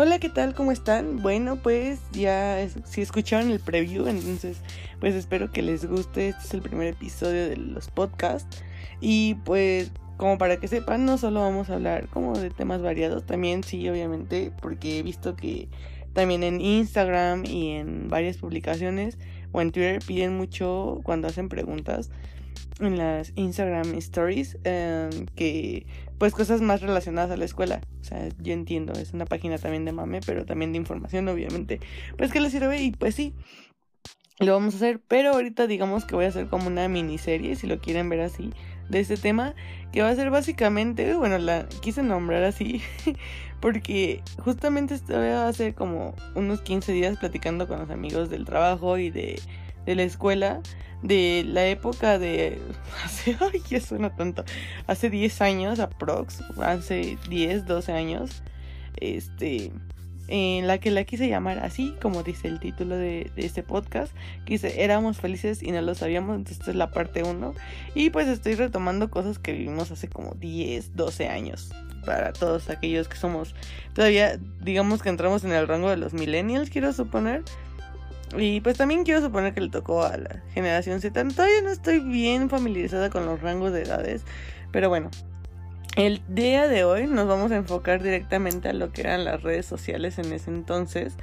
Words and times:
Hola, 0.00 0.20
¿qué 0.20 0.28
tal? 0.28 0.54
¿Cómo 0.54 0.70
están? 0.70 1.16
Bueno, 1.22 1.56
pues 1.56 1.98
ya 2.12 2.64
si 2.84 3.00
escucharon 3.00 3.50
el 3.50 3.58
preview, 3.58 4.06
entonces 4.06 4.58
pues 5.00 5.16
espero 5.16 5.50
que 5.50 5.60
les 5.60 5.86
guste. 5.86 6.28
Este 6.28 6.40
es 6.44 6.54
el 6.54 6.62
primer 6.62 6.86
episodio 6.86 7.48
de 7.48 7.56
los 7.56 7.90
podcasts. 7.90 8.62
Y 9.00 9.34
pues 9.44 9.90
como 10.16 10.38
para 10.38 10.60
que 10.60 10.68
sepan, 10.68 11.04
no 11.04 11.18
solo 11.18 11.40
vamos 11.40 11.68
a 11.68 11.74
hablar 11.74 12.06
como 12.10 12.38
de 12.38 12.50
temas 12.50 12.80
variados, 12.80 13.26
también 13.26 13.64
sí, 13.64 13.88
obviamente, 13.88 14.52
porque 14.62 15.00
he 15.00 15.02
visto 15.02 15.34
que 15.34 15.68
también 16.12 16.44
en 16.44 16.60
Instagram 16.60 17.44
y 17.44 17.70
en 17.72 18.08
varias 18.08 18.36
publicaciones 18.36 19.18
o 19.50 19.60
en 19.60 19.72
Twitter 19.72 19.98
piden 20.06 20.36
mucho 20.36 21.00
cuando 21.02 21.26
hacen 21.26 21.48
preguntas 21.48 22.12
en 22.78 22.98
las 22.98 23.32
Instagram 23.34 23.94
Stories 23.94 24.58
em, 24.62 25.26
que 25.34 25.86
pues 26.18 26.34
cosas 26.34 26.60
más 26.60 26.80
relacionadas 26.80 27.30
a 27.30 27.36
la 27.36 27.44
escuela. 27.44 27.80
O 28.00 28.04
sea, 28.04 28.28
yo 28.38 28.52
entiendo, 28.52 28.92
es 28.94 29.12
una 29.12 29.24
página 29.24 29.58
también 29.58 29.84
de 29.84 29.92
mame, 29.92 30.20
pero 30.24 30.44
también 30.44 30.72
de 30.72 30.78
información, 30.78 31.28
obviamente. 31.28 31.80
Pues 32.16 32.32
que 32.32 32.40
les 32.40 32.52
sirve 32.52 32.82
y 32.82 32.90
pues 32.90 33.14
sí, 33.14 33.34
lo 34.40 34.52
vamos 34.52 34.74
a 34.74 34.76
hacer. 34.78 35.00
Pero 35.06 35.30
ahorita 35.30 35.66
digamos 35.66 36.04
que 36.04 36.14
voy 36.14 36.24
a 36.24 36.28
hacer 36.28 36.48
como 36.48 36.66
una 36.66 36.88
miniserie, 36.88 37.56
si 37.56 37.66
lo 37.66 37.78
quieren 37.78 38.08
ver 38.08 38.20
así, 38.20 38.52
de 38.88 39.00
este 39.00 39.16
tema, 39.16 39.54
que 39.92 40.02
va 40.02 40.10
a 40.10 40.14
ser 40.14 40.30
básicamente, 40.30 41.14
bueno, 41.14 41.38
la 41.38 41.68
quise 41.80 42.02
nombrar 42.02 42.42
así, 42.44 42.82
porque 43.60 44.22
justamente 44.38 44.94
a 45.14 45.48
hacer 45.48 45.74
como 45.74 46.14
unos 46.34 46.60
15 46.62 46.92
días 46.92 47.18
platicando 47.18 47.68
con 47.68 47.80
los 47.80 47.90
amigos 47.90 48.30
del 48.30 48.44
trabajo 48.44 48.98
y 48.98 49.10
de, 49.10 49.40
de 49.88 49.94
la 49.94 50.02
escuela 50.02 50.60
de 51.02 51.44
la 51.46 51.66
época 51.66 52.18
de 52.18 52.58
hace, 53.04 53.36
ay, 53.40 53.62
ya 53.70 53.80
suena 53.80 54.14
tanto, 54.14 54.44
hace 54.86 55.08
10 55.08 55.40
años 55.40 55.78
aprox, 55.78 56.42
hace 56.60 57.16
10, 57.30 57.64
12 57.64 57.92
años, 57.92 58.42
este, 58.96 59.72
en 60.26 60.66
la 60.66 60.76
que 60.76 60.90
la 60.90 61.04
quise 61.04 61.26
llamar 61.26 61.60
así, 61.60 61.94
como 62.02 62.22
dice 62.22 62.48
el 62.48 62.60
título 62.60 62.96
de, 62.96 63.30
este 63.36 63.62
podcast, 63.62 64.12
que 64.44 64.60
éramos 64.76 65.18
felices 65.18 65.62
y 65.62 65.70
no 65.70 65.80
lo 65.80 65.94
sabíamos, 65.94 66.36
entonces 66.36 66.58
esta 66.58 66.72
es 66.72 66.76
la 66.76 66.90
parte 66.90 67.22
1, 67.22 67.54
y 67.94 68.10
pues 68.10 68.28
estoy 68.28 68.56
retomando 68.56 69.10
cosas 69.10 69.38
que 69.38 69.52
vivimos 69.52 69.90
hace 69.90 70.08
como 70.08 70.34
10, 70.34 70.96
12 70.96 71.28
años, 71.28 71.70
para 72.04 72.34
todos 72.34 72.68
aquellos 72.68 73.08
que 73.08 73.16
somos, 73.16 73.54
todavía 73.94 74.38
digamos 74.60 75.00
que 75.00 75.08
entramos 75.08 75.44
en 75.44 75.52
el 75.52 75.66
rango 75.66 75.88
de 75.88 75.96
los 75.96 76.12
millennials, 76.12 76.68
quiero 76.68 76.92
suponer, 76.92 77.42
y 78.36 78.60
pues 78.60 78.76
también 78.76 79.04
quiero 79.04 79.20
suponer 79.20 79.54
que 79.54 79.60
le 79.60 79.70
tocó 79.70 80.02
a 80.02 80.16
la 80.16 80.42
generación 80.52 81.00
Z. 81.00 81.28
Todavía 81.28 81.62
no 81.62 81.70
estoy 81.70 82.00
bien 82.00 82.50
familiarizada 82.50 83.10
con 83.10 83.24
los 83.24 83.40
rangos 83.40 83.72
de 83.72 83.82
edades. 83.82 84.24
Pero 84.70 84.88
bueno, 84.88 85.10
el 85.96 86.20
día 86.28 86.68
de 86.68 86.84
hoy 86.84 87.06
nos 87.06 87.26
vamos 87.26 87.52
a 87.52 87.56
enfocar 87.56 88.02
directamente 88.02 88.68
a 88.68 88.72
lo 88.72 88.92
que 88.92 89.02
eran 89.02 89.24
las 89.24 89.42
redes 89.42 89.66
sociales 89.66 90.18
en 90.18 90.32
ese 90.32 90.50
entonces. 90.50 91.14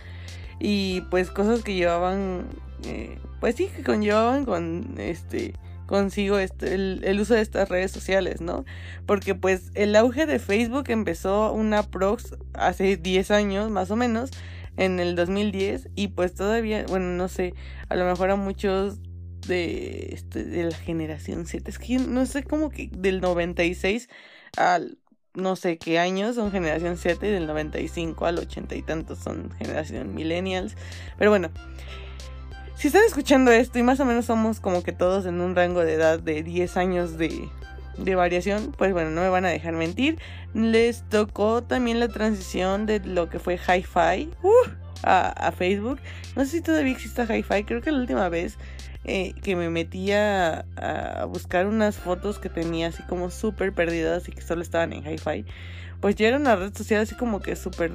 Y 0.59 1.01
pues 1.11 1.29
cosas 1.29 1.63
que 1.63 1.75
llevaban, 1.75 2.45
eh, 2.85 3.19
pues 3.39 3.55
sí, 3.55 3.67
que 3.67 3.83
conllevaban 3.83 4.45
con 4.45 4.95
este 4.97 5.53
consigo 5.85 6.39
este, 6.39 6.73
el, 6.73 7.01
el, 7.03 7.19
uso 7.19 7.35
de 7.35 7.41
estas 7.41 7.69
redes 7.69 7.91
sociales, 7.91 8.41
¿no? 8.41 8.65
Porque 9.05 9.35
pues 9.35 9.69
el 9.75 9.95
auge 9.95 10.25
de 10.25 10.39
Facebook 10.39 10.85
empezó 10.87 11.53
una 11.53 11.83
prox 11.83 12.35
hace 12.53 12.97
10 12.97 13.29
años 13.29 13.69
más 13.69 13.91
o 13.91 13.95
menos 13.95 14.31
en 14.77 14.99
el 14.99 15.15
2010 15.15 15.89
y 15.95 16.09
pues 16.09 16.33
todavía, 16.33 16.85
bueno, 16.87 17.07
no 17.07 17.27
sé, 17.27 17.53
a 17.89 17.95
lo 17.95 18.05
mejor 18.05 18.31
a 18.31 18.35
muchos 18.35 18.99
de, 19.47 20.09
este, 20.11 20.43
de 20.43 20.63
la 20.63 20.75
generación 20.75 21.45
Z, 21.45 21.69
es 21.69 21.79
que 21.79 21.97
no 21.97 22.25
sé 22.25 22.43
cómo 22.43 22.69
que 22.69 22.89
del 22.91 23.21
96 23.21 24.09
al 24.57 24.97
no 25.35 25.55
sé 25.55 25.77
qué 25.77 25.99
años 25.99 26.35
son 26.35 26.51
generación 26.51 26.97
Z 26.97 27.25
y 27.27 27.29
del 27.29 27.45
95 27.45 28.25
al 28.25 28.39
80 28.39 28.75
y 28.75 28.81
tantos 28.81 29.19
son 29.19 29.51
generación 29.51 30.15
millennials, 30.15 30.75
pero 31.17 31.29
bueno. 31.29 31.49
Si 32.77 32.87
están 32.87 33.03
escuchando 33.05 33.51
esto 33.51 33.79
y 33.79 33.83
más 33.83 34.01
o 34.01 34.05
menos 34.05 34.25
somos 34.25 34.59
como 34.59 34.83
que 34.83 34.91
todos 34.91 35.25
en 35.25 35.39
un 35.39 35.55
rango 35.55 35.79
de 35.79 35.93
edad 35.93 36.19
de 36.19 36.43
10 36.43 36.75
años 36.75 37.17
de, 37.17 37.47
de 37.97 38.15
variación, 38.15 38.73
pues 38.77 38.91
bueno, 38.91 39.11
no 39.11 39.21
me 39.21 39.29
van 39.29 39.45
a 39.45 39.49
dejar 39.49 39.73
mentir. 39.73 40.19
Les 40.55 41.03
tocó 41.09 41.61
también 41.63 41.99
la 41.99 42.07
transición 42.07 42.85
de 42.85 42.99
lo 43.01 43.29
que 43.29 43.39
fue 43.39 43.55
Hi-Fi 43.55 44.29
uh, 44.41 44.49
a, 45.03 45.51
Facebook. 45.51 45.99
No 46.35 46.45
sé 46.45 46.51
si 46.51 46.61
todavía 46.61 46.93
existe 46.93 47.21
Hi-Fi, 47.23 47.65
creo 47.65 47.81
que 47.81 47.91
la 47.91 47.99
última 47.99 48.29
vez 48.29 48.57
eh, 49.03 49.33
que 49.43 49.55
me 49.55 49.69
metía 49.69 50.65
a, 50.77 51.21
a, 51.21 51.25
buscar 51.25 51.67
unas 51.67 51.97
fotos 51.97 52.39
que 52.39 52.49
tenía 52.49 52.87
así 52.87 53.03
como 53.03 53.29
súper 53.29 53.73
perdidas 53.73 54.27
y 54.29 54.31
que 54.31 54.41
solo 54.41 54.61
estaban 54.61 54.93
en 54.93 55.05
Hi-Fi, 55.05 55.45
pues 55.99 56.15
ya 56.15 56.29
era 56.29 56.37
una 56.37 56.55
red 56.55 56.73
social 56.73 57.01
así 57.01 57.15
como 57.15 57.41
que 57.41 57.57
súper 57.57 57.91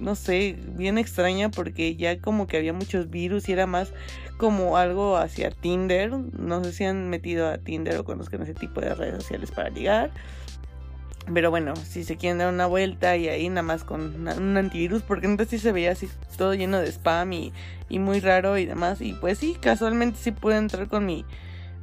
no 0.00 0.14
sé, 0.14 0.56
bien 0.76 0.98
extraña 0.98 1.50
porque 1.50 1.94
ya 1.94 2.20
como 2.20 2.46
que 2.46 2.56
había 2.56 2.72
muchos 2.72 3.10
virus 3.10 3.48
y 3.48 3.52
era 3.52 3.66
más 3.66 3.92
como 4.38 4.76
algo 4.76 5.16
hacia 5.16 5.50
Tinder. 5.50 6.10
No 6.10 6.64
sé 6.64 6.72
si 6.72 6.84
han 6.84 7.08
metido 7.10 7.48
a 7.48 7.58
Tinder 7.58 7.98
o 7.98 8.04
conozcan 8.04 8.42
ese 8.42 8.54
tipo 8.54 8.80
de 8.80 8.94
redes 8.94 9.22
sociales 9.22 9.50
para 9.50 9.68
ligar. 9.68 10.10
Pero 11.32 11.50
bueno, 11.50 11.76
si 11.76 12.02
se 12.04 12.16
quieren 12.16 12.38
dar 12.38 12.52
una 12.52 12.66
vuelta 12.66 13.16
y 13.16 13.28
ahí 13.28 13.48
nada 13.48 13.62
más 13.62 13.84
con 13.84 14.28
un 14.28 14.56
antivirus, 14.56 15.02
porque 15.02 15.26
entonces 15.26 15.60
sí 15.60 15.64
se 15.64 15.72
veía 15.72 15.92
así 15.92 16.08
todo 16.36 16.54
lleno 16.54 16.80
de 16.80 16.88
spam 16.88 17.32
y, 17.32 17.52
y 17.88 17.98
muy 17.98 18.20
raro 18.20 18.58
y 18.58 18.66
demás. 18.66 19.00
Y 19.00 19.12
pues 19.12 19.38
sí, 19.38 19.56
casualmente 19.60 20.18
sí 20.18 20.32
pude 20.32 20.56
entrar 20.56 20.88
con 20.88 21.06
mi, 21.06 21.24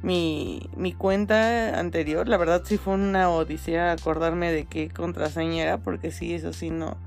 mi, 0.02 0.68
mi 0.76 0.92
cuenta 0.92 1.78
anterior. 1.78 2.28
La 2.28 2.36
verdad 2.36 2.62
sí 2.64 2.76
fue 2.76 2.94
una 2.94 3.30
odisea 3.30 3.92
acordarme 3.92 4.52
de 4.52 4.66
qué 4.66 4.90
contraseña 4.90 5.62
era, 5.62 5.78
porque 5.78 6.10
sí, 6.10 6.34
eso 6.34 6.52
sí 6.52 6.70
no, 6.70 6.98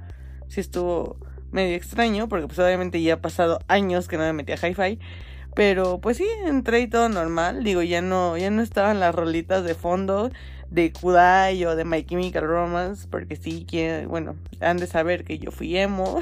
sí 0.47 0.61
estuvo 0.61 1.17
medio 1.51 1.75
extraño, 1.75 2.27
porque 2.27 2.47
pues 2.47 2.59
obviamente 2.59 3.01
ya 3.01 3.15
ha 3.15 3.21
pasado 3.21 3.59
años 3.67 4.07
que 4.07 4.17
no 4.17 4.23
me 4.23 4.33
metí 4.33 4.53
a 4.53 4.55
hi-fi. 4.55 4.99
Pero 5.53 5.99
pues 5.99 6.17
sí, 6.17 6.25
entré 6.45 6.79
y 6.79 6.87
todo 6.87 7.09
normal. 7.09 7.63
Digo, 7.63 7.81
ya 7.81 8.01
no, 8.01 8.37
ya 8.37 8.49
no 8.49 8.61
estaban 8.61 8.99
las 9.01 9.13
rolitas 9.13 9.65
de 9.65 9.75
fondo 9.75 10.31
de 10.71 10.91
Kudai 10.91 11.63
o 11.65 11.75
de 11.75 11.85
My 11.85 12.03
Chemical 12.03 12.47
Romance, 12.47 13.07
porque 13.09 13.35
sí 13.35 13.65
que, 13.65 14.05
bueno, 14.07 14.35
han 14.59 14.77
de 14.77 14.87
saber 14.87 15.23
que 15.23 15.37
yo 15.37 15.51
fui 15.51 15.77
emo 15.77 16.21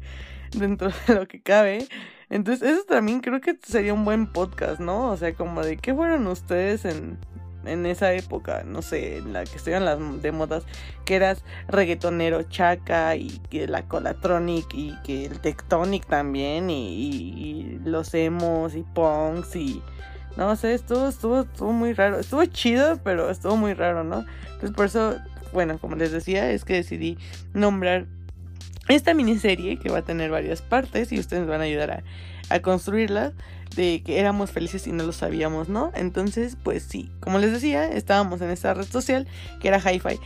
dentro 0.56 0.90
de 1.06 1.14
lo 1.14 1.28
que 1.28 1.42
cabe. 1.42 1.86
Entonces, 2.30 2.70
eso 2.70 2.84
también 2.84 3.20
creo 3.20 3.40
que 3.40 3.58
sería 3.62 3.92
un 3.92 4.04
buen 4.04 4.32
podcast, 4.32 4.80
¿no? 4.80 5.10
O 5.10 5.16
sea, 5.16 5.34
como 5.34 5.62
de 5.62 5.76
qué 5.76 5.92
fueron 5.92 6.28
ustedes 6.28 6.84
en, 6.84 7.18
en 7.64 7.86
esa 7.86 8.12
época, 8.12 8.62
no 8.64 8.82
sé, 8.82 9.18
en 9.18 9.32
la 9.32 9.44
que 9.44 9.56
estuvieron 9.56 9.84
las 9.84 10.22
de 10.22 10.32
modas, 10.32 10.64
que 11.04 11.16
eras 11.16 11.44
reggaetonero 11.68 12.42
chaca 12.44 13.16
y 13.16 13.40
que 13.50 13.66
la 13.66 13.86
colatronic 13.86 14.72
y 14.72 14.94
que 15.02 15.26
el 15.26 15.40
tectonic 15.40 16.06
también 16.06 16.70
y, 16.70 17.80
los 17.84 18.14
emos 18.14 18.74
y 18.74 18.82
punks 18.82 19.56
y 19.56 19.82
no 20.36 20.54
sé, 20.56 20.74
estuvo, 20.74 21.08
estuvo, 21.08 21.40
estuvo 21.40 21.72
muy 21.72 21.92
raro, 21.92 22.20
estuvo 22.20 22.44
chido, 22.46 22.98
pero 23.02 23.30
estuvo 23.30 23.56
muy 23.56 23.74
raro, 23.74 24.04
¿no? 24.04 24.24
Entonces 24.44 24.72
por 24.72 24.86
eso, 24.86 25.16
bueno, 25.52 25.78
como 25.78 25.96
les 25.96 26.12
decía, 26.12 26.50
es 26.50 26.64
que 26.64 26.74
decidí 26.74 27.18
nombrar 27.54 28.06
esta 28.88 29.14
miniserie 29.14 29.78
que 29.78 29.90
va 29.90 29.98
a 29.98 30.02
tener 30.02 30.30
varias 30.30 30.62
partes 30.62 31.12
y 31.12 31.18
ustedes 31.18 31.46
van 31.46 31.60
a 31.60 31.64
ayudar 31.64 31.90
a, 31.90 32.02
a 32.48 32.60
construirlas 32.60 33.32
de 33.76 34.02
que 34.04 34.18
éramos 34.18 34.50
felices 34.50 34.86
y 34.86 34.92
no 34.92 35.04
lo 35.04 35.12
sabíamos, 35.12 35.68
¿no? 35.68 35.92
Entonces, 35.94 36.56
pues 36.62 36.82
sí, 36.82 37.10
como 37.20 37.38
les 37.38 37.52
decía, 37.52 37.86
estábamos 37.86 38.40
en 38.40 38.50
esta 38.50 38.74
red 38.74 38.86
social 38.86 39.26
que 39.60 39.68
era 39.68 39.78
Hi-Fi. 39.78 40.18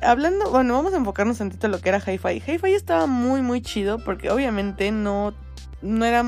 Hablando, 0.00 0.50
bueno, 0.50 0.74
vamos 0.74 0.94
a 0.94 0.96
enfocarnos 0.96 1.38
tantito 1.38 1.66
en 1.66 1.72
lo 1.72 1.80
que 1.80 1.88
era 1.88 1.98
Hi-Fi. 1.98 2.42
Hi-Fi 2.46 2.72
estaba 2.72 3.06
muy, 3.06 3.42
muy 3.42 3.60
chido 3.62 3.98
porque 3.98 4.30
obviamente 4.30 4.92
no, 4.92 5.34
no 5.82 6.04
era 6.04 6.24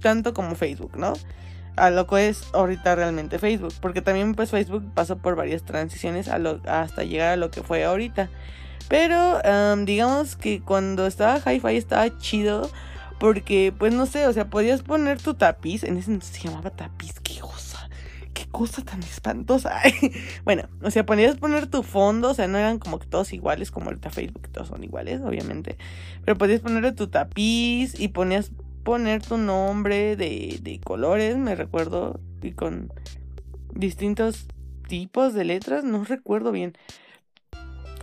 tanto 0.00 0.34
como 0.34 0.54
Facebook, 0.54 0.98
¿no? 0.98 1.14
A 1.76 1.90
lo 1.90 2.06
que 2.06 2.28
es 2.28 2.44
ahorita 2.52 2.94
realmente 2.94 3.38
Facebook. 3.38 3.74
Porque 3.80 4.02
también 4.02 4.34
pues 4.34 4.50
Facebook 4.50 4.84
pasó 4.94 5.18
por 5.18 5.36
varias 5.36 5.62
transiciones 5.62 6.28
hasta 6.28 7.04
llegar 7.04 7.28
a 7.30 7.36
lo 7.36 7.50
que 7.50 7.62
fue 7.62 7.84
ahorita. 7.84 8.30
Pero 8.88 9.40
digamos 9.84 10.36
que 10.36 10.60
cuando 10.60 11.06
estaba 11.06 11.38
Hi-Fi 11.38 11.76
estaba 11.76 12.16
chido 12.18 12.70
porque, 13.20 13.74
pues 13.78 13.92
no 13.92 14.06
sé, 14.06 14.26
o 14.26 14.32
sea, 14.32 14.48
podías 14.48 14.82
poner 14.82 15.20
tu 15.20 15.34
tapiz. 15.34 15.84
En 15.84 15.98
ese 15.98 16.10
entonces 16.10 16.40
se 16.40 16.48
llamaba 16.48 16.70
tapiz. 16.70 17.20
Qué 17.20 17.38
cosa. 17.38 17.90
Qué 18.32 18.46
cosa 18.48 18.82
tan 18.82 19.02
espantosa. 19.02 19.78
bueno, 20.44 20.70
o 20.82 20.90
sea, 20.90 21.04
podías 21.04 21.36
poner 21.36 21.66
tu 21.66 21.82
fondo. 21.82 22.30
O 22.30 22.34
sea, 22.34 22.48
no 22.48 22.56
eran 22.56 22.78
como 22.78 22.98
que 22.98 23.06
todos 23.06 23.34
iguales, 23.34 23.70
como 23.70 23.90
ahorita 23.90 24.08
Facebook, 24.08 24.48
todos 24.48 24.68
son 24.68 24.82
iguales, 24.82 25.20
obviamente. 25.20 25.76
Pero 26.24 26.38
podías 26.38 26.60
ponerle 26.62 26.92
tu 26.92 27.08
tapiz 27.08 28.00
y 28.00 28.08
ponías 28.08 28.52
poner 28.82 29.22
tu 29.22 29.36
nombre 29.36 30.16
de, 30.16 30.58
de 30.62 30.80
colores, 30.80 31.36
me 31.36 31.54
recuerdo. 31.54 32.20
Y 32.42 32.52
con 32.52 32.92
distintos 33.74 34.46
tipos 34.88 35.34
de 35.34 35.44
letras. 35.44 35.84
No 35.84 36.04
recuerdo 36.04 36.52
bien. 36.52 36.74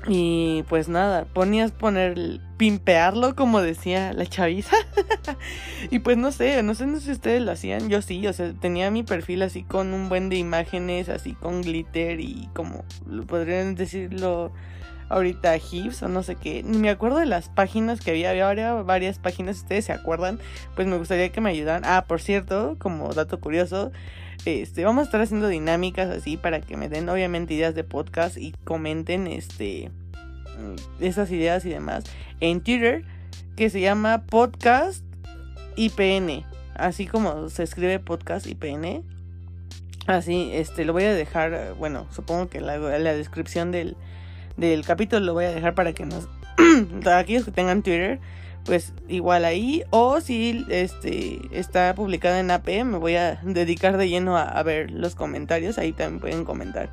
Y 0.07 0.63
pues 0.69 0.87
nada, 0.87 1.25
ponías 1.25 1.71
poner, 1.71 2.39
pimpearlo 2.57 3.35
como 3.35 3.61
decía 3.61 4.13
la 4.13 4.25
chaviza. 4.25 4.77
y 5.91 5.99
pues 5.99 6.17
no 6.17 6.31
sé, 6.31 6.63
no 6.63 6.75
sé 6.75 6.99
si 7.01 7.11
ustedes 7.11 7.41
lo 7.41 7.51
hacían, 7.51 7.89
yo 7.89 8.01
sí, 8.01 8.25
o 8.25 8.31
sea, 8.31 8.53
tenía 8.53 8.89
mi 8.89 9.03
perfil 9.03 9.41
así 9.41 9.63
con 9.63 9.93
un 9.93 10.07
buen 10.07 10.29
de 10.29 10.37
imágenes, 10.37 11.09
así 11.09 11.33
con 11.33 11.61
glitter 11.61 12.21
y 12.21 12.47
como 12.53 12.85
podrían 13.27 13.75
decirlo 13.75 14.53
ahorita 15.09 15.57
Hives 15.57 16.01
o 16.03 16.07
no 16.07 16.23
sé 16.23 16.35
qué. 16.35 16.63
Ni 16.63 16.77
me 16.77 16.89
acuerdo 16.89 17.19
de 17.19 17.25
las 17.25 17.49
páginas 17.49 18.01
que 18.01 18.11
había. 18.11 18.31
Había 18.49 18.73
varias 18.73 19.19
páginas, 19.19 19.57
si 19.57 19.63
ustedes 19.63 19.85
se 19.85 19.93
acuerdan. 19.93 20.39
Pues 20.75 20.87
me 20.87 20.97
gustaría 20.97 21.29
que 21.29 21.41
me 21.41 21.49
ayudaran. 21.49 21.83
Ah, 21.85 22.05
por 22.07 22.21
cierto, 22.21 22.75
como 22.79 23.13
dato 23.13 23.39
curioso. 23.39 23.91
Este, 24.45 24.85
vamos 24.85 25.01
a 25.01 25.05
estar 25.05 25.21
haciendo 25.21 25.47
dinámicas 25.47 26.09
así 26.09 26.37
para 26.37 26.61
que 26.61 26.77
me 26.77 26.89
den 26.89 27.09
obviamente 27.09 27.53
ideas 27.53 27.75
de 27.75 27.83
podcast 27.83 28.37
y 28.37 28.53
comenten 28.63 29.27
este 29.27 29.91
esas 30.99 31.29
ideas 31.31 31.65
y 31.65 31.69
demás 31.69 32.05
en 32.39 32.61
Twitter 32.61 33.03
que 33.55 33.69
se 33.69 33.81
llama 33.81 34.23
podcast 34.25 35.03
IPN, 35.75 36.45
así 36.75 37.07
como 37.07 37.49
se 37.49 37.63
escribe 37.63 37.99
podcast 37.99 38.47
IPN. 38.47 39.03
Así, 40.05 40.51
este, 40.53 40.85
lo 40.85 40.93
voy 40.93 41.03
a 41.03 41.13
dejar, 41.13 41.73
bueno, 41.77 42.07
supongo 42.11 42.49
que 42.49 42.61
la, 42.61 42.77
la 42.77 43.13
descripción 43.13 43.71
del, 43.71 43.97
del 44.57 44.83
capítulo 44.83 45.25
lo 45.25 45.33
voy 45.33 45.45
a 45.45 45.51
dejar 45.51 45.75
para 45.75 45.93
que 45.93 46.05
nos, 46.05 46.27
aquellos 47.05 47.45
que 47.45 47.51
tengan 47.51 47.83
Twitter, 47.83 48.19
pues 48.65 48.93
igual 49.07 49.45
ahí 49.45 49.83
o 49.91 50.19
si 50.19 50.65
este 50.69 51.39
está 51.57 51.95
publicado 51.95 52.35
en 52.37 52.51
AP 52.51 52.67
me 52.83 52.97
voy 52.97 53.15
a 53.15 53.39
dedicar 53.43 53.97
de 53.97 54.09
lleno 54.09 54.37
a, 54.37 54.61
ver 54.63 54.91
los 54.91 55.15
comentarios 55.15 55.77
ahí 55.77 55.93
también 55.93 56.19
pueden 56.19 56.43
comentar. 56.43 56.89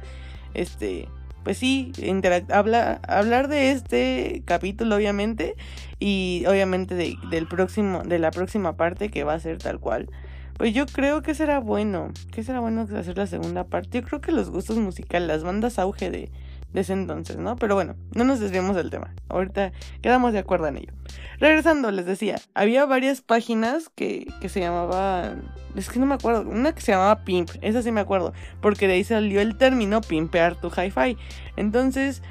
Este 0.54 1.08
pues 1.42 1.58
sí 1.58 1.92
habla, 2.48 3.00
hablar 3.06 3.48
de 3.48 3.72
este 3.72 4.42
capítulo 4.46 4.96
obviamente 4.96 5.56
y 5.98 6.44
obviamente 6.46 6.94
de, 6.94 7.16
del 7.28 7.48
próximo 7.48 8.04
de 8.04 8.20
la 8.20 8.30
próxima 8.30 8.76
parte 8.76 9.10
que 9.10 9.24
va 9.24 9.34
a 9.34 9.40
ser 9.40 9.58
tal 9.58 9.80
cual. 9.80 10.08
Pues 10.56 10.72
yo 10.72 10.86
creo 10.86 11.22
que 11.22 11.34
será 11.34 11.58
bueno 11.58 12.12
que 12.30 12.44
será 12.44 12.60
bueno 12.60 12.82
hacer 12.82 13.18
la 13.18 13.26
segunda 13.26 13.64
parte. 13.64 14.00
Yo 14.00 14.06
creo 14.06 14.20
que 14.20 14.30
los 14.30 14.48
gustos 14.48 14.76
musicales 14.76 15.26
las 15.26 15.42
bandas 15.42 15.80
auge 15.80 16.10
de 16.10 16.30
de 16.74 16.80
ese 16.80 16.92
entonces, 16.92 17.38
¿no? 17.38 17.54
Pero 17.56 17.76
bueno, 17.76 17.94
no 18.14 18.24
nos 18.24 18.40
desviemos 18.40 18.74
del 18.74 18.90
tema. 18.90 19.14
Ahorita 19.28 19.72
quedamos 20.02 20.32
de 20.32 20.40
acuerdo 20.40 20.66
en 20.66 20.76
ello. 20.76 20.92
Regresando, 21.38 21.90
les 21.92 22.04
decía, 22.04 22.40
había 22.52 22.84
varias 22.84 23.22
páginas 23.22 23.88
que, 23.94 24.26
que 24.40 24.48
se 24.48 24.60
llamaban... 24.60 25.52
Es 25.76 25.88
que 25.88 26.00
no 26.00 26.06
me 26.06 26.14
acuerdo. 26.14 26.42
Una 26.42 26.74
que 26.74 26.80
se 26.80 26.92
llamaba 26.92 27.24
Pimp, 27.24 27.50
esa 27.62 27.80
sí 27.80 27.92
me 27.92 28.00
acuerdo. 28.00 28.32
Porque 28.60 28.88
de 28.88 28.94
ahí 28.94 29.04
salió 29.04 29.40
el 29.40 29.56
término 29.56 30.00
pimpear 30.00 30.56
tu 30.56 30.68
hi-fi. 30.68 31.16
Entonces, 31.56 32.22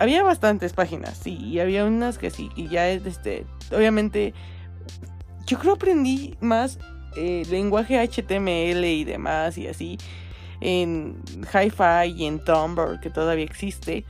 había 0.00 0.24
bastantes 0.24 0.72
páginas, 0.72 1.16
sí. 1.16 1.36
Y 1.36 1.60
había 1.60 1.84
unas 1.84 2.18
que 2.18 2.30
sí. 2.30 2.50
Y 2.56 2.66
ya, 2.66 2.88
este, 2.90 3.46
obviamente, 3.72 4.34
yo 5.46 5.58
creo 5.60 5.74
aprendí 5.74 6.36
más 6.40 6.80
eh, 7.16 7.44
lenguaje 7.48 8.00
HTML 8.00 8.84
y 8.84 9.04
demás 9.04 9.56
y 9.56 9.68
así 9.68 9.98
en 10.64 11.20
Hi-Fi 11.52 12.10
y 12.16 12.24
en 12.24 12.42
Tumblr, 12.42 12.98
que 13.00 13.10
todavía 13.10 13.44
existe, 13.44 14.04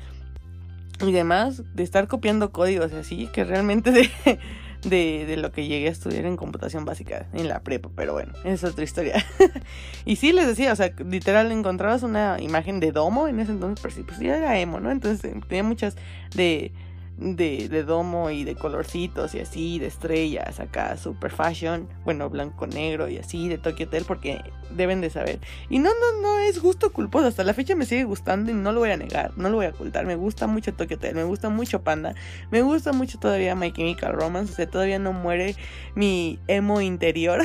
y 1.01 1.13
demás, 1.13 1.63
de 1.75 1.83
estar 1.83 2.07
copiando 2.07 2.53
códigos 2.53 2.93
así, 2.93 3.29
que 3.33 3.43
realmente 3.45 3.91
de, 3.91 4.09
de, 4.85 5.27
de, 5.27 5.37
lo 5.37 5.51
que 5.51 5.67
llegué 5.67 5.89
a 5.89 5.91
estudiar 5.91 6.25
en 6.27 6.37
computación 6.37 6.85
básica 6.85 7.27
en 7.33 7.49
la 7.49 7.61
prepa, 7.61 7.91
pero 7.97 8.13
bueno, 8.13 8.33
es 8.45 8.63
otra 8.63 8.85
historia. 8.85 9.25
y 10.05 10.17
sí 10.17 10.33
les 10.33 10.47
decía, 10.47 10.73
o 10.73 10.77
sea, 10.77 10.93
literal 11.05 11.51
encontrabas 11.51 12.05
una 12.05 12.41
imagen 12.41 12.79
de 12.79 12.93
domo 12.93 13.27
en 13.27 13.41
ese 13.41 13.51
entonces, 13.51 13.83
pero 13.83 13.95
sí, 13.95 14.03
pues 14.05 14.21
ya 14.21 14.37
era 14.37 14.59
emo, 14.59 14.79
¿no? 14.79 14.93
Entonces 14.93 15.33
tenía 15.49 15.65
muchas 15.65 15.97
de 16.37 16.73
de, 17.17 17.69
de, 17.69 17.83
domo 17.85 18.31
y 18.31 18.45
de 18.45 18.55
colorcitos 18.55 19.35
y 19.35 19.41
así, 19.41 19.79
de 19.79 19.87
estrellas, 19.87 20.61
acá 20.61 20.97
super 20.97 21.31
fashion, 21.31 21.89
bueno, 22.05 22.29
blanco 22.29 22.67
negro 22.67 23.09
y 23.09 23.19
así, 23.19 23.49
de 23.49 23.59
Tokyo 23.59 23.87
Hotel, 23.87 24.05
porque 24.07 24.41
deben 24.71 25.01
de 25.01 25.11
saber. 25.11 25.39
Y 25.71 25.79
no, 25.79 25.91
no, 25.91 26.23
no 26.23 26.39
es 26.41 26.61
gusto 26.61 26.93
culposo, 26.93 27.27
hasta 27.27 27.45
la 27.45 27.55
fecha 27.55 27.75
me 27.77 27.87
sigue 27.87 28.05
gustando 28.05 28.51
y 28.51 28.55
no 28.55 28.73
lo 28.73 28.81
voy 28.81 28.91
a 28.91 28.97
negar, 28.97 29.33
no 29.37 29.49
lo 29.49 29.57
voy 29.57 29.67
a 29.67 29.71
ocultar, 29.71 30.07
me 30.07 30.17
gusta 30.17 30.47
mucho 30.47 30.75
Tokyo 30.75 30.97
Hotel, 30.97 31.15
me 31.15 31.25
gusta 31.25 31.49
mucho 31.49 31.83
Panda, 31.83 32.15
me 32.51 32.63
gusta 32.63 32.93
mucho 32.93 33.19
todavía 33.19 33.55
My 33.55 33.73
Chemical 33.73 34.13
Romance, 34.13 34.53
o 34.53 34.57
sea, 34.57 34.69
todavía 34.69 34.99
no 34.99 35.13
muere 35.13 35.55
mi 35.95 36.41
emo 36.49 36.81
interior, 36.81 37.43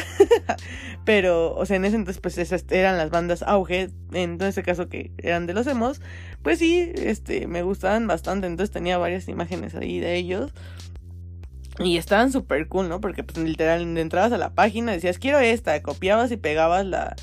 pero, 1.06 1.56
o 1.56 1.66
sea, 1.66 1.78
en 1.78 1.86
ese 1.86 1.96
entonces 1.96 2.22
pues 2.22 2.38
esas 2.38 2.66
eran 2.70 2.98
las 2.98 3.10
bandas 3.12 3.44
auge, 3.44 3.90
en 4.12 4.42
ese 4.42 4.64
caso 4.64 4.90
que 4.90 5.12
eran 5.20 5.46
de 5.46 5.54
los 5.54 5.68
emos, 5.68 6.02
pues 6.44 6.60
sí, 6.60 6.92
este, 6.96 7.48
me 7.48 7.64
gustaban 7.64 8.08
bastante, 8.08 8.48
entonces 8.48 8.72
tenía 8.72 8.98
varias 8.98 9.28
imágenes 9.28 9.76
ahí 9.76 10.00
de 10.00 10.16
ellos. 10.16 10.54
Y 11.80 11.98
estaban 11.98 12.32
súper 12.32 12.68
cool, 12.68 12.90
¿no? 12.90 13.00
Porque 13.00 13.24
pues 13.24 13.38
literal 13.38 13.98
entrabas 13.98 14.34
a 14.34 14.38
la 14.38 14.54
página, 14.54 14.92
decías 14.92 15.18
quiero 15.18 15.40
esta, 15.40 15.82
copiabas 15.82 16.32
y 16.32 16.38
pegabas 16.38 16.86
la 16.86 17.16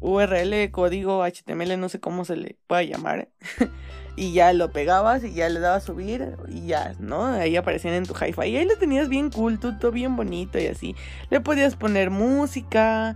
URL, 0.00 0.70
código 0.70 1.24
HTML, 1.24 1.78
no 1.78 1.88
sé 1.88 2.00
cómo 2.00 2.24
se 2.24 2.36
le 2.36 2.56
pueda 2.66 2.82
llamar. 2.82 3.28
y 4.16 4.32
ya 4.32 4.52
lo 4.52 4.72
pegabas 4.72 5.24
y 5.24 5.32
ya 5.32 5.48
le 5.48 5.60
dabas 5.60 5.84
subir 5.84 6.36
y 6.48 6.66
ya, 6.66 6.94
¿no? 6.98 7.24
Ahí 7.24 7.56
aparecían 7.56 7.94
en 7.94 8.04
tu 8.04 8.14
hi-fi. 8.14 8.48
Y 8.48 8.56
ahí 8.56 8.64
lo 8.66 8.76
tenías 8.76 9.08
bien 9.08 9.30
cool, 9.30 9.58
todo 9.58 9.90
bien 9.90 10.16
bonito 10.16 10.58
y 10.58 10.66
así. 10.66 10.94
Le 11.30 11.40
podías 11.40 11.76
poner 11.76 12.10
música. 12.10 13.14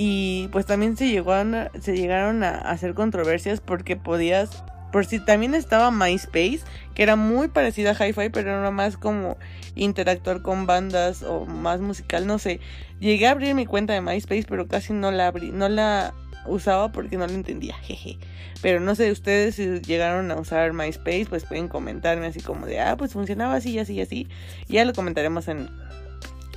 Y 0.00 0.46
pues 0.52 0.64
también 0.64 0.96
se, 0.96 1.08
llegó 1.08 1.32
se 1.80 1.96
llegaron 1.96 2.44
a 2.44 2.50
hacer 2.50 2.94
controversias 2.94 3.60
porque 3.60 3.96
podías 3.96 4.62
por 4.92 5.04
si 5.06 5.18
también 5.18 5.56
estaba 5.56 5.90
MySpace, 5.90 6.60
que 6.94 7.02
era 7.02 7.16
muy 7.16 7.48
parecida 7.48 7.90
a 7.90 8.06
Hi-Fi, 8.06 8.28
pero 8.28 8.60
era 8.60 8.70
más 8.70 8.96
como 8.96 9.36
interactuar 9.74 10.40
con 10.40 10.66
bandas 10.66 11.24
o 11.24 11.46
más 11.46 11.80
musical, 11.80 12.28
no 12.28 12.38
sé. 12.38 12.60
Llegué 13.00 13.26
a 13.26 13.32
abrir 13.32 13.56
mi 13.56 13.66
cuenta 13.66 13.92
de 13.92 14.00
MySpace, 14.00 14.44
pero 14.48 14.68
casi 14.68 14.92
no 14.92 15.10
la 15.10 15.26
abrí, 15.26 15.50
no 15.50 15.68
la 15.68 16.14
usaba 16.46 16.92
porque 16.92 17.16
no 17.16 17.26
la 17.26 17.32
entendía, 17.32 17.74
jeje. 17.82 18.18
Pero 18.62 18.78
no 18.78 18.94
sé, 18.94 19.10
ustedes 19.10 19.56
si 19.56 19.80
llegaron 19.80 20.30
a 20.30 20.36
usar 20.36 20.74
MySpace, 20.74 21.26
pues 21.28 21.44
pueden 21.44 21.66
comentarme 21.66 22.26
así 22.26 22.40
como 22.40 22.66
de, 22.66 22.78
ah, 22.78 22.96
pues 22.96 23.14
funcionaba 23.14 23.56
así, 23.56 23.80
así, 23.80 24.00
así. 24.00 24.28
Ya 24.68 24.84
lo 24.84 24.92
comentaremos 24.92 25.48
en, 25.48 25.68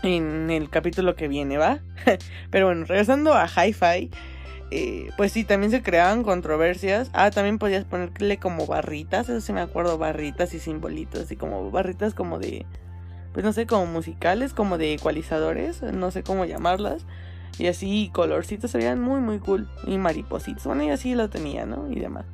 en 0.04 0.50
el 0.50 0.70
capítulo 0.70 1.16
que 1.16 1.28
viene, 1.28 1.58
¿va? 1.58 1.80
pero 2.52 2.68
bueno, 2.68 2.86
regresando 2.86 3.34
a 3.34 3.48
Hi-Fi. 3.48 4.10
Eh, 4.74 5.10
pues 5.18 5.34
sí, 5.34 5.44
también 5.44 5.72
se 5.72 5.84
creaban 5.84 6.24
controversias. 6.24 7.10
Ah, 7.14 7.30
también 7.32 7.60
podías 7.60 7.84
ponerle 7.84 8.38
como 8.38 8.66
barritas, 8.66 9.28
eso 9.28 9.42
sí 9.42 9.52
me 9.54 9.62
acuerdo, 9.62 9.98
barritas 9.98 10.54
y 10.54 10.60
simbolitos, 10.60 11.30
y 11.32 11.36
como 11.36 11.70
barritas 11.72 12.14
como 12.14 12.40
de, 12.40 12.66
pues 13.34 13.44
no 13.44 13.52
sé, 13.52 13.66
como 13.68 13.86
musicales, 13.86 14.54
como 14.54 14.78
de 14.78 14.94
ecualizadores, 14.94 15.82
no 15.84 16.12
sé 16.12 16.24
cómo 16.24 16.46
llamarlas. 16.46 17.06
Y 17.60 17.68
así 17.68 18.10
colorcitos 18.14 18.72
se 18.72 18.78
veían 18.78 19.02
muy, 19.02 19.20
muy 19.20 19.40
cool. 19.40 19.68
Y 19.86 19.98
maripositos, 19.98 20.66
bueno, 20.66 20.84
y 20.84 20.90
así 20.90 21.16
lo 21.16 21.30
tenía, 21.30 21.66
¿no? 21.66 21.92
Y 21.92 22.00
demás. 22.00 22.26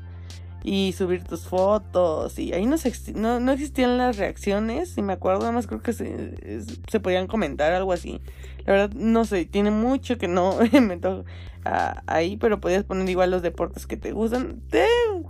Y 0.69 0.91
subir 0.91 1.23
tus 1.23 1.47
fotos. 1.47 2.37
Y 2.37 2.51
ahí 2.51 2.65
no, 2.65 2.75
no, 3.15 3.39
no 3.39 3.51
existían 3.53 3.97
las 3.97 4.17
reacciones, 4.17 4.89
si 4.89 5.01
me 5.01 5.13
acuerdo, 5.13 5.43
además 5.43 5.65
creo 5.65 5.81
que 5.81 5.93
se, 5.93 6.35
se 6.89 6.99
podían 6.99 7.27
comentar 7.27 7.71
algo 7.71 7.93
así. 7.93 8.19
La 8.65 8.73
verdad, 8.73 8.91
no 8.93 9.23
sé, 9.23 9.45
tiene 9.45 9.71
mucho 9.71 10.17
que 10.17 10.27
no 10.27 10.57
me 10.81 10.97
toca 10.97 11.23
ahí, 12.05 12.35
pero 12.35 12.59
podías 12.59 12.83
poner 12.83 13.09
igual 13.09 13.31
los 13.31 13.41
deportes 13.41 13.87
que 13.87 13.95
te 13.95 14.11
gustan, 14.11 14.61
de 14.69 14.85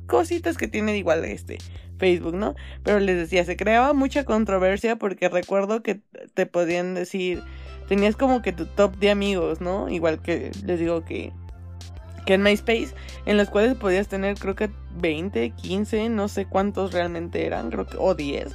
cositas 0.07 0.57
que 0.57 0.67
tiene 0.67 0.97
igual 0.97 1.23
este 1.25 1.59
Facebook, 1.99 2.35
¿no? 2.35 2.55
Pero 2.83 2.99
les 2.99 3.17
decía, 3.17 3.45
se 3.45 3.57
creaba 3.57 3.93
mucha 3.93 4.23
controversia 4.23 4.95
porque 4.95 5.29
recuerdo 5.29 5.83
que 5.83 6.01
te 6.33 6.45
podían 6.47 6.93
decir, 6.95 7.43
tenías 7.87 8.15
como 8.15 8.41
que 8.41 8.53
tu 8.53 8.65
top 8.65 8.97
de 8.97 9.11
amigos, 9.11 9.61
¿no? 9.61 9.87
Igual 9.87 10.21
que 10.21 10.51
les 10.65 10.79
digo 10.79 11.05
que 11.05 11.31
que 12.27 12.33
en 12.33 12.43
MySpace, 12.43 12.89
en 13.25 13.37
los 13.37 13.49
cuales 13.49 13.75
podías 13.75 14.09
tener 14.09 14.37
creo 14.37 14.53
que 14.53 14.69
20, 14.99 15.49
15, 15.51 16.09
no 16.09 16.27
sé 16.27 16.45
cuántos 16.45 16.91
realmente 16.91 17.45
eran, 17.45 17.71
creo 17.71 17.87
que 17.87 17.97
o 17.97 18.13
10 18.13 18.53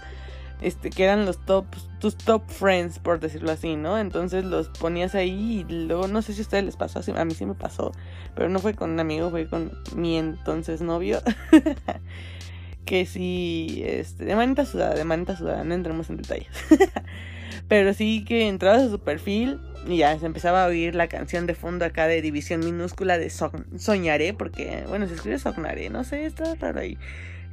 este, 0.60 0.90
que 0.90 1.04
eran 1.04 1.26
los 1.26 1.44
top, 1.44 1.64
tus 1.98 2.16
top 2.16 2.42
friends, 2.46 2.98
por 2.98 3.18
decirlo 3.18 3.50
así, 3.50 3.74
¿no? 3.74 3.98
Entonces 3.98 4.44
los 4.44 4.68
ponías 4.68 5.14
ahí 5.14 5.64
y 5.68 5.72
luego 5.72 6.06
no 6.06 6.22
sé 6.22 6.34
si 6.34 6.40
a 6.40 6.42
ustedes 6.42 6.64
les 6.64 6.76
pasó, 6.76 7.00
a 7.16 7.24
mí 7.24 7.34
sí 7.34 7.46
me 7.46 7.54
pasó, 7.54 7.92
pero 8.34 8.48
no 8.48 8.58
fue 8.60 8.74
con 8.74 8.90
un 8.90 9.00
amigo, 9.00 9.30
fue 9.30 9.48
con 9.48 9.72
mi 9.96 10.16
entonces 10.18 10.80
novio. 10.80 11.20
que 12.84 13.06
sí, 13.06 13.82
este, 13.84 14.24
de 14.24 14.36
manita 14.36 14.64
sudada, 14.64 14.94
de 14.94 15.04
manita 15.04 15.36
sudada, 15.36 15.64
no 15.64 15.74
entremos 15.74 16.10
en 16.10 16.18
detalles. 16.18 16.52
pero 17.72 17.94
sí 17.94 18.22
que 18.22 18.48
entrabas 18.48 18.82
a 18.82 18.90
su 18.90 18.98
perfil 18.98 19.58
y 19.86 19.96
ya 19.96 20.18
se 20.18 20.26
empezaba 20.26 20.62
a 20.62 20.66
oír 20.66 20.94
la 20.94 21.08
canción 21.08 21.46
de 21.46 21.54
fondo 21.54 21.86
acá 21.86 22.06
de 22.06 22.20
división 22.20 22.60
minúscula 22.60 23.16
de 23.16 23.30
Soñaré, 23.30 24.34
porque, 24.34 24.84
bueno, 24.88 25.08
se 25.08 25.14
escribe 25.14 25.38
Soñaré, 25.38 25.88
no 25.88 26.04
sé, 26.04 26.26
está 26.26 26.54
raro 26.56 26.80
ahí. 26.80 26.98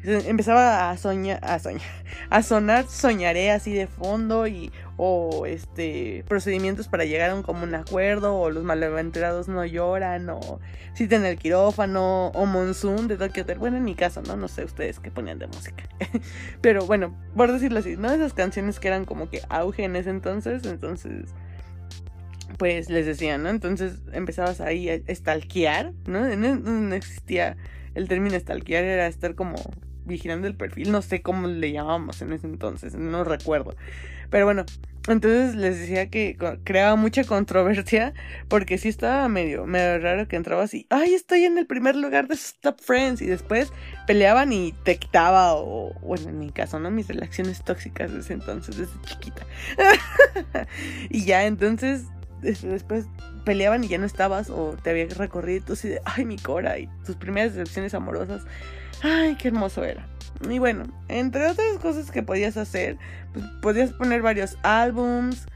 Empezaba 0.03 0.89
a 0.89 0.97
soñar, 0.97 1.39
a 1.41 1.57
soñar, 1.59 1.87
a 2.29 2.43
sonar 2.43 2.85
soñaré 2.87 3.49
así 3.51 3.71
de 3.71 3.87
fondo 3.87 4.45
y 4.45 4.73
o 5.01 5.45
este 5.45 6.25
procedimientos 6.27 6.89
para 6.89 7.05
llegar 7.05 7.29
a 7.29 7.35
un 7.35 7.41
común 7.41 7.73
acuerdo 7.73 8.35
o 8.35 8.51
los 8.51 8.65
malaventurados 8.65 9.47
no 9.47 9.65
lloran 9.65 10.29
o 10.29 10.59
si 10.93 11.05
el 11.05 11.37
quirófano 11.37 12.27
o 12.27 12.45
monsoon 12.45 13.07
de 13.07 13.15
Tokyo 13.15 13.43
Hotel. 13.43 13.59
Bueno, 13.59 13.77
en 13.77 13.85
mi 13.85 13.95
caso, 13.95 14.21
no, 14.21 14.35
no 14.35 14.49
sé 14.49 14.65
ustedes 14.65 14.99
qué 14.99 15.09
ponían 15.09 15.39
de 15.39 15.47
música. 15.47 15.85
Pero 16.61 16.85
bueno, 16.85 17.17
por 17.33 17.49
decirlo 17.49 17.79
así, 17.79 17.95
¿no? 17.95 18.11
Esas 18.11 18.33
canciones 18.33 18.81
que 18.81 18.89
eran 18.89 19.05
como 19.05 19.29
que 19.29 19.41
auge 19.47 19.85
en 19.85 19.95
ese 19.95 20.09
entonces, 20.09 20.65
entonces 20.65 21.33
pues 22.57 22.89
les 22.89 23.05
decía, 23.05 23.37
¿no? 23.37 23.47
Entonces 23.47 24.01
empezabas 24.11 24.59
ahí 24.59 24.89
a 24.89 25.15
stalkear, 25.15 25.93
¿no? 26.07 26.27
No, 26.35 26.55
no 26.57 26.93
existía 26.93 27.55
el 27.95 28.09
término 28.09 28.37
stalkear, 28.37 28.83
era 28.83 29.07
estar 29.07 29.33
como 29.35 29.55
vigilando 30.09 30.47
el 30.47 30.55
perfil, 30.55 30.91
no 30.91 31.01
sé 31.01 31.21
cómo 31.21 31.47
le 31.47 31.71
llamábamos 31.71 32.21
en 32.21 32.33
ese 32.33 32.47
entonces, 32.47 32.95
no 32.95 33.23
recuerdo. 33.23 33.75
Pero 34.29 34.45
bueno, 34.45 34.65
entonces 35.07 35.55
les 35.55 35.79
decía 35.79 36.09
que 36.09 36.37
creaba 36.63 36.95
mucha 36.95 37.23
controversia 37.23 38.13
porque 38.47 38.77
sí 38.77 38.89
estaba 38.89 39.27
medio, 39.27 39.65
medio 39.65 39.99
raro 39.99 40.27
que 40.27 40.35
entraba 40.35 40.63
así, 40.63 40.85
ay, 40.89 41.13
estoy 41.13 41.45
en 41.45 41.57
el 41.57 41.65
primer 41.65 41.95
lugar 41.95 42.27
de 42.27 42.35
Stop 42.35 42.79
Friends 42.81 43.21
y 43.21 43.25
después 43.25 43.71
peleaban 44.05 44.51
y 44.53 44.73
te 44.83 44.99
o, 45.13 45.95
bueno, 46.01 46.29
en 46.29 46.39
mi 46.39 46.51
caso, 46.51 46.79
¿no? 46.79 46.91
Mis 46.91 47.07
relaciones 47.07 47.63
tóxicas 47.63 48.13
desde 48.13 48.33
entonces, 48.35 48.77
desde 48.77 49.01
chiquita. 49.05 49.45
y 51.09 51.25
ya, 51.25 51.45
entonces, 51.45 52.03
después 52.41 53.05
peleaban 53.45 53.83
y 53.83 53.87
ya 53.87 53.97
no 53.97 54.05
estabas 54.05 54.49
o 54.49 54.75
te 54.81 54.91
había 54.91 55.07
recorrido 55.07 55.57
y 55.57 55.61
tú 55.61 55.73
así 55.73 55.89
de, 55.89 56.01
ay, 56.05 56.25
mi 56.25 56.37
cora 56.37 56.77
y 56.77 56.87
tus 57.05 57.15
primeras 57.15 57.55
decepciones 57.55 57.93
amorosas, 57.93 58.43
ay, 59.03 59.35
qué 59.35 59.49
hermoso 59.49 59.83
era. 59.83 60.07
Y 60.49 60.59
bueno, 60.59 60.85
entre 61.07 61.47
otras 61.47 61.77
cosas 61.81 62.11
que 62.11 62.23
podías 62.23 62.57
hacer, 62.57 62.97
pues, 63.33 63.45
podías 63.61 63.91
poner 63.93 64.21
varios 64.21 64.57
álbums. 64.63 65.47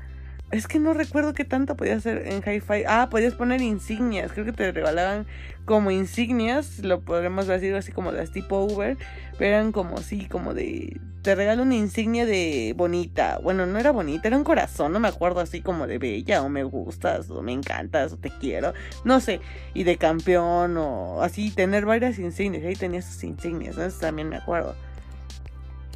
Es 0.53 0.67
que 0.67 0.77
no 0.77 0.93
recuerdo 0.93 1.33
qué 1.33 1.45
tanto 1.45 1.75
podías 1.75 1.97
hacer 1.97 2.27
en 2.27 2.43
Hi-Fi. 2.43 2.83
Ah, 2.87 3.07
podías 3.09 3.33
poner 3.33 3.59
insignias. 3.59 4.31
Creo 4.31 4.45
que 4.45 4.51
te 4.51 4.71
regalaban 4.71 5.25
como 5.65 5.89
insignias. 5.89 6.77
Lo 6.77 7.01
podremos 7.01 7.47
decir 7.47 7.73
así 7.73 7.91
como 7.91 8.11
las 8.11 8.31
tipo 8.31 8.63
Uber. 8.63 8.95
Pero 9.39 9.55
eran 9.55 9.71
como 9.71 9.97
así, 9.97 10.27
como 10.27 10.53
de. 10.53 11.01
Te 11.23 11.33
regalo 11.33 11.63
una 11.63 11.73
insignia 11.73 12.27
de 12.27 12.75
bonita. 12.77 13.39
Bueno, 13.41 13.65
no 13.65 13.79
era 13.79 13.89
bonita, 13.89 14.27
era 14.27 14.37
un 14.37 14.43
corazón. 14.43 14.93
No 14.93 14.99
me 14.99 15.07
acuerdo 15.07 15.39
así 15.39 15.61
como 15.61 15.87
de 15.87 15.97
bella 15.97 16.43
o 16.43 16.49
me 16.49 16.63
gustas 16.63 17.31
o 17.31 17.41
me 17.41 17.51
encantas 17.51 18.13
o 18.13 18.17
te 18.17 18.29
quiero. 18.29 18.75
No 19.05 19.21
sé. 19.21 19.41
Y 19.73 19.85
de 19.85 19.97
campeón 19.97 20.77
o 20.77 21.23
así. 21.23 21.49
Tener 21.49 21.87
varias 21.87 22.19
insignias. 22.19 22.63
Ahí 22.63 22.75
tenías 22.75 23.05
sus 23.05 23.23
insignias. 23.23 23.79
Eso 23.79 23.99
también 24.01 24.29
me 24.29 24.37
acuerdo. 24.37 24.75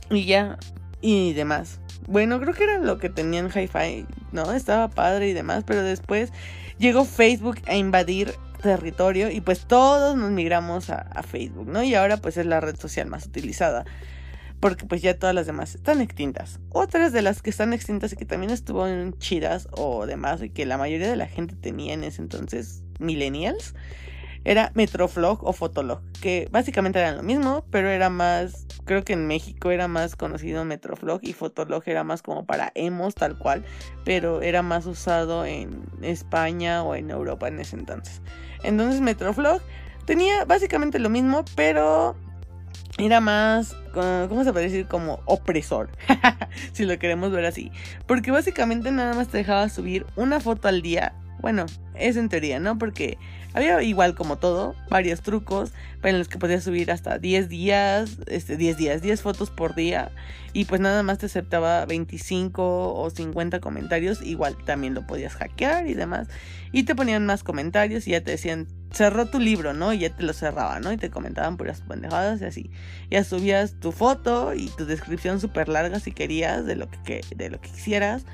Y 0.09 0.25
ya. 0.25 0.57
Y 1.01 1.33
demás. 1.33 1.79
Bueno, 2.07 2.39
creo 2.39 2.53
que 2.53 2.63
era 2.63 2.79
lo 2.79 2.97
que 2.97 3.09
tenían 3.09 3.49
Hi-Fi, 3.49 4.05
¿no? 4.31 4.51
Estaba 4.53 4.87
padre 4.87 5.29
y 5.29 5.33
demás, 5.33 5.63
pero 5.65 5.83
después 5.83 6.31
llegó 6.77 7.05
Facebook 7.05 7.57
a 7.67 7.75
invadir 7.75 8.33
territorio 8.61 9.29
y 9.29 9.41
pues 9.41 9.65
todos 9.67 10.15
nos 10.15 10.31
migramos 10.31 10.89
a, 10.89 11.23
Facebook, 11.23 11.67
¿no? 11.67 11.83
Y 11.83 11.95
ahora 11.95 12.17
pues 12.17 12.37
es 12.37 12.45
la 12.45 12.59
red 12.59 12.75
social 12.75 13.07
más 13.07 13.25
utilizada 13.25 13.85
porque 14.59 14.85
pues 14.85 15.01
ya 15.01 15.17
todas 15.17 15.35
las 15.35 15.45
demás 15.45 15.75
están 15.75 16.01
extintas. 16.01 16.59
Otras 16.69 17.13
de 17.13 17.21
las 17.21 17.41
que 17.41 17.51
están 17.51 17.73
extintas 17.73 18.13
y 18.13 18.15
que 18.15 18.25
también 18.25 18.51
estuvieron 18.51 19.17
chidas 19.19 19.67
o 19.71 20.05
demás 20.05 20.41
y 20.41 20.49
que 20.49 20.65
la 20.65 20.77
mayoría 20.77 21.09
de 21.09 21.15
la 21.15 21.27
gente 21.27 21.55
tenía 21.55 21.93
en 21.93 22.03
ese 22.03 22.21
entonces, 22.21 22.81
millennials, 22.99 23.75
era 24.47 24.71
Metroflog 24.75 25.43
o 25.43 25.51
Fotolog, 25.51 25.99
que 26.21 26.47
básicamente 26.49 26.99
eran 26.99 27.17
lo 27.17 27.23
mismo, 27.23 27.65
pero 27.69 27.89
era 27.89 28.09
más, 28.09 28.65
creo 28.85 29.03
que 29.03 29.11
en 29.11 29.27
México 29.27 29.71
era 29.71 29.89
más 29.89 30.15
conocido 30.15 30.63
Metroflog 30.63 31.19
y 31.21 31.33
Fotolog 31.33 31.83
era 31.85 32.05
más 32.05 32.21
como 32.21 32.45
para 32.45 32.71
emos 32.73 33.13
tal 33.13 33.37
cual, 33.37 33.65
pero 34.05 34.41
era 34.41 34.61
más 34.61 34.85
usado 34.85 35.45
en 35.45 35.83
España 36.01 36.81
o 36.83 36.95
en 36.95 37.11
Europa 37.11 37.49
en 37.49 37.59
ese 37.59 37.75
entonces. 37.75 38.21
Entonces 38.63 39.01
Metroflog 39.01 39.61
tenía 40.05 40.45
básicamente 40.45 40.97
lo 40.99 41.09
mismo, 41.09 41.43
pero 41.57 42.15
era 42.97 43.19
más, 43.19 43.75
¿cómo 43.93 44.45
se 44.45 44.53
puede 44.53 44.69
decir? 44.69 44.87
Como 44.87 45.19
opresor, 45.25 45.89
si 46.71 46.85
lo 46.85 46.97
queremos 46.97 47.33
ver 47.33 47.43
así. 47.43 47.69
Porque 48.05 48.31
básicamente 48.31 48.91
nada 48.91 49.13
más 49.13 49.27
te 49.27 49.39
dejaba 49.39 49.67
subir 49.67 50.05
una 50.15 50.39
foto 50.39 50.69
al 50.69 50.81
día. 50.81 51.13
Bueno, 51.39 51.65
es 51.95 52.17
en 52.17 52.29
teoría, 52.29 52.59
¿no? 52.59 52.77
Porque 52.77 53.17
había 53.53 53.81
igual 53.81 54.15
como 54.15 54.37
todo, 54.37 54.75
varios 54.89 55.21
trucos 55.21 55.71
en 56.03 56.19
los 56.19 56.27
que 56.27 56.37
podías 56.37 56.63
subir 56.63 56.91
hasta 56.91 57.17
10 57.17 57.49
días, 57.49 58.17
este, 58.27 58.55
10 58.55 58.77
días, 58.77 59.01
10 59.01 59.21
fotos 59.21 59.49
por 59.49 59.75
día 59.75 60.11
y 60.53 60.65
pues 60.65 60.79
nada 60.79 61.03
más 61.03 61.17
te 61.17 61.25
aceptaba 61.25 61.85
25 61.85 62.93
o 62.93 63.09
50 63.09 63.59
comentarios, 63.59 64.21
igual 64.21 64.55
también 64.63 64.93
lo 64.93 65.05
podías 65.05 65.33
hackear 65.33 65.87
y 65.87 65.93
demás 65.93 66.27
y 66.71 66.83
te 66.83 66.95
ponían 66.95 67.25
más 67.25 67.43
comentarios 67.43 68.07
y 68.07 68.11
ya 68.11 68.21
te 68.21 68.31
decían 68.31 68.67
cerró 68.91 69.25
tu 69.25 69.39
libro, 69.39 69.73
¿no? 69.73 69.93
Y 69.93 69.99
ya 69.99 70.15
te 70.15 70.23
lo 70.23 70.33
cerraba, 70.33 70.79
¿no? 70.79 70.91
Y 70.91 70.97
te 70.97 71.09
comentaban 71.09 71.57
puras 71.57 71.81
pendejadas 71.81 72.41
y 72.41 72.45
así. 72.45 72.71
Ya 73.09 73.23
subías 73.23 73.79
tu 73.79 73.91
foto 73.91 74.53
y 74.53 74.69
tu 74.69 74.85
descripción 74.85 75.39
súper 75.39 75.69
larga 75.69 75.99
si 75.99 76.11
querías 76.11 76.65
de 76.65 76.75
lo 76.75 76.89
que, 76.89 77.21
de 77.35 77.49
lo 77.49 77.59
que 77.59 77.69
quisieras. 77.69 78.25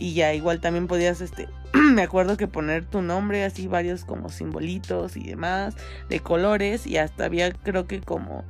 Y 0.00 0.14
ya 0.14 0.32
igual 0.32 0.60
también 0.60 0.86
podías, 0.86 1.20
este, 1.20 1.46
me 1.74 2.02
acuerdo 2.02 2.38
que 2.38 2.48
poner 2.48 2.86
tu 2.86 3.02
nombre 3.02 3.44
así, 3.44 3.68
varios 3.68 4.06
como 4.06 4.30
simbolitos 4.30 5.16
y 5.16 5.24
demás, 5.24 5.76
de 6.08 6.20
colores. 6.20 6.86
Y 6.86 6.96
hasta 6.96 7.26
había, 7.26 7.52
creo 7.52 7.86
que 7.86 8.00
como 8.00 8.44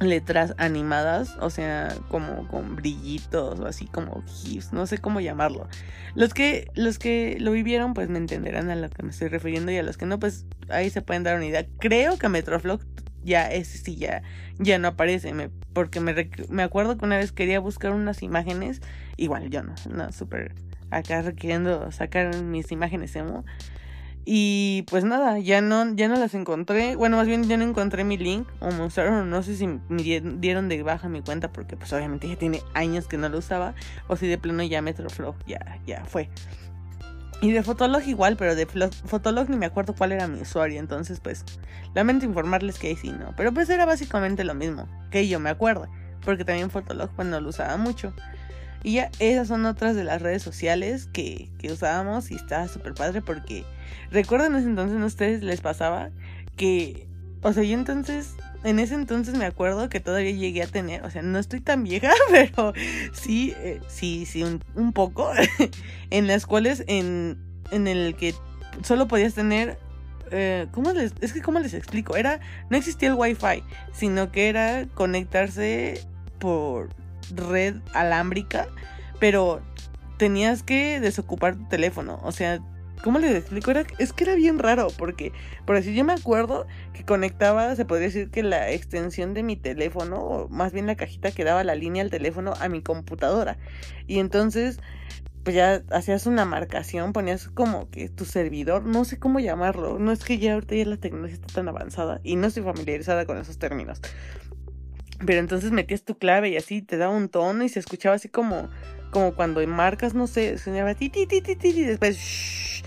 letras 0.00 0.54
animadas, 0.58 1.36
o 1.40 1.48
sea, 1.48 1.94
como 2.10 2.46
con 2.48 2.76
brillitos 2.76 3.58
o 3.58 3.66
así 3.66 3.86
como 3.86 4.22
gifs, 4.26 4.72
no 4.74 4.86
sé 4.86 4.98
cómo 4.98 5.20
llamarlo. 5.20 5.66
Los 6.14 6.34
que 6.34 6.70
los 6.74 6.98
que 6.98 7.38
lo 7.40 7.52
vivieron 7.52 7.94
pues 7.94 8.08
me 8.08 8.18
entenderán 8.18 8.70
a 8.70 8.76
lo 8.76 8.90
que 8.90 9.02
me 9.02 9.10
estoy 9.10 9.28
refiriendo 9.28 9.72
y 9.72 9.78
a 9.78 9.82
los 9.82 9.96
que 9.96 10.06
no 10.06 10.18
pues 10.18 10.46
ahí 10.68 10.90
se 10.90 11.02
pueden 11.02 11.22
dar 11.22 11.36
una 11.36 11.46
idea. 11.46 11.66
Creo 11.80 12.18
que 12.18 12.28
Metroflog 12.28 12.80
ya 13.24 13.50
es 13.50 13.68
sí 13.68 13.96
ya 13.96 14.22
ya 14.58 14.78
no 14.78 14.88
aparece, 14.88 15.32
me, 15.32 15.50
porque 15.72 16.00
me, 16.00 16.30
me 16.48 16.62
acuerdo 16.62 16.96
que 16.98 17.04
una 17.04 17.16
vez 17.16 17.32
quería 17.32 17.60
buscar 17.60 17.92
unas 17.92 18.22
imágenes, 18.22 18.80
igual 19.18 19.50
yo 19.50 19.62
no, 19.62 19.74
no 19.90 20.10
súper 20.12 20.54
acá 20.90 21.20
requiriendo 21.20 21.92
sacar 21.92 22.34
mis 22.42 22.72
imágenes 22.72 23.14
emo 23.14 23.44
y 24.30 24.82
pues 24.90 25.04
nada, 25.04 25.38
ya 25.38 25.62
no, 25.62 25.94
ya 25.94 26.06
no 26.06 26.16
las 26.16 26.34
encontré. 26.34 26.96
Bueno, 26.96 27.16
más 27.16 27.26
bien 27.26 27.48
ya 27.48 27.56
no 27.56 27.64
encontré 27.64 28.04
mi 28.04 28.18
link. 28.18 28.46
O 28.60 28.70
me 28.70 29.24
no 29.24 29.42
sé 29.42 29.56
si 29.56 29.66
me 29.66 30.02
dieron 30.02 30.68
de 30.68 30.82
baja 30.82 31.08
mi 31.08 31.22
cuenta. 31.22 31.50
Porque 31.50 31.78
pues 31.78 31.94
obviamente 31.94 32.28
ya 32.28 32.36
tiene 32.36 32.60
años 32.74 33.06
que 33.06 33.16
no 33.16 33.30
lo 33.30 33.38
usaba. 33.38 33.72
O 34.06 34.16
si 34.16 34.26
de 34.26 34.36
pleno 34.36 34.62
ya 34.62 34.82
Metroflog 34.82 35.34
ya, 35.46 35.78
ya 35.86 36.04
fue. 36.04 36.28
Y 37.40 37.52
de 37.52 37.62
Fotolog 37.62 38.06
igual, 38.06 38.36
pero 38.36 38.54
de 38.54 38.66
Fotolog 38.66 39.48
ni 39.48 39.56
me 39.56 39.64
acuerdo 39.64 39.94
cuál 39.94 40.12
era 40.12 40.28
mi 40.28 40.42
usuario. 40.42 40.78
Entonces 40.78 41.20
pues 41.20 41.46
lamento 41.94 42.26
informarles 42.26 42.78
que 42.78 42.88
ahí 42.88 42.96
sí 42.96 43.12
no. 43.12 43.32
Pero 43.34 43.54
pues 43.54 43.70
era 43.70 43.86
básicamente 43.86 44.44
lo 44.44 44.54
mismo. 44.54 44.86
Que 45.10 45.26
yo 45.26 45.40
me 45.40 45.48
acuerdo. 45.48 45.88
Porque 46.22 46.44
también 46.44 46.68
Fotolog 46.68 47.08
pues 47.16 47.26
no 47.26 47.40
lo 47.40 47.48
usaba 47.48 47.78
mucho. 47.78 48.12
Y 48.82 48.94
ya 48.94 49.10
esas 49.18 49.48
son 49.48 49.66
otras 49.66 49.96
de 49.96 50.04
las 50.04 50.22
redes 50.22 50.42
sociales 50.42 51.08
que, 51.12 51.50
que 51.58 51.72
usábamos 51.72 52.30
y 52.30 52.36
estaba 52.36 52.68
súper 52.68 52.94
padre 52.94 53.22
porque 53.22 53.64
recuerden 54.10 54.54
ese 54.54 54.66
entonces 54.66 55.00
a 55.00 55.04
ustedes 55.04 55.42
les 55.42 55.60
pasaba 55.60 56.10
que, 56.56 57.08
o 57.42 57.52
sea, 57.52 57.62
yo 57.62 57.74
entonces, 57.74 58.34
en 58.64 58.78
ese 58.78 58.94
entonces 58.94 59.36
me 59.36 59.46
acuerdo 59.46 59.88
que 59.88 60.00
todavía 60.00 60.30
llegué 60.30 60.62
a 60.62 60.66
tener, 60.66 61.04
o 61.04 61.10
sea, 61.10 61.22
no 61.22 61.38
estoy 61.38 61.60
tan 61.60 61.84
vieja, 61.84 62.12
pero 62.30 62.72
sí, 63.12 63.54
eh, 63.58 63.80
sí, 63.88 64.26
sí, 64.26 64.42
un, 64.42 64.62
un 64.74 64.92
poco, 64.92 65.30
en 66.10 66.26
las 66.26 66.46
cuales 66.46 66.84
en, 66.86 67.38
en 67.70 67.88
el 67.88 68.14
que 68.16 68.34
solo 68.82 69.08
podías 69.08 69.34
tener 69.34 69.78
eh, 70.30 70.66
¿cómo 70.72 70.92
les, 70.92 71.14
es 71.20 71.32
que 71.32 71.42
cómo 71.42 71.58
les 71.58 71.74
explico, 71.74 72.16
era, 72.16 72.40
no 72.70 72.76
existía 72.76 73.08
el 73.08 73.14
wifi, 73.14 73.62
sino 73.92 74.30
que 74.30 74.48
era 74.48 74.86
conectarse 74.94 76.00
por 76.38 76.90
red 77.34 77.76
alámbrica, 77.94 78.68
pero 79.18 79.60
tenías 80.18 80.62
que 80.62 81.00
desocupar 81.00 81.56
tu 81.56 81.68
teléfono. 81.68 82.20
O 82.22 82.32
sea, 82.32 82.60
¿cómo 83.02 83.18
les 83.18 83.34
explico? 83.34 83.70
Era, 83.70 83.84
es 83.98 84.12
que 84.12 84.24
era 84.24 84.34
bien 84.34 84.58
raro, 84.58 84.88
porque, 84.96 85.32
por 85.64 85.76
así 85.76 85.94
yo 85.94 86.04
me 86.04 86.12
acuerdo 86.12 86.66
que 86.92 87.04
conectaba, 87.04 87.74
se 87.76 87.84
podría 87.84 88.08
decir 88.08 88.30
que 88.30 88.42
la 88.42 88.70
extensión 88.70 89.34
de 89.34 89.42
mi 89.42 89.56
teléfono, 89.56 90.20
o 90.20 90.48
más 90.48 90.72
bien 90.72 90.86
la 90.86 90.96
cajita 90.96 91.30
que 91.30 91.44
daba 91.44 91.64
la 91.64 91.74
línea 91.74 92.02
al 92.02 92.10
teléfono 92.10 92.54
a 92.60 92.68
mi 92.68 92.82
computadora. 92.82 93.58
Y 94.06 94.18
entonces, 94.18 94.80
pues 95.44 95.56
ya 95.56 95.82
hacías 95.90 96.26
una 96.26 96.44
marcación, 96.44 97.12
ponías 97.12 97.48
como 97.48 97.88
que 97.90 98.08
tu 98.08 98.24
servidor, 98.24 98.84
no 98.84 99.04
sé 99.04 99.18
cómo 99.18 99.40
llamarlo, 99.40 99.98
no 99.98 100.12
es 100.12 100.24
que 100.24 100.38
ya 100.38 100.54
ahorita 100.54 100.74
ya 100.74 100.84
la 100.84 100.96
tecnología 100.96 101.34
está 101.34 101.46
tan 101.54 101.68
avanzada 101.68 102.20
y 102.22 102.36
no 102.36 102.48
estoy 102.48 102.64
familiarizada 102.64 103.24
con 103.24 103.38
esos 103.38 103.58
términos. 103.58 104.00
Pero 105.24 105.40
entonces 105.40 105.72
metías 105.72 106.02
tu 106.02 106.16
clave 106.16 106.50
y 106.50 106.56
así 106.56 106.82
te 106.82 106.96
daba 106.96 107.14
un 107.14 107.28
tono 107.28 107.64
y 107.64 107.68
se 107.68 107.80
escuchaba 107.80 108.14
así 108.14 108.28
como, 108.28 108.68
como 109.10 109.34
cuando 109.34 109.66
marcas, 109.66 110.14
no 110.14 110.26
sé, 110.26 110.58
sonaba 110.58 110.94
ti, 110.94 111.08
ti, 111.08 111.26
ti, 111.26 111.40
ti, 111.40 111.56
ti, 111.56 111.68
y 111.68 111.82
después 111.82 112.16
shh, 112.16 112.84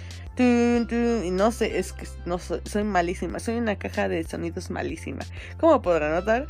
no 1.31 1.51
sé, 1.51 1.79
es 1.79 1.93
que 1.93 2.07
no 2.25 2.38
soy, 2.38 2.83
malísima, 2.83 3.39
soy 3.39 3.55
una 3.55 3.77
caja 3.77 4.07
de 4.07 4.24
sonidos 4.24 4.69
malísima. 4.69 5.21
Como 5.60 5.81
podrán 5.81 6.13
notar? 6.13 6.45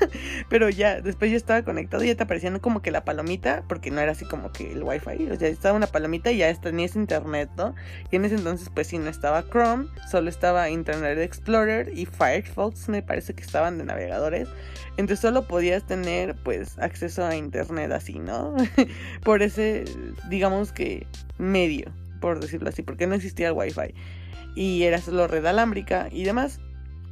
Pero 0.48 0.68
ya, 0.68 1.00
después 1.00 1.30
yo 1.30 1.36
estaba 1.36 1.62
conectado 1.62 2.04
y 2.04 2.08
ya 2.08 2.16
te 2.16 2.24
aparecían 2.24 2.58
como 2.58 2.82
que 2.82 2.90
la 2.90 3.04
palomita, 3.04 3.64
porque 3.68 3.90
no 3.90 4.00
era 4.00 4.12
así 4.12 4.24
como 4.24 4.52
que 4.52 4.72
el 4.72 4.82
wifi, 4.82 5.30
o 5.30 5.36
sea, 5.36 5.48
estaba 5.48 5.76
una 5.76 5.86
palomita 5.86 6.30
y 6.30 6.38
ya 6.38 6.54
tenías 6.60 6.96
internet, 6.96 7.50
¿no? 7.56 7.74
Y 8.10 8.16
en 8.16 8.24
ese 8.24 8.36
entonces 8.36 8.70
pues 8.74 8.88
sí, 8.88 8.98
no 8.98 9.10
estaba 9.10 9.44
Chrome, 9.48 9.88
solo 10.10 10.28
estaba 10.28 10.68
Internet 10.70 11.18
Explorer 11.18 11.90
y 11.96 12.06
Firefox, 12.06 12.88
me 12.88 13.02
parece 13.02 13.34
que 13.34 13.42
estaban 13.42 13.78
de 13.78 13.84
navegadores. 13.84 14.48
Entonces 14.96 15.20
solo 15.20 15.46
podías 15.46 15.86
tener 15.86 16.34
pues 16.36 16.78
acceso 16.78 17.24
a 17.24 17.36
internet 17.36 17.92
así, 17.92 18.18
¿no? 18.18 18.54
Por 19.22 19.42
ese, 19.42 19.84
digamos 20.28 20.72
que 20.72 21.06
medio 21.38 21.92
por 22.20 22.40
decirlo 22.40 22.68
así, 22.68 22.82
porque 22.82 23.06
no 23.06 23.14
existía 23.14 23.48
el 23.48 23.54
wifi 23.54 23.94
y 24.56 24.82
era 24.84 24.98
solo 25.00 25.28
red 25.28 25.46
alámbrica 25.46 26.08
y 26.10 26.24
demás. 26.24 26.58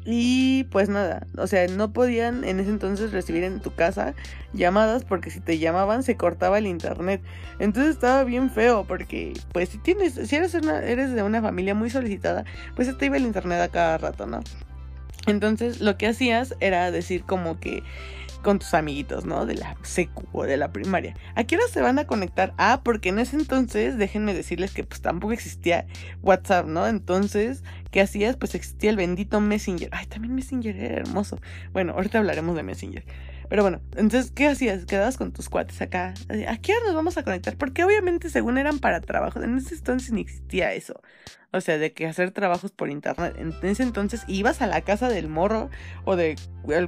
Y 0.06 0.64
pues 0.64 0.90
nada, 0.90 1.26
o 1.38 1.46
sea, 1.46 1.66
no 1.66 1.94
podían 1.94 2.44
en 2.44 2.60
ese 2.60 2.68
entonces 2.68 3.12
recibir 3.12 3.42
en 3.42 3.60
tu 3.60 3.74
casa 3.74 4.14
llamadas 4.52 5.02
porque 5.02 5.30
si 5.30 5.40
te 5.40 5.58
llamaban 5.58 6.02
se 6.02 6.16
cortaba 6.16 6.58
el 6.58 6.66
internet. 6.66 7.22
Entonces 7.58 7.94
estaba 7.94 8.22
bien 8.24 8.50
feo 8.50 8.84
porque 8.86 9.32
pues 9.52 9.70
si 9.70 9.78
tienes, 9.78 10.14
si 10.14 10.36
eres, 10.36 10.52
una, 10.54 10.82
eres 10.82 11.14
de 11.14 11.22
una 11.22 11.40
familia 11.40 11.74
muy 11.74 11.88
solicitada, 11.88 12.44
pues 12.76 12.86
se 12.88 12.94
te 12.94 13.06
iba 13.06 13.16
el 13.16 13.24
internet 13.24 13.60
a 13.62 13.68
cada 13.68 13.96
rato, 13.96 14.26
¿no? 14.26 14.40
Entonces 15.26 15.80
lo 15.80 15.96
que 15.96 16.06
hacías 16.06 16.54
era 16.60 16.90
decir 16.90 17.24
como 17.24 17.58
que 17.58 17.82
con 18.44 18.60
tus 18.60 18.74
amiguitos, 18.74 19.24
¿no? 19.24 19.46
De 19.46 19.54
la 19.54 19.76
secu 19.82 20.24
o 20.32 20.44
de 20.44 20.56
la 20.56 20.70
primaria. 20.70 21.16
¿A 21.34 21.42
qué 21.42 21.56
hora 21.56 21.64
se 21.66 21.80
van 21.80 21.98
a 21.98 22.06
conectar? 22.06 22.54
Ah, 22.58 22.82
porque 22.84 23.08
en 23.08 23.18
ese 23.18 23.34
entonces, 23.34 23.98
déjenme 23.98 24.34
decirles 24.34 24.72
que 24.72 24.84
pues 24.84 25.00
tampoco 25.00 25.32
existía 25.32 25.86
WhatsApp, 26.22 26.66
¿no? 26.66 26.86
Entonces, 26.86 27.64
¿qué 27.90 28.00
hacías? 28.00 28.36
Pues 28.36 28.54
existía 28.54 28.90
el 28.90 28.96
bendito 28.96 29.40
Messenger. 29.40 29.88
Ay, 29.90 30.06
también 30.06 30.36
Messenger 30.36 30.76
era 30.76 30.94
hermoso. 30.96 31.40
Bueno, 31.72 31.94
ahorita 31.94 32.18
hablaremos 32.18 32.54
de 32.54 32.62
Messenger. 32.62 33.04
Pero 33.48 33.62
bueno, 33.62 33.80
entonces, 33.96 34.30
¿qué 34.30 34.48
hacías? 34.48 34.84
Quedabas 34.86 35.16
con 35.16 35.32
tus 35.32 35.48
cuates 35.48 35.80
acá. 35.82 36.14
¿A 36.48 36.56
qué 36.58 36.72
hora 36.72 36.86
nos 36.86 36.94
vamos 36.94 37.16
a 37.16 37.22
conectar? 37.22 37.56
Porque 37.56 37.84
obviamente, 37.84 38.30
según 38.30 38.58
eran 38.58 38.78
para 38.78 39.00
trabajos, 39.00 39.42
en 39.42 39.56
ese 39.58 39.74
entonces 39.74 40.12
ni 40.12 40.22
existía 40.22 40.72
eso. 40.72 41.00
O 41.54 41.60
sea, 41.60 41.78
de 41.78 41.92
que 41.92 42.06
hacer 42.06 42.32
trabajos 42.32 42.72
por 42.72 42.90
internet. 42.90 43.36
En 43.38 43.54
ese 43.62 43.84
entonces 43.84 44.24
ibas 44.26 44.60
a 44.60 44.66
la 44.66 44.80
casa 44.80 45.08
del 45.08 45.28
morro 45.28 45.70
o 46.04 46.16
de 46.16 46.34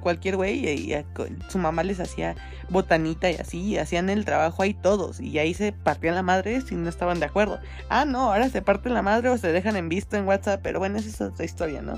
cualquier 0.01 0.35
güey 0.35 0.69
y, 0.69 1.05
su 1.49 1.59
mamá 1.59 1.85
les 1.85 2.01
hacía 2.01 2.35
botanita 2.69 3.31
y 3.31 3.37
así, 3.37 3.61
y 3.61 3.79
hacían 3.79 4.11
el 4.11 4.25
trabajo 4.25 4.65
ahí 4.65 4.75
todos. 4.75 5.21
Y 5.21 5.39
ahí 5.39 5.55
se 5.55 5.71
partían 5.71 6.17
la 6.17 6.25
madre 6.25 6.63
si 6.63 6.75
no 6.75 6.89
estaban 6.89 7.21
de 7.21 7.27
acuerdo. 7.27 7.61
Ah, 7.89 8.05
no, 8.07 8.33
ahora 8.33 8.49
se 8.49 8.61
parten 8.61 8.93
la 8.93 9.03
madre 9.03 9.29
o 9.29 9.39
se 9.39 9.53
dejan 9.53 9.77
en 9.77 9.89
visto 9.89 10.17
en 10.17 10.27
WhatsApp, 10.27 10.61
pero 10.65 10.81
bueno, 10.81 10.99
esa 10.99 11.11
es 11.11 11.21
otra 11.21 11.45
historia, 11.45 11.81
¿no? 11.81 11.95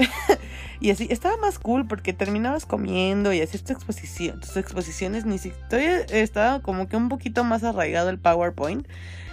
y 0.80 0.90
así, 0.90 1.08
estaba 1.10 1.36
más 1.36 1.58
cool 1.58 1.86
porque 1.86 2.12
terminabas 2.12 2.66
comiendo 2.66 3.32
y 3.32 3.40
hacías 3.40 3.64
tu 3.64 3.72
exposición. 3.72 4.40
Tus 4.40 4.56
exposiciones 4.56 5.24
ni 5.26 5.38
siquiera 5.38 6.00
estaba 6.10 6.60
como 6.60 6.88
que 6.88 6.96
un 6.96 7.08
poquito 7.08 7.44
más 7.44 7.64
arraigado 7.64 8.10
el 8.10 8.18
PowerPoint 8.18 8.86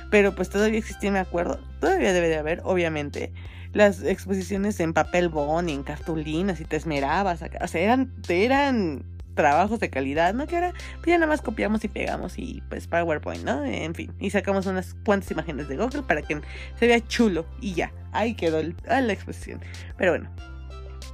pero 0.10 0.36
pues 0.36 0.50
todavía 0.50 0.80
existía, 0.80 1.12
me 1.12 1.20
acuerdo, 1.20 1.60
todavía 1.80 2.14
debe 2.14 2.30
de 2.30 2.38
haber, 2.38 2.62
obviamente, 2.64 3.34
las 3.74 4.04
exposiciones 4.04 4.80
en 4.80 4.94
papel 4.94 5.30
bond 5.30 5.70
en 5.70 5.84
cartulinas 5.84 6.62
y 6.62 6.66
te 6.66 6.78
esmerabas, 6.78 7.42
o 7.42 7.68
sea, 7.68 7.82
eran, 7.82 8.14
eran 8.30 9.04
trabajos 9.36 9.80
de 9.80 9.90
calidad, 9.90 10.34
¿no? 10.34 10.48
Que 10.48 10.56
ahora 10.56 10.74
pues 10.96 11.08
ya 11.08 11.18
nada 11.18 11.28
más 11.28 11.42
copiamos 11.42 11.84
y 11.84 11.88
pegamos 11.88 12.40
y 12.40 12.64
pues 12.70 12.88
PowerPoint, 12.88 13.44
¿no? 13.44 13.64
En 13.64 13.94
fin, 13.94 14.12
y 14.20 14.32
sacamos 14.32 14.66
unas 14.66 14.96
cuantas 15.06 15.30
imágenes 15.30 15.68
de 15.68 15.78
Google 15.78 16.04
para 16.04 16.22
que 16.24 16.42
se 16.80 16.88
vea 16.88 17.06
chulo 17.06 17.46
y 17.62 17.74
ya, 17.74 17.92
ahí 18.14 18.34
quedó 18.34 18.62
la 18.64 19.14
exposición. 19.14 19.60
Pero 19.98 20.14
bueno, 20.14 20.30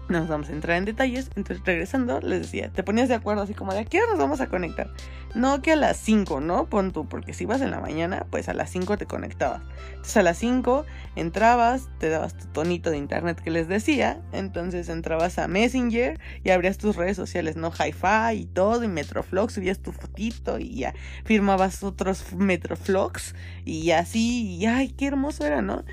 nos 0.09 0.27
vamos 0.27 0.49
a 0.49 0.53
entrar 0.53 0.77
en 0.77 0.85
detalles. 0.85 1.29
Entonces, 1.35 1.65
regresando, 1.65 2.19
les 2.19 2.41
decía, 2.41 2.71
te 2.71 2.83
ponías 2.83 3.09
de 3.09 3.15
acuerdo 3.15 3.43
así 3.43 3.53
como 3.53 3.73
de 3.73 3.79
a 3.79 3.85
qué 3.85 3.99
hora 3.99 4.11
nos 4.11 4.19
vamos 4.19 4.41
a 4.41 4.47
conectar. 4.47 4.91
No 5.35 5.61
que 5.61 5.71
a 5.71 5.75
las 5.75 5.97
5, 5.97 6.41
¿no? 6.41 6.69
Pon 6.69 6.91
tú, 6.91 7.07
porque 7.07 7.33
si 7.33 7.45
ibas 7.45 7.61
en 7.61 7.71
la 7.71 7.79
mañana, 7.79 8.25
pues 8.29 8.49
a 8.49 8.53
las 8.53 8.69
5 8.69 8.97
te 8.97 9.05
conectabas. 9.05 9.61
Entonces, 9.89 10.17
a 10.17 10.23
las 10.23 10.37
5 10.37 10.85
entrabas, 11.15 11.89
te 11.99 12.09
dabas 12.09 12.37
tu 12.37 12.47
tonito 12.47 12.91
de 12.91 12.97
internet 12.97 13.41
que 13.41 13.49
les 13.49 13.67
decía. 13.67 14.21
Entonces, 14.31 14.89
entrabas 14.89 15.39
a 15.39 15.47
Messenger 15.47 16.19
y 16.43 16.49
abrías 16.49 16.77
tus 16.77 16.95
redes 16.95 17.17
sociales, 17.17 17.55
¿no? 17.55 17.71
Hi-Fi 17.71 18.37
y 18.37 18.45
todo, 18.45 18.83
y 18.83 18.87
Metroflox, 18.87 19.53
subías 19.53 19.79
tu 19.79 19.91
fotito 19.91 20.59
y 20.59 20.75
ya 20.75 20.93
firmabas 21.25 21.83
otros 21.83 22.33
Metroflox 22.33 23.35
y 23.65 23.91
así, 23.91 24.57
y 24.57 24.65
ay, 24.65 24.89
qué 24.89 25.07
hermoso 25.07 25.45
era, 25.45 25.61
¿no? 25.61 25.83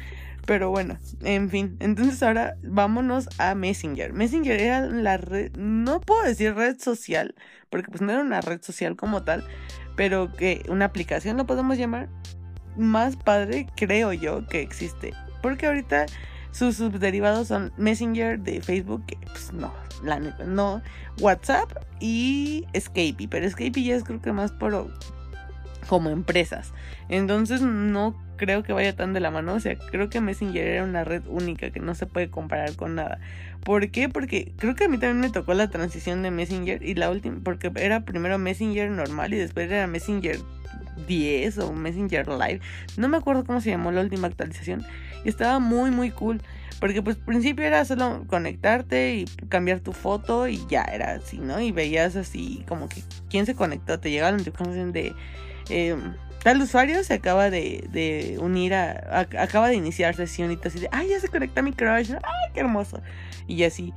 Pero 0.50 0.69
bueno, 0.71 0.99
en 1.23 1.49
fin. 1.49 1.76
Entonces 1.78 2.21
ahora 2.25 2.57
vámonos 2.64 3.28
a 3.38 3.54
Messenger. 3.54 4.12
Messenger 4.12 4.61
era 4.61 4.80
la 4.80 5.16
red, 5.16 5.52
no 5.57 6.00
puedo 6.00 6.25
decir 6.25 6.57
red 6.57 6.76
social, 6.80 7.37
porque 7.69 7.88
pues 7.88 8.00
no 8.00 8.11
era 8.11 8.21
una 8.21 8.40
red 8.40 8.61
social 8.61 8.97
como 8.97 9.23
tal, 9.23 9.45
pero 9.95 10.33
que 10.33 10.64
una 10.69 10.87
aplicación 10.87 11.37
lo 11.37 11.47
podemos 11.47 11.79
llamar 11.79 12.09
más 12.77 13.14
padre, 13.14 13.68
creo 13.77 14.12
yo, 14.12 14.44
que 14.48 14.61
existe. 14.61 15.14
Porque 15.40 15.66
ahorita 15.66 16.07
sus 16.51 16.79
subderivados 16.79 17.46
son 17.46 17.72
Messenger 17.77 18.40
de 18.40 18.61
Facebook, 18.61 19.07
que 19.07 19.18
pues 19.27 19.53
no, 19.53 19.72
la 20.03 20.18
no, 20.18 20.83
WhatsApp 21.20 21.70
y 22.01 22.66
Skype. 22.77 23.29
Pero 23.29 23.48
Skype 23.48 23.85
ya 23.85 23.94
es 23.94 24.03
creo 24.03 24.20
que 24.20 24.33
más 24.33 24.51
por 24.51 24.75
como 25.88 26.11
empresas. 26.11 26.73
Entonces 27.09 27.62
no 27.62 28.16
creo 28.37 28.62
que 28.62 28.73
vaya 28.73 28.97
tan 28.97 29.12
de 29.12 29.21
la 29.21 29.31
mano. 29.31 29.55
O 29.55 29.61
sea, 29.61 29.77
creo 29.77 30.09
que 30.09 30.21
Messenger 30.21 30.66
era 30.66 30.85
una 30.85 31.05
red 31.05 31.23
única 31.27 31.71
que 31.71 31.81
no 31.81 31.95
se 31.95 32.07
puede 32.07 32.31
comparar 32.31 32.75
con 32.77 32.95
nada. 32.95 33.19
¿Por 33.64 33.90
qué? 33.90 34.09
Porque 34.09 34.53
creo 34.57 34.75
que 34.75 34.85
a 34.85 34.88
mí 34.88 34.99
también 34.99 35.21
me 35.21 35.31
tocó 35.31 35.55
la 35.55 35.69
transición 35.69 36.23
de 36.23 36.31
Messenger 36.31 36.83
y 36.83 36.95
la 36.95 37.11
última, 37.11 37.40
porque 37.45 37.71
era 37.77 38.05
primero 38.05 38.38
Messenger 38.38 38.90
normal 38.90 39.35
y 39.35 39.37
después 39.37 39.71
era 39.71 39.87
Messenger 39.87 40.38
10 41.07 41.59
o 41.59 41.73
Messenger 41.73 42.29
Live. 42.29 42.61
No 42.97 43.09
me 43.09 43.19
acuerdo 43.19 43.45
cómo 43.45 43.61
se 43.61 43.71
llamó 43.71 43.93
la 43.93 44.01
última 44.01 44.29
actualización. 44.29 44.85
Y 45.25 45.29
estaba 45.29 45.59
muy, 45.59 45.90
muy 45.90 46.11
cool. 46.11 46.40
Porque 46.81 47.03
pues 47.03 47.16
al 47.16 47.25
principio 47.25 47.66
era 47.66 47.85
solo 47.85 48.25
conectarte 48.27 49.14
y 49.14 49.25
cambiar 49.51 49.81
tu 49.81 49.93
foto 49.93 50.49
y 50.49 50.64
ya 50.71 50.83
era 50.85 51.12
así, 51.12 51.37
¿no? 51.37 51.61
Y 51.61 51.73
veías 51.73 52.16
así 52.16 52.64
como 52.66 52.88
que 52.88 53.03
quién 53.29 53.45
se 53.45 53.55
conectó. 53.55 54.01
Te 54.01 54.11
llegaba 54.11 54.33
la 54.33 54.38
notificación 54.38 54.93
de... 54.93 55.12
Eh, 55.70 55.96
tal 56.42 56.61
usuario 56.61 57.02
se 57.04 57.14
acaba 57.14 57.50
de, 57.50 58.38
unir 58.40 58.74
a, 58.74 59.20
acaba 59.20 59.68
de 59.68 59.76
iniciar 59.76 60.14
sesión 60.14 60.50
y 60.50 60.59
así 60.66 60.80
de, 60.80 60.88
ay, 60.92 61.09
ya 61.09 61.20
se 61.20 61.28
conecta 61.28 61.62
mi 61.62 61.72
crush, 61.72 62.12
ay, 62.12 62.52
qué 62.52 62.61
hermoso. 62.61 63.00
Y 63.46 63.62
así. 63.64 63.92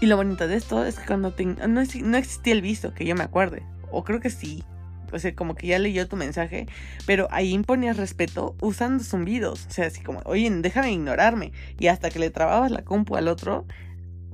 Y 0.00 0.06
lo 0.06 0.16
bonito 0.16 0.46
de 0.48 0.56
esto 0.56 0.84
es 0.84 0.98
que 0.98 1.06
cuando 1.06 1.34
no, 1.68 1.80
existía 1.80 2.52
el 2.52 2.62
visto, 2.62 2.94
que 2.94 3.04
yo 3.04 3.14
me 3.14 3.24
acuerde, 3.24 3.62
o 3.90 4.04
creo 4.04 4.20
que 4.20 4.30
sí, 4.30 4.64
o 5.12 5.18
sea, 5.18 5.34
como 5.34 5.54
que 5.54 5.68
ya 5.68 5.78
leyó 5.78 6.08
tu 6.08 6.16
mensaje, 6.16 6.66
pero 7.06 7.28
ahí 7.30 7.52
imponías 7.52 7.96
respeto 7.96 8.56
usando 8.60 9.04
zumbidos, 9.04 9.66
o 9.66 9.70
sea, 9.70 9.86
así 9.86 10.02
como, 10.02 10.20
oye, 10.24 10.50
déjame 10.50 10.92
ignorarme, 10.92 11.52
y 11.78 11.86
hasta 11.86 12.10
que 12.10 12.18
le 12.18 12.30
trababas 12.30 12.72
la 12.72 12.82
compu 12.82 13.16
al 13.16 13.28
otro, 13.28 13.66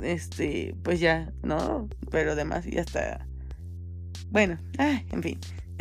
este, 0.03 0.75
pues 0.83 0.99
ya, 0.99 1.31
¿no? 1.43 1.89
Pero 2.11 2.33
además, 2.33 2.67
y 2.67 2.79
hasta, 2.79 3.27
bueno, 4.31 4.59
ay, 4.79 5.07
en 5.13 5.23
fin. 5.23 5.39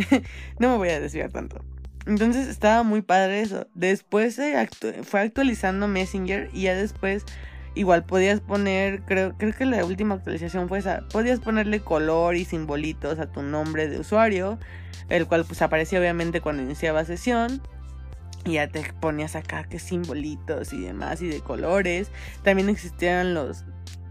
no 0.59 0.69
me 0.69 0.77
voy 0.77 0.89
a 0.89 0.99
desviar 0.99 1.31
tanto. 1.31 1.63
Entonces 2.05 2.47
estaba 2.47 2.83
muy 2.83 3.01
padre 3.01 3.41
eso. 3.41 3.67
Después 3.75 4.39
fue 5.03 5.21
actualizando 5.21 5.87
Messenger 5.87 6.49
y 6.53 6.63
ya 6.63 6.75
después 6.75 7.25
igual 7.75 8.03
podías 8.05 8.41
poner, 8.41 9.03
creo, 9.03 9.37
creo 9.37 9.53
que 9.53 9.65
la 9.65 9.85
última 9.85 10.15
actualización 10.15 10.67
fue 10.67 10.79
esa, 10.79 11.01
podías 11.11 11.39
ponerle 11.39 11.81
color 11.81 12.35
y 12.35 12.45
simbolitos 12.45 13.19
a 13.19 13.31
tu 13.31 13.43
nombre 13.43 13.87
de 13.87 13.99
usuario, 13.99 14.57
el 15.09 15.27
cual 15.27 15.45
pues 15.45 15.61
aparecía 15.61 15.99
obviamente 15.99 16.41
cuando 16.41 16.63
iniciaba 16.63 17.05
sesión. 17.05 17.61
Y 18.45 18.53
ya 18.53 18.69
te 18.69 18.81
ponías 19.01 19.35
acá 19.35 19.65
que 19.65 19.79
simbolitos 19.79 20.71
y 20.71 20.81
demás 20.81 21.21
y 21.21 21.27
de 21.27 21.41
colores. 21.41 22.09
También 22.41 22.69
existían 22.69 23.33
los 23.33 23.65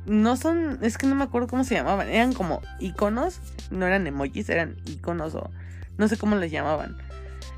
no 0.08 0.36
son, 0.36 0.78
es 0.82 0.96
que 0.96 1.06
no 1.06 1.14
me 1.14 1.24
acuerdo 1.24 1.48
cómo 1.48 1.64
se 1.64 1.74
llamaban, 1.74 2.08
eran 2.08 2.32
como 2.32 2.62
iconos, 2.80 3.40
no 3.70 3.86
eran 3.86 4.06
emojis, 4.06 4.48
eran 4.48 4.76
iconos 4.86 5.34
o 5.34 5.50
no 5.98 6.08
sé 6.08 6.16
cómo 6.16 6.36
les 6.36 6.50
llamaban. 6.50 6.96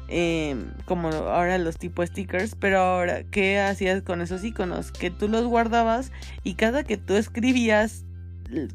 Em, 0.09 0.73
como 0.87 1.09
ahora 1.09 1.57
los 1.59 1.79
tipo 1.79 2.05
stickers, 2.05 2.57
pero 2.57 2.81
ahora, 2.81 3.23
¿qué 3.31 3.61
hacías 3.61 4.03
con 4.03 4.21
esos 4.21 4.43
iconos? 4.43 4.91
Que 4.91 5.11
tú 5.11 5.29
los 5.29 5.47
guardabas 5.47 6.11
y 6.43 6.55
cada 6.55 6.83
que 6.83 6.97
tú 6.97 7.15
escribías, 7.15 8.05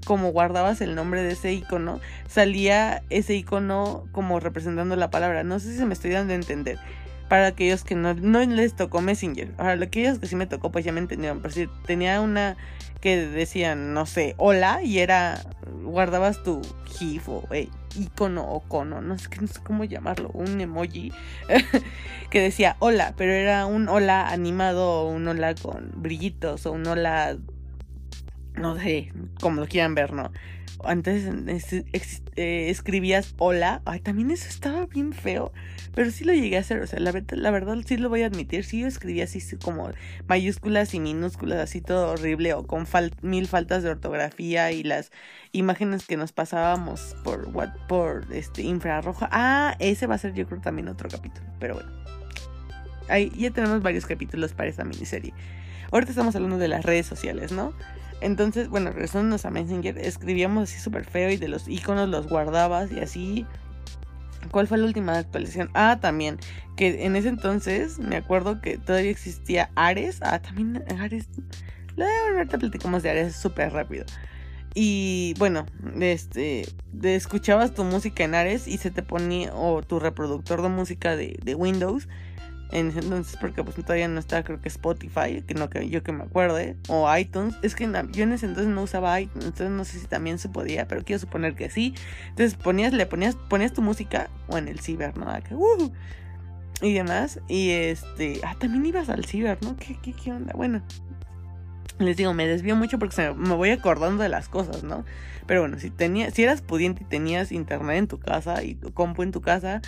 como 0.06 0.32
guardabas 0.32 0.80
el 0.80 0.96
nombre 0.96 1.24
de 1.24 1.34
ese 1.34 1.52
icono, 1.52 2.00
salía 2.30 3.04
ese 3.10 3.36
icono 3.36 4.08
como 4.14 4.40
representando 4.40 4.96
la 4.96 5.10
palabra. 5.10 5.44
No 5.44 5.60
sé 5.60 5.76
si 5.76 5.84
me 5.84 5.94
estoy 5.94 6.12
dando 6.12 6.32
a 6.32 6.38
entender 6.38 6.80
para 7.28 7.48
aquellos 7.48 7.84
que 7.84 7.96
no, 7.96 8.14
no 8.14 8.40
les 8.40 8.76
tocó 8.76 9.02
Messenger. 9.02 9.52
Para 9.52 9.74
aquellos 9.74 10.20
que 10.20 10.28
sí 10.28 10.36
me 10.36 10.48
tocó, 10.48 10.72
pues 10.72 10.86
ya 10.86 10.92
me 10.92 11.00
entendieron. 11.00 11.42
Pero 11.42 11.54
si 11.54 11.68
tenía 11.86 12.22
una 12.22 12.58
que 13.02 13.18
decían, 13.18 13.94
no 13.94 14.06
sé, 14.06 14.36
hola, 14.38 14.82
y 14.82 15.00
era, 15.00 15.42
guardabas 15.84 16.42
tu 16.44 16.62
GIF 16.86 17.30
o 17.30 17.44
eh, 17.52 17.70
icono 18.00 18.44
o 18.44 18.62
cono, 18.62 19.02
no 19.02 19.18
sé, 19.20 19.30
no 19.40 19.48
sé 19.48 19.60
cómo 19.64 19.84
llamarlo, 19.84 20.30
un 20.34 20.60
emoji 20.60 21.14
que 22.32 22.42
decía 22.42 22.78
hola, 22.80 23.14
pero 23.16 23.32
era 23.32 23.68
un 23.68 23.90
hola 23.90 24.30
animado 24.30 24.90
o 24.90 25.10
un 25.10 25.28
hola 25.28 25.54
con 25.54 25.92
brillitos 25.96 26.66
o 26.66 26.72
un 26.72 26.88
hola, 26.88 27.38
no 28.56 28.76
sé, 28.80 29.14
como 29.40 29.62
lo 29.62 29.68
quieran 29.68 29.94
ver, 29.94 30.12
¿no? 30.12 30.32
antes 30.86 31.26
eh, 32.36 32.70
escribías 32.70 33.34
hola. 33.38 33.82
Ay, 33.86 34.00
también 34.00 34.32
eso 34.32 34.48
estaba 34.48 34.86
bien 34.86 35.14
feo. 35.14 35.52
Pero 35.96 36.12
sí 36.12 36.26
lo 36.26 36.34
llegué 36.34 36.58
a 36.58 36.60
hacer. 36.60 36.82
O 36.82 36.88
sea, 36.88 37.00
la, 37.00 37.14
la 37.28 37.52
verdad 37.52 37.78
sí 37.86 37.98
lo 37.98 38.10
voy 38.10 38.24
a 38.24 38.28
admitir. 38.28 38.66
Sí 38.66 38.82
yo 38.82 38.88
escribía 38.88 39.24
así 39.24 39.42
como 39.58 39.90
mayúsculas 40.28 40.94
y 40.94 41.00
minúsculas, 41.00 41.60
así 41.60 41.82
todo 41.82 42.12
horrible. 42.12 42.54
O 42.54 42.68
con 42.68 42.86
mil 43.22 43.48
faltas 43.48 43.82
de 43.82 43.90
ortografía. 43.90 44.72
Y 44.72 44.84
las 44.84 45.12
imágenes 45.54 46.06
que 46.06 46.18
nos 46.18 46.34
pasábamos 46.34 47.16
por, 47.24 47.48
what, 47.54 47.70
por 47.88 48.26
este 48.34 48.62
infrarroja. 48.62 49.30
Ah, 49.32 49.76
ese 49.80 50.06
va 50.06 50.16
a 50.16 50.20
ser 50.20 50.34
yo 50.34 50.46
creo 50.46 50.60
también 50.60 50.90
otro 50.90 51.10
capítulo. 51.10 51.48
Pero 51.60 51.76
bueno. 51.76 51.90
Ahí 53.08 53.32
ya 53.38 53.52
tenemos 53.52 53.82
varios 53.82 54.06
capítulos 54.06 54.54
para 54.54 54.70
esta 54.70 54.84
miniserie. 54.84 55.34
Ahorita 55.92 56.12
estamos 56.12 56.36
hablando 56.36 56.58
de 56.58 56.68
las 56.68 56.84
redes 56.84 57.06
sociales, 57.06 57.52
¿no? 57.52 57.74
Entonces, 58.22 58.70
bueno, 58.70 58.92
regresándonos 58.92 59.46
a 59.46 59.52
Messenger, 59.52 59.98
escribíamos 60.00 60.70
así 60.70 60.80
súper 60.80 61.06
feo 61.06 61.30
y 61.30 61.38
de 61.38 61.48
los 61.48 61.68
iconos 61.68 62.10
los 62.10 62.28
guardabas 62.28 62.92
y 62.92 63.00
así. 63.00 63.46
¿Cuál 64.52 64.68
fue 64.68 64.78
la 64.78 64.86
última 64.86 65.18
actualización? 65.18 65.70
Ah, 65.74 66.00
también, 66.02 66.38
que 66.76 67.06
en 67.06 67.16
ese 67.16 67.30
entonces 67.30 68.00
me 68.00 68.16
acuerdo 68.16 68.62
que 68.62 68.78
todavía 68.78 69.12
existía 69.12 69.70
Ares. 69.76 70.20
Ah, 70.22 70.40
también 70.40 70.84
Ares. 71.00 71.28
Ahorita 72.36 72.58
platicamos 72.58 73.04
de 73.04 73.10
Ares 73.10 73.36
súper 73.36 73.72
rápido. 73.72 74.06
Y 74.74 75.34
bueno, 75.40 75.66
este, 76.02 76.68
escuchabas 77.02 77.74
tu 77.74 77.86
música 77.86 78.26
en 78.26 78.36
Ares 78.36 78.68
y 78.68 78.78
se 78.78 78.92
te 78.92 79.04
ponía, 79.04 79.56
o 79.56 79.82
tu 79.82 80.00
reproductor 80.00 80.62
de 80.62 80.68
música 80.68 81.16
de, 81.16 81.40
de 81.42 81.56
Windows, 81.56 82.10
en 82.72 82.90
ese 82.90 83.00
entonces, 83.00 83.38
porque 83.40 83.64
pues 83.64 83.76
todavía 83.76 84.08
no 84.08 84.20
estaba, 84.20 84.44
creo 84.44 84.60
que 84.60 84.68
Spotify, 84.68 85.42
que 85.46 85.54
no 85.54 85.70
que 85.70 85.88
yo 85.90 86.04
que 86.04 86.12
me 86.12 86.24
acuerde, 86.24 86.76
o 86.88 87.14
iTunes. 87.16 87.56
Es 87.62 87.76
que 87.76 87.86
yo 88.12 88.24
en 88.24 88.34
ese 88.34 88.48
entonces 88.48 88.74
no 88.74 88.84
usaba 88.84 89.20
iTunes, 89.20 89.46
entonces 89.46 89.70
no 89.70 89.86
sé 89.86 90.00
si 90.00 90.08
también 90.08 90.40
se 90.40 90.50
podía, 90.50 90.88
pero 90.88 91.04
quiero 91.04 91.20
suponer 91.20 91.56
que 91.56 91.70
sí. 91.70 91.94
Entonces 92.30 92.56
ponías, 92.56 92.94
le 92.94 93.06
ponías, 93.06 93.36
ponías 93.36 93.74
tu 93.74 93.82
música, 93.82 94.30
o 94.48 94.58
en 94.58 94.68
el 94.68 94.80
ciber, 94.80 95.18
¿no? 95.18 95.28
Uh, 95.52 95.92
y 96.82 96.94
demás. 96.94 97.40
Y 97.48 97.72
este, 97.72 98.42
ah, 98.44 98.56
también 98.60 98.86
ibas 98.86 99.10
al 99.10 99.26
ciber, 99.26 99.58
¿no? 99.62 99.78
¿Qué, 99.78 99.98
qué, 100.02 100.14
qué 100.14 100.32
onda? 100.32 100.54
Bueno, 100.54 100.82
les 102.00 102.18
digo, 102.18 102.34
me 102.34 102.48
desvío 102.48 102.76
mucho 102.76 103.00
porque 103.00 103.34
me, 103.38 103.56
voy 103.56 103.70
acordando 103.70 104.24
de 104.24 104.30
las 104.30 104.50
cosas, 104.50 104.84
¿no? 104.84 105.06
Pero 105.48 105.62
bueno, 105.62 105.80
si 105.80 105.90
tenías, 105.90 106.34
si 106.34 106.44
eras 106.44 106.62
pudiente 106.62 107.04
y 107.04 107.06
tenías 107.06 107.52
internet 107.52 107.98
en 107.98 108.08
tu 108.08 108.20
casa 108.20 108.64
y 108.64 108.76
tu 108.76 108.94
compu 108.94 109.24
en 109.24 109.32
tu 109.32 109.42
casa, 109.42 109.82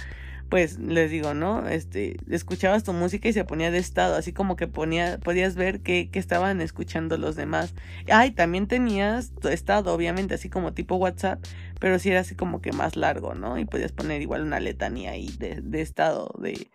pues 0.49 0.79
les 0.79 1.11
digo, 1.11 1.33
¿no? 1.33 1.67
Este, 1.67 2.17
escuchabas 2.29 2.83
tu 2.83 2.93
música 2.93 3.27
y 3.29 3.33
se 3.33 3.43
ponía 3.43 3.71
de 3.71 3.77
estado, 3.77 4.15
así 4.15 4.33
como 4.33 4.55
que 4.55 4.67
ponía, 4.67 5.19
podías 5.19 5.55
ver 5.55 5.81
que, 5.81 6.09
estaban 6.13 6.61
escuchando 6.61 7.17
los 7.17 7.35
demás. 7.35 7.73
Ay, 8.11 8.31
también 8.31 8.67
tenías 8.67 9.31
tu 9.31 9.49
estado, 9.49 9.93
obviamente, 9.93 10.33
así 10.33 10.49
como 10.49 10.73
tipo 10.73 10.95
WhatsApp, 10.95 11.43
pero 11.79 11.99
sí 11.99 12.09
era 12.09 12.21
así 12.21 12.35
como 12.35 12.61
que 12.61 12.71
más 12.71 12.95
largo, 12.95 13.35
¿no? 13.35 13.57
Y 13.57 13.65
podías 13.65 13.91
poner 13.91 14.21
igual 14.21 14.41
una 14.41 14.59
letanía 14.59 15.11
ahí 15.11 15.29
de, 15.37 15.61
de 15.61 15.81
estado, 15.81 16.33
de, 16.41 16.69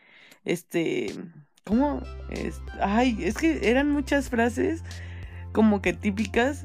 este, 0.44 1.12
¿cómo? 1.64 2.02
Ay, 2.80 3.18
es 3.22 3.36
que 3.36 3.70
eran 3.70 3.90
muchas 3.90 4.28
frases 4.28 4.84
como 5.52 5.82
que 5.82 5.92
típicas, 5.92 6.64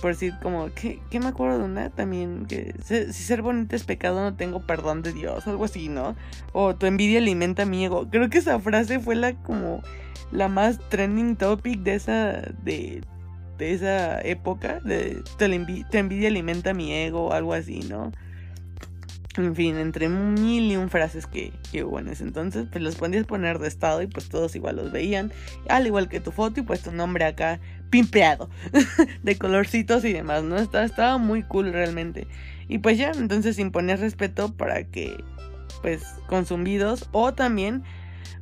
por 0.00 0.12
decir, 0.12 0.34
como, 0.42 0.70
¿qué, 0.74 1.00
me 1.20 1.26
acuerdo 1.26 1.58
de 1.58 1.64
una? 1.64 1.90
También, 1.90 2.46
que 2.46 2.74
si 2.82 3.22
ser 3.22 3.42
bonita 3.42 3.76
es 3.76 3.84
pecado, 3.84 4.20
no 4.20 4.34
tengo 4.34 4.60
perdón 4.60 5.02
de 5.02 5.12
Dios, 5.12 5.46
algo 5.46 5.64
así, 5.64 5.88
¿no? 5.88 6.16
O 6.52 6.74
tu 6.74 6.86
envidia 6.86 7.18
alimenta 7.18 7.66
mi 7.66 7.84
ego. 7.84 8.08
Creo 8.10 8.30
que 8.30 8.38
esa 8.38 8.58
frase 8.58 8.98
fue 9.00 9.14
la 9.16 9.34
como 9.34 9.82
la 10.32 10.48
más 10.48 10.78
trending 10.88 11.36
topic 11.36 11.80
de 11.80 11.94
esa, 11.94 12.42
de, 12.62 13.02
de 13.58 13.72
esa 13.72 14.20
época, 14.22 14.80
de 14.80 15.22
tu 15.38 15.44
envidia 15.44 16.28
alimenta 16.28 16.72
mi 16.72 16.92
ego, 16.92 17.32
algo 17.32 17.52
así, 17.52 17.80
¿no? 17.80 18.12
En 19.36 19.54
fin, 19.54 19.76
entre 19.76 20.08
mil 20.08 20.72
y 20.72 20.76
un 20.76 20.90
frases 20.90 21.26
que, 21.26 21.52
que 21.70 21.84
hubo 21.84 22.00
en 22.00 22.08
ese 22.08 22.24
entonces, 22.24 22.66
pues 22.70 22.82
los 22.82 22.96
podías 22.96 23.26
poner 23.26 23.60
de 23.60 23.68
estado 23.68 24.02
y 24.02 24.08
pues 24.08 24.28
todos 24.28 24.56
igual 24.56 24.76
los 24.76 24.90
veían. 24.90 25.32
Al 25.68 25.86
igual 25.86 26.08
que 26.08 26.18
tu 26.18 26.32
foto 26.32 26.60
y 26.60 26.62
pues 26.64 26.82
tu 26.82 26.90
nombre 26.90 27.24
acá 27.24 27.60
pimpeado 27.90 28.48
de 29.22 29.36
colorcitos 29.36 30.04
y 30.04 30.12
demás, 30.12 30.42
¿no? 30.42 30.56
Estaba, 30.56 30.84
estaba 30.84 31.18
muy 31.18 31.42
cool 31.42 31.72
realmente. 31.72 32.26
Y 32.68 32.78
pues 32.78 32.98
ya, 32.98 33.10
entonces 33.10 33.58
imponías 33.58 34.00
respeto 34.00 34.54
para 34.54 34.84
que 34.84 35.22
pues 35.82 36.02
consumidos 36.26 37.08
o 37.12 37.32
también 37.32 37.82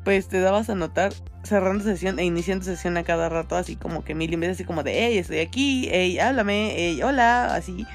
pues 0.05 0.29
te 0.29 0.41
dabas 0.41 0.71
a 0.71 0.75
notar 0.75 1.13
cerrando 1.45 1.85
sesión 1.85 2.19
e 2.19 2.25
iniciando 2.25 2.65
sesión 2.65 2.97
a 2.97 3.05
cada 3.05 3.29
rato 3.29 3.57
así 3.57 3.77
como 3.77 4.05
que 4.05 4.15
mil 4.15 4.37
veces 4.37 4.57
así 4.57 4.65
como 4.65 4.83
de 4.83 5.07
hey 5.07 5.19
estoy 5.19 5.39
aquí, 5.39 5.89
hey 5.91 6.19
háblame, 6.19 6.75
hey 6.77 7.01
hola, 7.03 7.55
así 7.55 7.87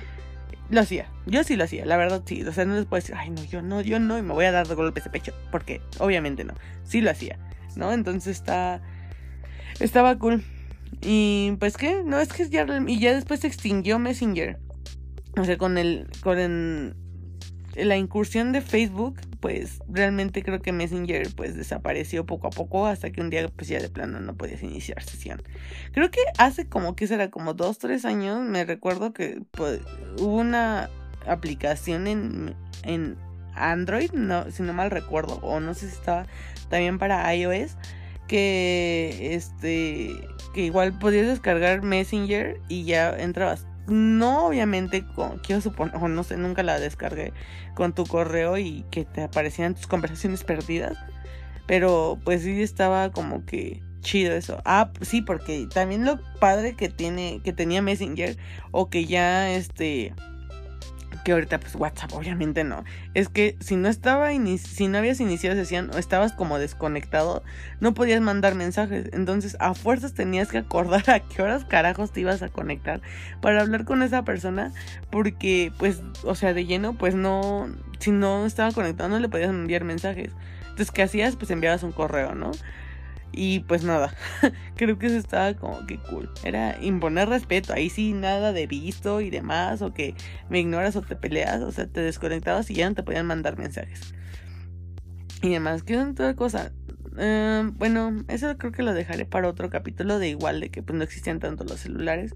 lo 0.73 0.81
hacía. 0.81 1.07
Yo 1.25 1.43
sí 1.43 1.55
lo 1.55 1.63
hacía, 1.63 1.85
la 1.85 1.97
verdad 1.97 2.21
sí. 2.25 2.43
O 2.43 2.51
sea, 2.51 2.65
no 2.65 2.75
les 2.75 2.85
puedo 2.85 3.01
decir, 3.01 3.15
ay, 3.17 3.29
no, 3.29 3.43
yo 3.43 3.61
no, 3.61 3.81
yo 3.81 3.99
no, 3.99 4.17
y 4.17 4.21
me 4.21 4.33
voy 4.33 4.45
a 4.45 4.51
dar 4.51 4.65
golpes 4.75 5.03
de 5.03 5.09
pecho. 5.09 5.33
Porque 5.51 5.81
obviamente 5.99 6.43
no. 6.43 6.53
Sí 6.83 7.01
lo 7.01 7.11
hacía, 7.11 7.37
¿no? 7.75 7.91
Entonces 7.91 8.37
está. 8.37 8.81
Estaba 9.79 10.17
cool. 10.17 10.43
Y 11.01 11.56
pues 11.60 11.77
qué, 11.77 12.03
no, 12.03 12.19
es 12.19 12.29
que 12.29 12.49
ya. 12.49 12.65
Y 12.88 12.99
ya 12.99 13.13
después 13.13 13.41
se 13.41 13.47
extinguió 13.47 13.99
Messenger. 13.99 14.60
O 15.38 15.45
sea, 15.45 15.58
con 15.58 15.77
el. 15.77 16.08
Con 16.21 16.39
el, 16.39 16.95
la 17.75 17.97
incursión 17.97 18.51
de 18.51 18.62
Facebook, 18.62 19.19
pues 19.39 19.79
realmente 19.89 20.43
creo 20.43 20.62
que 20.62 20.71
Messenger 20.71 21.34
pues 21.36 21.56
desapareció 21.56 22.25
poco 22.25 22.47
a 22.47 22.49
poco 22.51 22.86
hasta 22.86 23.12
que 23.12 23.19
un 23.19 23.29
día 23.29 23.47
pues 23.47 23.67
ya 23.67 23.79
de 23.79 23.89
plano 23.89 24.19
no 24.19 24.36
podías 24.36 24.62
iniciar 24.63 25.01
sesión. 25.03 25.41
Creo 25.91 26.12
que 26.12 26.21
hace 26.38 26.67
como 26.67 26.95
que 26.95 27.08
será 27.08 27.29
como 27.29 27.53
dos, 27.53 27.79
tres 27.79 28.06
años 28.06 28.41
me 28.41 28.63
recuerdo 28.63 29.12
que 29.12 29.41
pues, 29.51 29.82
hubo 30.19 30.36
una 30.36 30.89
aplicación 31.25 32.08
en, 32.08 32.56
en 32.84 33.17
Android, 33.56 34.12
no, 34.12 34.49
si 34.51 34.63
no 34.63 34.73
mal 34.73 34.91
recuerdo, 34.91 35.39
o 35.41 35.60
no 35.60 35.73
sé 35.73 35.89
si 35.89 35.95
estaba 35.95 36.25
también 36.69 36.97
para 36.97 37.34
iOS, 37.36 37.75
que 38.33 39.35
este 39.35 40.27
que 40.55 40.61
igual 40.61 40.97
podías 40.97 41.27
descargar 41.27 41.83
Messenger 41.83 42.59
y 42.67 42.83
ya 42.83 43.11
entrabas 43.11 43.67
no 43.85 44.47
obviamente 44.47 45.05
con, 45.05 45.37
quiero 45.37 45.61
suponer, 45.61 45.95
o 45.97 46.07
no 46.07 46.23
sé, 46.23 46.35
nunca 46.37 46.63
la 46.63 46.79
descargué 46.79 47.31
con 47.75 47.93
tu 47.93 48.07
correo 48.07 48.57
y 48.57 48.85
que 48.89 49.05
te 49.05 49.21
aparecían 49.21 49.75
tus 49.75 49.85
conversaciones 49.85 50.43
perdidas, 50.43 50.97
pero 51.67 52.17
pues 52.23 52.41
sí 52.41 52.63
estaba 52.63 53.11
como 53.11 53.45
que 53.45 53.83
chido 54.01 54.33
eso. 54.33 54.63
Ah, 54.65 54.91
sí, 55.01 55.21
porque 55.21 55.67
también 55.71 56.03
lo 56.03 56.19
padre 56.39 56.75
que 56.75 56.89
tiene, 56.89 57.39
que 57.43 57.53
tenía 57.53 57.83
Messenger, 57.83 58.35
o 58.71 58.89
que 58.89 59.05
ya 59.05 59.51
este 59.51 60.15
que 61.23 61.31
ahorita 61.31 61.59
pues 61.59 61.75
WhatsApp 61.75 62.13
obviamente 62.13 62.63
no. 62.63 62.83
Es 63.13 63.29
que 63.29 63.55
si 63.59 63.75
no 63.75 63.89
estaba 63.89 64.31
si 64.31 64.88
no 64.88 64.97
habías 64.97 65.19
iniciado 65.19 65.55
sesión 65.55 65.89
o 65.93 65.97
estabas 65.97 66.33
como 66.33 66.59
desconectado, 66.59 67.43
no 67.79 67.93
podías 67.93 68.21
mandar 68.21 68.55
mensajes. 68.55 69.09
Entonces, 69.13 69.57
a 69.59 69.73
fuerzas 69.73 70.13
tenías 70.13 70.49
que 70.49 70.57
acordar 70.57 71.09
a 71.09 71.19
qué 71.19 71.41
horas 71.41 71.65
carajos 71.65 72.12
te 72.12 72.21
ibas 72.21 72.41
a 72.41 72.49
conectar 72.49 73.01
para 73.41 73.62
hablar 73.62 73.86
con 73.86 74.03
esa 74.03 74.23
persona 74.23 74.71
porque 75.09 75.71
pues, 75.77 76.01
o 76.23 76.36
sea, 76.36 76.53
de 76.53 76.65
lleno 76.65 76.93
pues 76.93 77.15
no 77.15 77.69
si 77.99 78.12
no 78.12 78.45
estaba 78.45 78.71
conectado 78.71 79.09
no 79.09 79.19
le 79.19 79.29
podías 79.29 79.49
enviar 79.49 79.83
mensajes. 79.83 80.31
Entonces, 80.63 80.91
¿qué 80.91 81.03
hacías? 81.03 81.36
Pues 81.36 81.51
enviabas 81.51 81.83
un 81.83 81.91
correo, 81.91 82.33
¿no? 82.33 82.51
Y 83.35 83.61
pues 83.61 83.83
nada, 83.83 84.13
creo 84.75 84.99
que 84.99 85.07
eso 85.07 85.17
estaba 85.17 85.55
como 85.55 85.85
que 85.87 85.97
cool. 85.97 86.29
Era 86.43 86.77
imponer 86.81 87.27
respeto. 87.29 87.73
Ahí 87.73 87.89
sí, 87.89 88.13
nada 88.13 88.53
de 88.53 88.67
visto 88.67 89.21
y 89.21 89.31
demás. 89.31 89.81
O 89.81 89.93
que 89.93 90.15
me 90.49 90.59
ignoras 90.59 90.95
o 90.95 91.01
te 91.01 91.15
peleas. 91.15 91.61
O 91.61 91.71
sea, 91.71 91.87
te 91.87 92.01
desconectabas 92.01 92.69
y 92.69 92.75
ya 92.75 92.87
no 92.87 92.95
te 92.95 93.01
podían 93.01 93.25
mandar 93.25 93.57
mensajes. 93.57 94.13
Y 95.41 95.49
demás. 95.49 95.81
¿Qué 95.81 95.97
otra 95.97 96.35
cosa? 96.35 96.71
Em, 97.17 97.73
bueno, 97.77 98.23
eso 98.27 98.55
creo 98.57 98.71
que 98.71 98.83
lo 98.83 98.93
dejaré 98.93 99.25
para 99.25 99.49
otro 99.49 99.69
capítulo. 99.71 100.19
De 100.19 100.29
igual 100.29 100.59
de 100.59 100.69
que 100.69 100.83
pues 100.83 100.95
no 100.95 101.03
existían 101.03 101.39
tanto 101.39 101.63
los 101.63 101.79
celulares. 101.79 102.35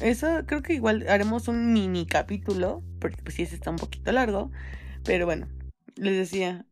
Eso 0.00 0.44
creo 0.46 0.62
que 0.62 0.72
igual 0.72 1.06
haremos 1.10 1.46
un 1.46 1.74
mini 1.74 2.06
capítulo. 2.06 2.82
Porque 3.00 3.22
pues 3.22 3.34
sí, 3.34 3.42
ese 3.42 3.54
está 3.54 3.70
un 3.70 3.76
poquito 3.76 4.12
largo. 4.12 4.50
Pero 5.04 5.26
bueno, 5.26 5.46
les 5.96 6.16
decía, 6.16 6.64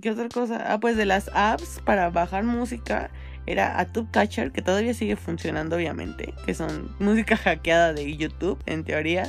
¿qué 0.00 0.10
otra 0.10 0.28
cosa? 0.28 0.72
Ah, 0.72 0.80
pues 0.80 0.96
de 0.96 1.06
las 1.06 1.30
apps 1.34 1.80
para 1.84 2.10
bajar 2.10 2.44
música 2.44 3.10
era 3.46 3.80
a 3.80 3.86
Catcher, 4.10 4.52
que 4.52 4.62
todavía 4.62 4.94
sigue 4.94 5.16
funcionando, 5.16 5.76
obviamente, 5.76 6.34
que 6.46 6.54
son 6.54 6.94
música 7.00 7.36
hackeada 7.36 7.92
de 7.92 8.16
YouTube, 8.16 8.62
en 8.66 8.84
teoría. 8.84 9.28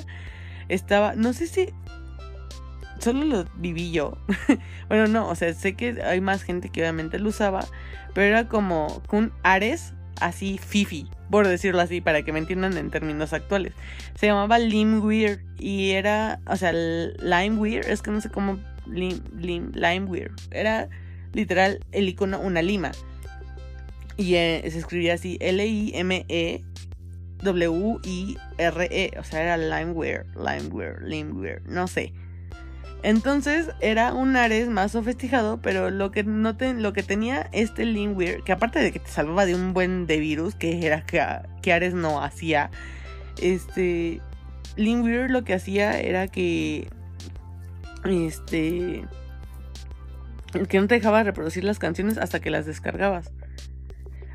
Estaba, 0.70 1.16
no 1.16 1.34
sé 1.34 1.48
si 1.48 1.70
solo 3.00 3.26
lo 3.26 3.46
viví 3.56 3.92
yo. 3.92 4.18
bueno, 4.88 5.08
no, 5.08 5.28
o 5.28 5.36
sea, 5.36 5.54
sé 5.54 5.74
que 5.74 6.02
hay 6.04 6.22
más 6.22 6.44
gente 6.44 6.70
que 6.70 6.82
obviamente 6.82 7.20
lo 7.20 7.30
usaba, 7.30 7.66
pero 8.14 8.28
era 8.28 8.48
como 8.48 9.02
un 9.12 9.32
Ares 9.44 9.94
así 10.22 10.60
fifi, 10.60 11.10
por 11.30 11.48
decirlo 11.48 11.82
así, 11.82 12.00
para 12.00 12.24
que 12.24 12.32
me 12.32 12.40
entiendan 12.40 12.78
en 12.78 12.92
términos 12.92 13.34
actuales. 13.34 13.74
Se 14.16 14.28
llamaba 14.28 14.60
Limeware 14.60 15.44
y 15.58 15.92
era, 15.92 16.40
o 16.46 16.56
sea, 16.56 16.72
Limeware, 16.72 17.90
es 17.90 18.02
que 18.02 18.12
no 18.12 18.22
sé 18.22 18.30
cómo 18.30 18.60
Lim, 18.88 19.22
lim, 19.38 19.72
Limeware. 19.74 20.32
Era 20.52 20.90
literal 21.34 21.80
el 21.92 22.10
icono 22.10 22.40
una 22.40 22.62
lima. 22.62 22.92
Y 24.18 24.36
eh, 24.36 24.64
se 24.70 24.78
escribía 24.78 25.16
así 25.16 25.38
L-I-M-E-W-I-R-E. 25.42 26.64
O 29.20 29.24
sea, 29.24 29.42
era 29.42 29.58
Limeware, 29.58 30.26
Limeware, 30.36 31.02
Limeware, 31.02 31.62
no 31.66 31.88
sé. 31.88 32.14
Entonces 33.04 33.70
era 33.82 34.14
un 34.14 34.38
Ares 34.38 34.70
más 34.70 34.94
sofisticado, 34.94 35.62
pero 35.62 35.90
lo 35.90 36.10
que, 36.12 36.24
no 36.24 36.56
lo 36.58 36.94
que 36.94 37.04
tenía 37.04 37.50
este 37.52 37.86
Limeware, 37.86 38.44
que 38.44 38.54
aparte 38.54 38.80
de 38.80 38.94
que 38.94 39.00
te 39.00 39.10
salvaba 39.10 39.46
de 39.46 39.56
un 39.56 39.74
buen 39.74 40.08
de 40.08 40.20
virus, 40.20 40.56
que 40.56 40.86
era 40.86 41.06
que, 41.06 41.22
que 41.62 41.74
Ares 41.74 41.94
no 41.94 42.24
hacía, 42.24 42.72
este, 43.42 44.22
Limeware 44.78 45.30
lo 45.30 45.44
que 45.44 45.54
hacía 45.54 46.00
era 46.00 46.30
que 46.30 46.88
este 48.06 49.06
que 50.70 50.80
no 50.80 50.88
te 50.88 50.96
dejaba 50.96 51.24
reproducir 51.24 51.64
las 51.64 51.80
canciones 51.80 52.18
hasta 52.18 52.40
que 52.40 52.52
las 52.52 52.66
descargabas. 52.66 53.32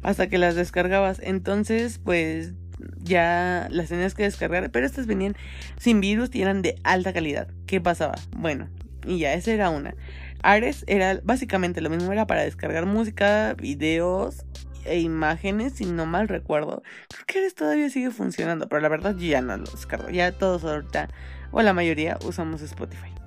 Hasta 0.03 0.29
que 0.29 0.39
las 0.39 0.57
descargabas. 0.57 1.21
Entonces, 1.23 2.01
pues 2.03 2.55
ya 2.99 3.69
las 3.71 3.89
tenías 3.89 4.15
que 4.15 4.25
descargar, 4.25 4.71
pero 4.71 4.87
estas 4.87 5.07
venían 5.07 5.37
sin 5.79 6.01
virus 6.01 6.35
y 6.35 6.43
eran 6.43 6.63
de 6.63 6.77
alta 6.85 7.13
calidad. 7.13 7.49
¿Qué 7.67 7.81
pasaba? 7.81 8.15
Bueno, 8.37 8.69
y 9.05 9.19
ya, 9.19 9.35
esa 9.35 9.53
era 9.53 9.71
una. 9.71 9.95
Ares 10.43 10.85
era 10.87 11.21
básicamente 11.25 11.81
lo 11.81 11.91
mismo, 11.91 12.13
era 12.13 12.27
para 12.27 12.43
descargar 12.43 12.87
música, 12.87 13.55
videos 13.55 14.45
e 14.85 15.01
imágenes, 15.01 15.75
si 15.75 15.87
no 15.87 16.07
mal 16.07 16.29
recuerdo. 16.29 16.83
Creo 17.09 17.27
que 17.27 17.39
Ares 17.41 17.55
todavía 17.55 17.91
sigue 17.91 18.11
funcionando, 18.11 18.69
pero 18.69 18.81
la 18.81 18.89
verdad 18.89 19.17
yo 19.17 19.27
ya 19.27 19.41
no 19.41 19.57
lo 19.57 19.65
descargo. 19.65 20.11
Ya 20.11 20.33
todos 20.33 20.65
ahorita, 20.65 21.09
o 21.51 21.63
la 21.63 21.73
mayoría, 21.73 22.19
usamos 22.25 22.63
Spotify. 22.63 23.18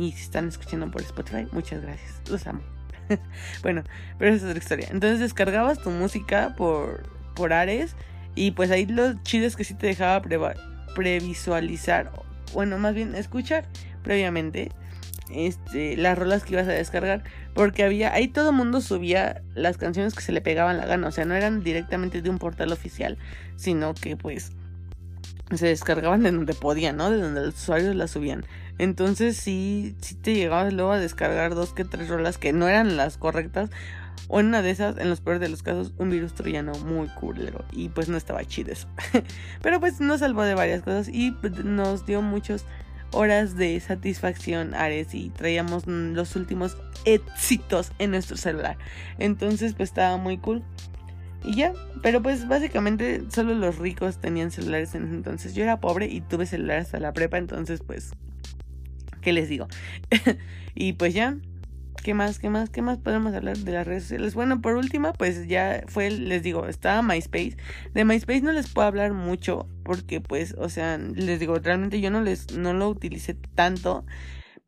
Y 0.00 0.12
si 0.12 0.22
están 0.22 0.48
escuchando 0.48 0.90
por 0.90 1.02
Spotify, 1.02 1.46
muchas 1.52 1.82
gracias. 1.82 2.22
Los 2.30 2.46
amo. 2.46 2.62
bueno, 3.62 3.84
pero 4.18 4.32
esa 4.32 4.46
es 4.46 4.50
otra 4.50 4.58
historia. 4.58 4.88
Entonces 4.90 5.20
descargabas 5.20 5.78
tu 5.82 5.90
música 5.90 6.54
por, 6.56 7.02
por 7.34 7.52
Ares. 7.52 7.94
Y 8.34 8.52
pues 8.52 8.70
ahí 8.70 8.86
lo 8.86 9.22
chido 9.24 9.46
es 9.46 9.56
que 9.56 9.64
sí 9.64 9.74
te 9.74 9.88
dejaba 9.88 10.22
previsualizar. 10.94 12.12
Bueno, 12.54 12.78
más 12.78 12.94
bien 12.94 13.14
escuchar 13.14 13.66
previamente 14.02 14.72
este, 15.30 15.98
las 15.98 16.16
rolas 16.16 16.44
que 16.44 16.54
ibas 16.54 16.66
a 16.66 16.72
descargar. 16.72 17.22
Porque 17.52 17.84
había, 17.84 18.14
ahí 18.14 18.28
todo 18.28 18.50
el 18.50 18.56
mundo 18.56 18.80
subía 18.80 19.42
las 19.54 19.76
canciones 19.76 20.14
que 20.14 20.22
se 20.22 20.32
le 20.32 20.40
pegaban 20.40 20.78
la 20.78 20.86
gana. 20.86 21.08
O 21.08 21.12
sea, 21.12 21.26
no 21.26 21.34
eran 21.34 21.62
directamente 21.62 22.22
de 22.22 22.30
un 22.30 22.38
portal 22.38 22.72
oficial, 22.72 23.18
sino 23.56 23.92
que 23.92 24.16
pues 24.16 24.52
se 25.54 25.66
descargaban 25.66 26.22
de 26.22 26.32
donde 26.32 26.54
podían, 26.54 26.96
¿no? 26.96 27.10
De 27.10 27.20
donde 27.20 27.42
los 27.42 27.54
usuarios 27.54 27.94
las 27.94 28.12
subían. 28.12 28.46
Entonces 28.80 29.36
sí, 29.36 29.94
sí 30.00 30.14
te 30.14 30.34
llegabas 30.34 30.72
luego 30.72 30.92
a 30.92 30.98
descargar 30.98 31.54
dos 31.54 31.74
que 31.74 31.84
tres 31.84 32.08
rolas 32.08 32.38
que 32.38 32.54
no 32.54 32.66
eran 32.66 32.96
las 32.96 33.18
correctas. 33.18 33.68
O 34.28 34.40
en 34.40 34.46
una 34.46 34.62
de 34.62 34.70
esas, 34.70 34.96
en 34.96 35.10
los 35.10 35.20
peores 35.20 35.42
de 35.42 35.50
los 35.50 35.62
casos, 35.62 35.92
un 35.98 36.08
virus 36.08 36.32
troyano 36.32 36.72
muy 36.86 37.08
culero. 37.08 37.62
Y 37.72 37.90
pues 37.90 38.08
no 38.08 38.16
estaba 38.16 38.42
chido 38.46 38.72
eso. 38.72 38.88
Pero 39.62 39.80
pues 39.80 40.00
nos 40.00 40.20
salvó 40.20 40.44
de 40.44 40.54
varias 40.54 40.80
cosas 40.80 41.10
y 41.12 41.32
pues, 41.32 41.62
nos 41.62 42.06
dio 42.06 42.22
muchos 42.22 42.64
horas 43.12 43.54
de 43.54 43.78
satisfacción 43.80 44.72
Ares 44.74 45.14
y 45.14 45.28
traíamos 45.28 45.86
los 45.86 46.34
últimos 46.34 46.78
éxitos 47.04 47.92
en 47.98 48.12
nuestro 48.12 48.38
celular. 48.38 48.78
Entonces 49.18 49.74
pues 49.74 49.90
estaba 49.90 50.16
muy 50.16 50.38
cool. 50.38 50.62
Y 51.44 51.56
ya, 51.56 51.74
pero 52.00 52.22
pues 52.22 52.48
básicamente 52.48 53.24
solo 53.28 53.54
los 53.54 53.76
ricos 53.76 54.22
tenían 54.22 54.50
celulares 54.50 54.94
en 54.94 55.12
entonces. 55.12 55.54
Yo 55.54 55.64
era 55.64 55.80
pobre 55.80 56.06
y 56.06 56.22
tuve 56.22 56.46
celular 56.46 56.78
hasta 56.78 56.98
la 56.98 57.12
prepa, 57.12 57.36
entonces 57.36 57.82
pues, 57.86 58.12
¿qué 59.20 59.32
les 59.32 59.48
digo? 59.48 59.68
y 60.74 60.94
pues 60.94 61.14
ya, 61.14 61.36
¿qué 62.02 62.14
más? 62.14 62.38
¿Qué 62.38 62.50
más? 62.50 62.70
¿Qué 62.70 62.82
más 62.82 62.98
podemos 62.98 63.34
hablar 63.34 63.56
de 63.58 63.72
las 63.72 63.86
redes 63.86 64.04
sociales? 64.04 64.34
Bueno, 64.34 64.60
por 64.60 64.76
última, 64.76 65.12
pues 65.12 65.46
ya 65.46 65.84
fue, 65.86 66.10
les 66.10 66.42
digo, 66.42 66.66
estaba 66.66 67.02
MySpace. 67.02 67.56
De 67.94 68.04
MySpace 68.04 68.42
no 68.42 68.52
les 68.52 68.68
puedo 68.68 68.88
hablar 68.88 69.12
mucho 69.12 69.66
porque 69.84 70.20
pues, 70.20 70.54
o 70.58 70.68
sea, 70.68 70.98
les 70.98 71.40
digo, 71.40 71.58
realmente 71.58 72.00
yo 72.00 72.10
no 72.10 72.22
les, 72.22 72.52
no 72.52 72.72
lo 72.72 72.88
utilicé 72.88 73.34
tanto. 73.54 74.04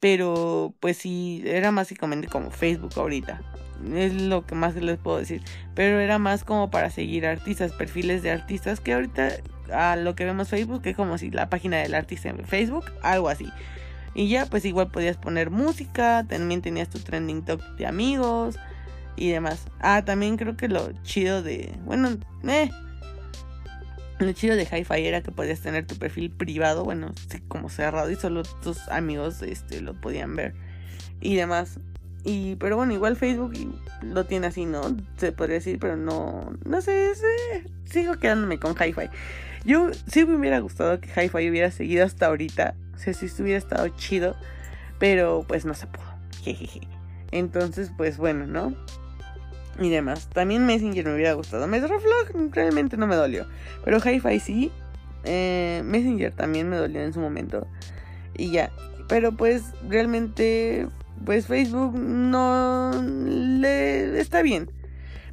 Pero 0.01 0.75
pues 0.81 0.97
sí, 0.97 1.43
era 1.47 1.71
básicamente 1.71 2.27
como 2.27 2.51
Facebook 2.51 2.93
ahorita. 2.97 3.41
Es 3.95 4.13
lo 4.15 4.45
que 4.47 4.57
más 4.57 4.75
les 4.75 4.99
puedo 4.99 5.19
decir. 5.19 5.43
Pero 5.75 6.01
era 6.01 6.19
más 6.19 6.43
como 6.43 6.71
para 6.71 6.91
seguir 6.91 7.25
artistas, 7.25 7.73
perfiles 7.73 8.23
de 8.23 8.33
artistas 8.33 8.81
que 8.81 8.95
ahorita 8.95 9.31
a 9.73 9.97
lo 9.97 10.15
que 10.15 10.25
vemos 10.25 10.49
Facebook, 10.49 10.83
es 10.85 10.97
como 10.97 11.19
si 11.19 11.31
la 11.31 11.49
página 11.49 11.79
del 11.79 11.95
artista 11.95 12.29
en 12.29 12.45
Facebook, 12.45 12.87
algo 13.03 13.29
así. 13.29 13.49
Y 14.15 14.29
ya, 14.29 14.47
pues 14.47 14.65
igual 14.65 14.91
podías 14.91 15.17
poner 15.17 15.51
música, 15.51 16.25
también 16.29 16.61
tenías 16.61 16.89
tu 16.89 16.99
trending 16.99 17.43
talk 17.43 17.63
de 17.77 17.87
amigos 17.87 18.57
y 19.17 19.31
demás. 19.31 19.65
Ah, 19.81 20.05
también 20.05 20.37
creo 20.37 20.57
que 20.57 20.69
lo 20.69 20.93
chido 21.03 21.43
de, 21.43 21.73
bueno, 21.85 22.11
eh, 22.47 22.71
lo 24.19 24.33
chido 24.33 24.57
de 24.57 24.65
Hi-Fi 24.65 25.07
era 25.07 25.23
que 25.23 25.33
podías 25.33 25.61
tener 25.61 25.87
tu 25.87 25.97
perfil 25.97 26.31
privado, 26.31 26.85
bueno, 26.85 27.13
como 27.49 27.69
cerrado 27.69 28.11
y 28.11 28.17
solo 28.17 28.43
tus 28.63 28.89
amigos 28.89 29.43
este, 29.43 29.81
lo 29.81 29.95
podían 29.95 30.37
ver 30.37 30.55
y 31.21 31.37
demás. 31.37 31.79
Y, 32.25 32.55
pero 32.57 32.77
bueno, 32.77 32.93
igual 32.93 33.17
Facebook 33.17 33.53
lo 34.03 34.25
tiene 34.27 34.47
así, 34.47 34.65
¿no? 34.65 34.97
Se 35.17 35.33
podría 35.33 35.57
decir, 35.57 35.79
pero 35.81 35.97
no, 35.97 36.53
no 36.65 36.81
sé, 36.81 37.13
sigo 37.85 38.15
quedándome 38.17 38.59
con 38.59 38.77
Hi-Fi. 38.77 39.09
Yo 39.65 39.91
sí 40.07 40.25
me 40.25 40.37
hubiera 40.37 40.61
gustado 40.61 41.01
que 41.01 41.09
Hi-Fi 41.09 41.51
hubiera 41.51 41.71
seguido 41.71 42.05
hasta 42.05 42.27
ahorita 42.27 42.75
si 42.97 43.27
estuviera 43.27 43.59
estado 43.59 43.89
chido, 43.89 44.37
pero 44.99 45.45
pues 45.47 45.65
no 45.65 45.75
se 45.75 45.87
pudo. 45.87 46.07
Jejeje. 46.43 46.81
Entonces, 47.31 47.91
pues 47.97 48.19
bueno, 48.19 48.47
¿no? 48.47 48.75
Y 49.81 49.89
demás. 49.89 50.29
También 50.29 50.67
Messenger 50.67 51.07
me 51.07 51.15
hubiera 51.15 51.33
gustado. 51.33 51.67
Metroflog 51.67 52.53
realmente 52.53 52.97
no 52.97 53.07
me 53.07 53.17
dolió. 53.17 53.47
Pero 53.85 53.99
Hi-Fi 53.99 54.39
sí. 54.41 54.71
Eh, 55.25 55.83
Messenger 55.85 56.33
también 56.33 56.69
me 56.69 56.77
dolió 56.77 57.03
en 57.03 57.13
su 57.13 57.21
momento. 57.21 57.67
Y 58.37 58.51
ya. 58.51 58.71
Pero 59.09 59.33
pues 59.33 59.63
realmente, 59.89 60.89
pues 61.25 61.47
Facebook 61.47 61.95
no 61.95 62.93
le 63.03 64.21
está 64.21 64.43
bien. 64.43 64.71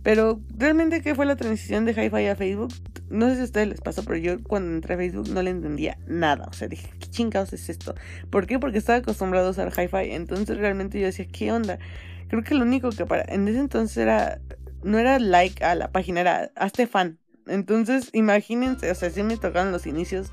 Pero 0.03 0.39
realmente, 0.57 1.01
¿qué 1.01 1.15
fue 1.15 1.25
la 1.25 1.35
transición 1.35 1.85
de 1.85 1.91
Hi-Fi 1.91 2.27
a 2.27 2.35
Facebook? 2.35 2.73
No 3.09 3.27
sé 3.27 3.35
si 3.35 3.41
a 3.41 3.43
ustedes 3.45 3.67
les 3.67 3.81
pasó, 3.81 4.03
pero 4.03 4.17
yo 4.17 4.43
cuando 4.43 4.71
entré 4.71 4.93
a 4.93 4.97
Facebook 4.97 5.29
no 5.29 5.41
le 5.41 5.49
entendía 5.49 5.97
nada. 6.07 6.47
O 6.49 6.53
sea, 6.53 6.67
dije, 6.67 6.89
¿qué 6.99 7.07
chingados 7.07 7.53
es 7.53 7.69
esto? 7.69 7.95
¿Por 8.29 8.45
qué? 8.45 8.59
Porque 8.59 8.77
estaba 8.77 8.99
acostumbrado 8.99 9.47
a 9.47 9.51
usar 9.51 9.71
Hi-Fi. 9.75 10.11
Entonces 10.11 10.57
realmente 10.57 10.99
yo 10.99 11.07
decía, 11.07 11.27
¿qué 11.27 11.51
onda? 11.51 11.79
Creo 12.27 12.43
que 12.43 12.55
lo 12.55 12.63
único 12.63 12.89
que 12.91 13.05
para. 13.05 13.23
En 13.33 13.47
ese 13.47 13.59
entonces 13.59 13.97
era. 13.97 14.39
No 14.83 14.97
era 14.97 15.19
like 15.19 15.63
a 15.63 15.75
la 15.75 15.91
página, 15.91 16.21
era 16.21 16.51
hazte 16.55 16.87
fan. 16.87 17.19
Entonces, 17.47 18.09
imagínense, 18.13 18.89
o 18.89 18.95
sea, 18.95 19.09
sí 19.09 19.23
me 19.23 19.35
tocaron 19.35 19.71
los 19.71 19.87
inicios 19.87 20.31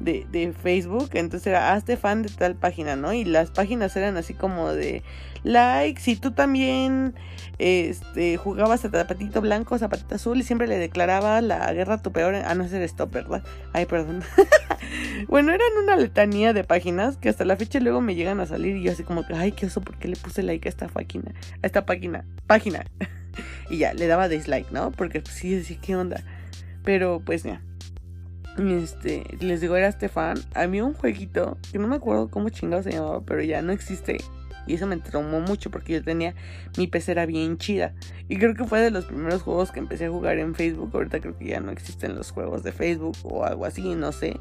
de, 0.00 0.26
de, 0.30 0.52
Facebook. 0.52 1.10
Entonces 1.14 1.46
era, 1.46 1.72
hazte 1.72 1.96
fan 1.96 2.22
de 2.22 2.28
tal 2.28 2.54
página, 2.54 2.96
¿no? 2.96 3.12
Y 3.12 3.24
las 3.24 3.50
páginas 3.50 3.96
eran 3.96 4.16
así 4.16 4.34
como 4.34 4.72
de 4.72 5.02
like. 5.42 6.00
Si 6.00 6.16
tú 6.16 6.32
también 6.32 7.14
este, 7.58 8.36
jugabas 8.36 8.84
a 8.84 8.90
zapatito 8.90 9.40
blanco, 9.40 9.78
zapatito 9.78 10.16
azul 10.16 10.38
y 10.38 10.42
siempre 10.42 10.66
le 10.66 10.78
declaraba 10.78 11.40
la 11.40 11.72
guerra 11.72 11.94
a 11.94 12.02
tu 12.02 12.12
peor. 12.12 12.34
A 12.34 12.54
no 12.54 12.68
ser 12.68 12.82
stop, 12.82 13.12
¿verdad? 13.12 13.42
Ay, 13.72 13.86
perdón. 13.86 14.22
bueno, 15.28 15.52
eran 15.52 15.68
una 15.82 15.96
letanía 15.96 16.52
de 16.52 16.64
páginas 16.64 17.16
que 17.16 17.28
hasta 17.28 17.44
la 17.44 17.56
fecha 17.56 17.80
luego 17.80 18.00
me 18.00 18.14
llegan 18.14 18.40
a 18.40 18.46
salir 18.46 18.76
y 18.76 18.82
yo 18.82 18.92
así 18.92 19.02
como 19.04 19.26
que, 19.26 19.34
ay, 19.34 19.52
qué 19.52 19.66
oso, 19.66 19.80
¿por 19.80 19.96
qué 19.98 20.08
le 20.08 20.16
puse 20.16 20.42
like 20.42 20.68
a 20.68 20.70
esta 20.70 20.88
página? 20.88 21.32
A 21.62 21.66
esta 21.66 21.86
página, 21.86 22.24
página. 22.46 22.84
y 23.70 23.78
ya, 23.78 23.94
le 23.94 24.06
daba 24.06 24.28
dislike, 24.28 24.70
¿no? 24.70 24.90
Porque 24.90 25.20
pues, 25.20 25.34
sí, 25.34 25.54
decía, 25.54 25.78
¿qué 25.80 25.96
onda? 25.96 26.22
Pero 26.82 27.22
pues 27.24 27.42
ya. 27.42 27.60
Este, 28.58 29.24
les 29.40 29.60
digo, 29.60 29.76
era 29.76 29.90
Stefan. 29.90 30.38
Había 30.54 30.84
un 30.84 30.94
jueguito 30.94 31.58
que 31.72 31.78
no 31.78 31.88
me 31.88 31.96
acuerdo 31.96 32.28
cómo 32.28 32.48
chingado 32.50 32.82
se 32.82 32.92
llamaba, 32.92 33.22
pero 33.22 33.42
ya 33.42 33.62
no 33.62 33.72
existe. 33.72 34.18
Y 34.66 34.74
eso 34.74 34.86
me 34.86 34.96
traumó 34.96 35.40
mucho 35.40 35.70
porque 35.70 35.94
yo 35.94 36.02
tenía 36.02 36.34
mi 36.78 36.86
pecera 36.86 37.26
bien 37.26 37.58
chida. 37.58 37.92
Y 38.28 38.38
creo 38.38 38.54
que 38.54 38.64
fue 38.64 38.80
de 38.80 38.90
los 38.90 39.04
primeros 39.04 39.42
juegos 39.42 39.70
que 39.70 39.80
empecé 39.80 40.06
a 40.06 40.10
jugar 40.10 40.38
en 40.38 40.54
Facebook. 40.54 40.90
Ahorita 40.94 41.20
creo 41.20 41.36
que 41.36 41.46
ya 41.46 41.60
no 41.60 41.70
existen 41.70 42.14
los 42.14 42.30
juegos 42.30 42.62
de 42.62 42.72
Facebook 42.72 43.16
o 43.24 43.44
algo 43.44 43.66
así, 43.66 43.94
no 43.94 44.12
sé. 44.12 44.36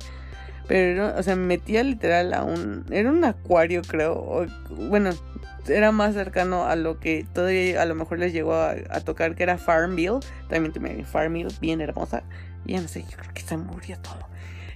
Pero, 0.67 1.13
o 1.17 1.23
sea, 1.23 1.35
me 1.35 1.45
metía 1.45 1.83
literal 1.83 2.33
a 2.33 2.43
un... 2.43 2.85
Era 2.89 3.09
un 3.09 3.25
acuario, 3.25 3.81
creo. 3.81 4.45
bueno, 4.69 5.09
era 5.67 5.91
más 5.91 6.13
cercano 6.13 6.65
a 6.65 6.75
lo 6.75 6.99
que 6.99 7.25
todavía 7.33 7.81
a 7.81 7.85
lo 7.85 7.95
mejor 7.95 8.19
les 8.19 8.33
llegó 8.33 8.53
a, 8.53 8.75
tocar, 9.01 9.35
que 9.35 9.43
era 9.43 9.57
Farmville. 9.57 10.19
También 10.47 10.73
tuve 10.73 11.03
Farmville, 11.03 11.53
bien 11.59 11.81
hermosa. 11.81 12.23
Y 12.65 12.73
ya 12.73 12.81
no 12.81 12.87
sé, 12.87 13.03
yo 13.09 13.17
creo 13.17 13.33
que 13.33 13.41
se 13.41 13.57
murió 13.57 13.97
todo. 13.99 14.27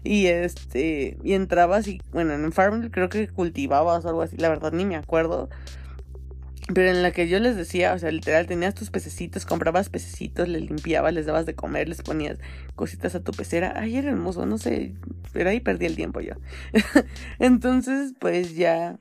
Y 0.03 0.27
este, 0.27 1.17
y 1.23 1.33
entrabas 1.33 1.87
y, 1.87 2.01
bueno, 2.11 2.33
en 2.33 2.51
Farmville 2.51 2.91
creo 2.91 3.09
que 3.09 3.27
cultivabas 3.27 4.05
o 4.05 4.09
algo 4.09 4.21
así, 4.21 4.37
la 4.37 4.49
verdad 4.49 4.71
ni 4.71 4.85
me 4.85 4.95
acuerdo. 4.95 5.49
Pero 6.73 6.89
en 6.89 7.01
la 7.01 7.11
que 7.11 7.29
yo 7.29 7.39
les 7.39 7.55
decía, 7.55 7.93
o 7.93 7.99
sea, 7.99 8.11
literal, 8.11 8.45
tenías 8.45 8.73
tus 8.73 8.89
pececitos, 8.89 9.45
comprabas 9.45 9.89
pececitos, 9.89 10.49
les 10.49 10.61
limpiabas, 10.63 11.13
les 11.13 11.25
dabas 11.25 11.45
de 11.45 11.55
comer, 11.55 11.87
les 11.87 12.01
ponías 12.01 12.39
cositas 12.75 13.15
a 13.15 13.21
tu 13.21 13.31
pecera. 13.31 13.73
Ay, 13.77 13.95
era 13.95 14.09
hermoso, 14.09 14.45
no 14.45 14.57
sé, 14.57 14.93
pero 15.31 15.49
ahí 15.49 15.61
perdí 15.61 15.85
el 15.85 15.95
tiempo 15.95 16.19
yo. 16.19 16.33
Entonces, 17.39 18.13
pues 18.19 18.55
ya 18.55 18.97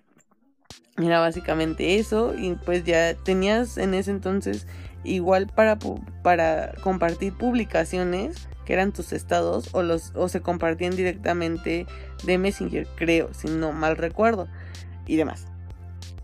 era 0.97 1.19
básicamente 1.19 1.99
eso. 1.99 2.35
Y 2.39 2.55
pues 2.55 2.85
ya 2.85 3.15
tenías 3.15 3.79
en 3.79 3.95
ese 3.95 4.13
entonces 4.13 4.69
igual 5.03 5.49
para, 5.49 5.79
para 6.23 6.73
compartir 6.83 7.33
publicaciones 7.33 8.49
que 8.67 8.75
eran 8.75 8.93
tus 8.93 9.13
estados 9.15 9.71
o 9.73 9.83
los 9.83 10.13
o 10.15 10.29
se 10.29 10.43
compartían 10.43 10.95
directamente 10.95 11.87
de 12.25 12.39
Messenger, 12.39 12.87
creo, 12.97 13.33
si 13.33 13.49
no 13.49 13.73
mal 13.73 13.97
recuerdo 13.97 14.49
y 15.07 15.17
demás. 15.17 15.47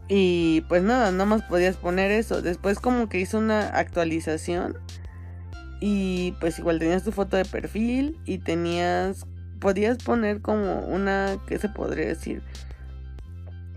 Y 0.09 0.62
pues 0.62 0.83
nada, 0.83 1.11
nada 1.12 1.24
más 1.24 1.42
podías 1.44 1.76
poner 1.76 2.11
eso. 2.11 2.42
Después 2.42 2.78
como 2.81 3.09
que 3.09 3.20
hizo 3.20 3.38
una 3.38 3.68
actualización 3.68 4.76
y 5.81 6.33
pues 6.40 6.59
igual 6.59 6.78
tenías 6.78 7.05
tu 7.05 7.12
foto 7.12 7.37
de 7.37 7.44
perfil 7.44 8.18
y 8.26 8.38
tenías 8.38 9.24
podías 9.59 9.98
poner 9.98 10.40
como 10.40 10.81
una 10.81 11.38
¿qué 11.46 11.59
se 11.59 11.68
podría 11.68 12.09
decir? 12.09 12.42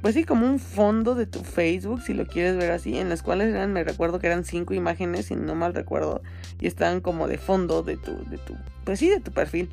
Pues 0.06 0.14
sí, 0.14 0.24
como 0.24 0.46
un 0.46 0.60
fondo 0.60 1.16
de 1.16 1.26
tu 1.26 1.40
Facebook, 1.40 2.04
si 2.04 2.14
lo 2.14 2.28
quieres 2.28 2.58
ver 2.58 2.70
así, 2.70 2.96
en 2.96 3.10
las 3.10 3.24
cuales 3.24 3.50
eran, 3.50 3.74
me 3.74 3.84
recuerdo 3.84 4.20
que 4.20 4.28
eran 4.28 4.46
cinco 4.46 4.76
imágenes, 4.76 5.26
si 5.26 5.36
no 5.36 5.56
mal 5.56 5.74
recuerdo, 5.74 6.22
y 6.62 6.68
estaban 6.68 7.02
como 7.02 7.28
de 7.28 7.40
fondo 7.40 7.82
de 7.82 7.98
tu, 7.98 8.12
de 8.30 8.38
tu, 8.38 8.56
pues 8.84 9.00
sí, 9.00 9.10
de 9.10 9.20
tu 9.20 9.32
perfil. 9.32 9.68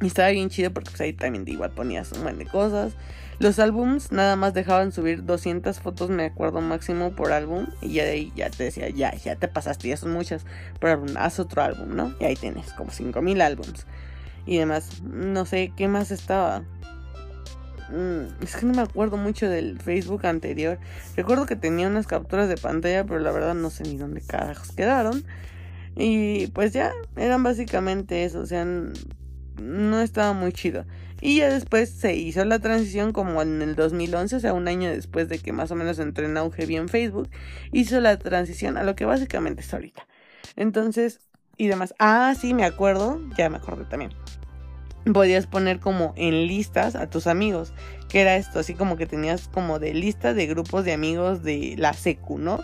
Y 0.00 0.06
estaba 0.06 0.30
bien 0.30 0.48
chido 0.48 0.70
porque 0.70 0.88
pues 0.88 1.02
ahí 1.02 1.12
también 1.12 1.46
igual 1.48 1.70
ponías 1.72 2.12
un 2.12 2.20
montón 2.22 2.38
de 2.38 2.46
cosas. 2.46 2.94
Los 3.38 3.58
álbums 3.58 4.10
nada 4.10 4.36
más 4.36 4.54
dejaban 4.54 4.90
subir 4.90 5.22
200 5.22 5.80
fotos, 5.80 6.08
me 6.08 6.24
acuerdo 6.24 6.62
máximo 6.62 7.14
por 7.14 7.30
álbum. 7.30 7.66
Y 7.82 7.92
ya 7.92 8.04
de 8.04 8.12
ahí 8.12 8.32
ya 8.34 8.48
te 8.48 8.64
decía, 8.64 8.88
ya, 8.88 9.14
ya 9.16 9.36
te 9.36 9.48
pasaste, 9.48 9.88
ya 9.88 9.98
son 9.98 10.14
muchas 10.14 10.46
álbum, 10.80 11.14
haz 11.18 11.40
otro 11.40 11.60
álbum, 11.60 11.94
¿no? 11.94 12.14
Y 12.20 12.24
ahí 12.24 12.36
tienes 12.36 12.72
como 12.72 12.90
5000 12.90 13.42
álbums. 13.42 13.86
Y 14.46 14.56
demás, 14.56 15.02
no 15.02 15.44
sé 15.44 15.74
qué 15.76 15.88
más 15.88 16.10
estaba. 16.10 16.62
Mm, 17.90 18.42
es 18.42 18.56
que 18.56 18.66
no 18.66 18.74
me 18.74 18.82
acuerdo 18.82 19.16
mucho 19.16 19.48
del 19.48 19.78
Facebook 19.80 20.26
anterior. 20.26 20.78
Recuerdo 21.16 21.46
que 21.46 21.56
tenía 21.56 21.86
unas 21.88 22.06
capturas 22.06 22.48
de 22.48 22.56
pantalla, 22.56 23.04
pero 23.04 23.20
la 23.20 23.32
verdad 23.32 23.54
no 23.54 23.70
sé 23.70 23.84
ni 23.84 23.96
dónde 23.96 24.20
carajos 24.20 24.72
quedaron. 24.72 25.24
Y 25.96 26.48
pues 26.48 26.72
ya, 26.72 26.92
eran 27.16 27.42
básicamente 27.42 28.24
eso, 28.24 28.40
o 28.40 28.46
sea, 28.46 28.64
no 28.64 30.00
estaba 30.00 30.32
muy 30.32 30.52
chido. 30.52 30.84
Y 31.20 31.38
ya 31.38 31.48
después 31.48 31.90
se 31.90 32.14
hizo 32.14 32.44
la 32.44 32.58
transición 32.58 33.12
como 33.12 33.40
en 33.40 33.62
el 33.62 33.74
2011, 33.74 34.36
o 34.36 34.40
sea, 34.40 34.52
un 34.52 34.68
año 34.68 34.90
después 34.90 35.28
de 35.28 35.38
que 35.38 35.52
más 35.52 35.70
o 35.70 35.74
menos 35.74 35.98
entré 35.98 36.26
en 36.26 36.36
auge 36.36 36.66
bien 36.66 36.88
Facebook, 36.88 37.30
hizo 37.72 38.00
la 38.00 38.18
transición 38.18 38.76
a 38.76 38.82
lo 38.82 38.94
que 38.94 39.06
básicamente 39.06 39.62
es 39.62 39.72
ahorita. 39.72 40.06
Entonces, 40.56 41.20
y 41.56 41.68
demás. 41.68 41.94
Ah, 41.98 42.34
sí, 42.38 42.52
me 42.52 42.64
acuerdo, 42.64 43.20
ya 43.36 43.48
me 43.48 43.56
acordé 43.56 43.84
también. 43.86 44.12
Podías 45.12 45.46
poner 45.46 45.80
como 45.80 46.12
en 46.16 46.46
listas 46.46 46.96
a 46.96 47.08
tus 47.08 47.26
amigos, 47.26 47.72
que 48.08 48.20
era 48.20 48.36
esto, 48.36 48.58
así 48.58 48.74
como 48.74 48.96
que 48.96 49.06
tenías 49.06 49.48
como 49.48 49.78
de 49.78 49.94
lista 49.94 50.34
de 50.34 50.46
grupos 50.46 50.84
de 50.84 50.92
amigos 50.92 51.42
de 51.42 51.74
la 51.78 51.92
secu, 51.92 52.38
¿no? 52.38 52.60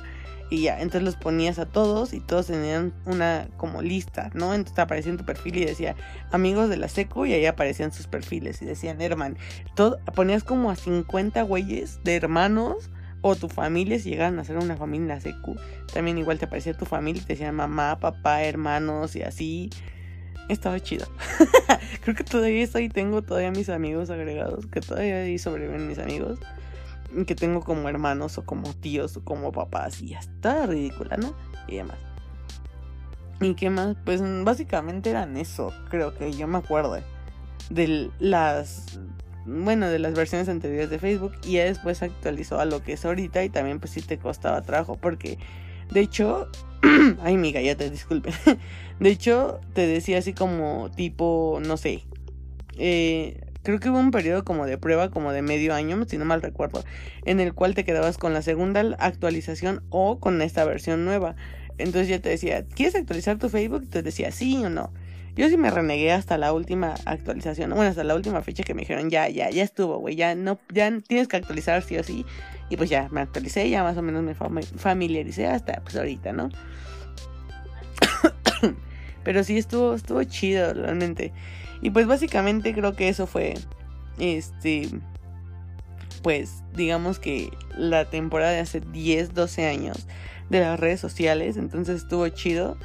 y 0.52 0.64
ya, 0.64 0.82
entonces 0.82 1.02
los 1.02 1.16
ponías 1.16 1.58
a 1.58 1.64
todos 1.64 2.12
y 2.12 2.20
todos 2.20 2.48
tenían 2.48 2.92
una 3.06 3.48
como 3.56 3.80
lista, 3.80 4.30
¿no? 4.34 4.52
Entonces 4.52 4.78
aparecía 4.80 5.10
en 5.10 5.16
tu 5.16 5.24
perfil 5.24 5.56
y 5.56 5.64
decía 5.64 5.96
amigos 6.30 6.68
de 6.68 6.76
la 6.76 6.88
secu 6.88 7.24
y 7.24 7.32
ahí 7.32 7.46
aparecían 7.46 7.90
sus 7.90 8.06
perfiles 8.06 8.60
y 8.60 8.66
decían 8.66 9.00
herman, 9.00 9.38
todo, 9.74 9.98
ponías 10.14 10.44
como 10.44 10.70
a 10.70 10.76
50 10.76 11.40
güeyes 11.44 12.00
de 12.04 12.16
hermanos 12.16 12.90
o 13.22 13.34
tu 13.34 13.48
familia 13.48 13.98
si 13.98 14.10
llegaban 14.10 14.38
a 14.38 14.44
ser 14.44 14.58
una 14.58 14.76
familia 14.76 15.04
en 15.04 15.08
la 15.08 15.20
secu, 15.22 15.56
también 15.90 16.18
igual 16.18 16.38
te 16.38 16.44
aparecía 16.44 16.76
tu 16.76 16.84
familia 16.84 17.22
y 17.22 17.24
te 17.24 17.32
decían 17.32 17.54
mamá, 17.54 17.98
papá, 17.98 18.42
hermanos 18.42 19.16
y 19.16 19.22
así. 19.22 19.70
Estaba 20.48 20.80
chido. 20.80 21.06
Creo 22.02 22.16
que 22.16 22.24
todavía 22.24 22.62
estoy, 22.62 22.88
tengo 22.88 23.22
todavía 23.22 23.50
mis 23.50 23.68
amigos 23.68 24.10
agregados, 24.10 24.66
que 24.66 24.80
todavía 24.80 25.16
ahí 25.16 25.38
sobreviven 25.38 25.88
mis 25.88 25.98
amigos 25.98 26.38
que 27.26 27.34
tengo 27.34 27.60
como 27.60 27.88
hermanos 27.88 28.38
o 28.38 28.44
como 28.44 28.72
tíos 28.72 29.16
o 29.16 29.24
como 29.24 29.52
papás 29.52 30.00
y 30.00 30.08
ya 30.08 30.18
está 30.18 30.66
ridícula, 30.66 31.16
¿no? 31.16 31.34
Y 31.68 31.76
demás. 31.76 31.98
¿Y 33.40 33.54
qué 33.54 33.70
más? 33.70 33.96
Pues 34.04 34.22
básicamente 34.44 35.10
eran 35.10 35.36
eso, 35.36 35.72
creo 35.90 36.14
que 36.14 36.32
yo 36.32 36.46
me 36.46 36.58
acuerdo 36.58 36.98
de 37.70 38.10
las 38.18 38.98
bueno, 39.44 39.88
de 39.88 39.98
las 39.98 40.14
versiones 40.14 40.48
anteriores 40.48 40.88
de 40.88 41.00
Facebook 41.00 41.32
y 41.44 41.54
ya 41.54 41.64
después 41.64 42.02
actualizó 42.02 42.60
a 42.60 42.64
lo 42.64 42.82
que 42.82 42.92
es 42.92 43.04
ahorita 43.04 43.42
y 43.42 43.48
también 43.48 43.80
pues 43.80 43.92
sí 43.92 44.00
te 44.00 44.18
costaba 44.18 44.62
trabajo 44.62 44.96
porque 44.96 45.38
de 45.92 46.00
hecho, 46.00 46.48
ay 47.22 47.36
mi 47.36 47.52
te 47.52 47.90
disculpe, 47.90 48.30
de 49.00 49.10
hecho 49.10 49.60
te 49.74 49.86
decía 49.86 50.18
así 50.18 50.32
como 50.32 50.90
tipo, 50.94 51.60
no 51.64 51.76
sé, 51.76 52.04
eh, 52.78 53.40
creo 53.62 53.78
que 53.80 53.90
hubo 53.90 53.98
un 53.98 54.10
periodo 54.10 54.44
como 54.44 54.66
de 54.66 54.78
prueba, 54.78 55.10
como 55.10 55.32
de 55.32 55.42
medio 55.42 55.74
año, 55.74 56.04
si 56.06 56.18
no 56.18 56.24
mal 56.24 56.42
recuerdo, 56.42 56.84
en 57.24 57.40
el 57.40 57.54
cual 57.54 57.74
te 57.74 57.84
quedabas 57.84 58.18
con 58.18 58.32
la 58.32 58.42
segunda 58.42 58.80
actualización 58.98 59.82
o 59.90 60.18
con 60.18 60.42
esta 60.42 60.64
versión 60.64 61.04
nueva. 61.04 61.36
Entonces 61.78 62.08
ya 62.08 62.20
te 62.20 62.28
decía, 62.28 62.66
¿quieres 62.66 62.94
actualizar 62.94 63.38
tu 63.38 63.48
Facebook? 63.48 63.88
Te 63.88 64.02
decía 64.02 64.30
sí 64.30 64.64
o 64.64 64.70
no. 64.70 64.92
Yo 65.34 65.48
sí 65.48 65.56
me 65.56 65.70
renegué 65.70 66.12
hasta 66.12 66.36
la 66.36 66.52
última 66.52 66.94
actualización, 67.06 67.70
bueno, 67.70 67.88
hasta 67.88 68.04
la 68.04 68.14
última 68.14 68.42
fecha 68.42 68.64
que 68.64 68.74
me 68.74 68.80
dijeron, 68.80 69.08
ya, 69.08 69.30
ya, 69.30 69.48
ya 69.48 69.62
estuvo, 69.62 69.96
güey, 69.98 70.14
ya 70.14 70.34
no, 70.34 70.58
ya 70.70 70.92
tienes 71.00 71.26
que 71.26 71.36
actualizar 71.38 71.82
sí 71.82 71.96
o 71.96 72.04
sí. 72.04 72.26
Y 72.72 72.76
pues 72.78 72.88
ya 72.88 73.10
me 73.10 73.20
actualicé, 73.20 73.68
ya 73.68 73.82
más 73.82 73.98
o 73.98 74.02
menos 74.02 74.22
me 74.22 74.34
familiaricé 74.34 75.46
hasta 75.46 75.82
pues 75.82 75.94
ahorita, 75.94 76.32
¿no? 76.32 76.48
Pero 79.24 79.44
sí 79.44 79.58
estuvo, 79.58 79.92
estuvo 79.92 80.24
chido 80.24 80.72
realmente. 80.72 81.34
Y 81.82 81.90
pues 81.90 82.06
básicamente 82.06 82.72
creo 82.72 82.96
que 82.96 83.10
eso 83.10 83.26
fue, 83.26 83.52
este, 84.18 84.88
pues 86.22 86.64
digamos 86.74 87.18
que 87.18 87.50
la 87.76 88.06
temporada 88.06 88.52
de 88.52 88.60
hace 88.60 88.80
10, 88.80 89.34
12 89.34 89.66
años 89.68 90.06
de 90.48 90.60
las 90.60 90.80
redes 90.80 90.98
sociales. 90.98 91.58
Entonces 91.58 92.00
estuvo 92.00 92.26
chido. 92.30 92.78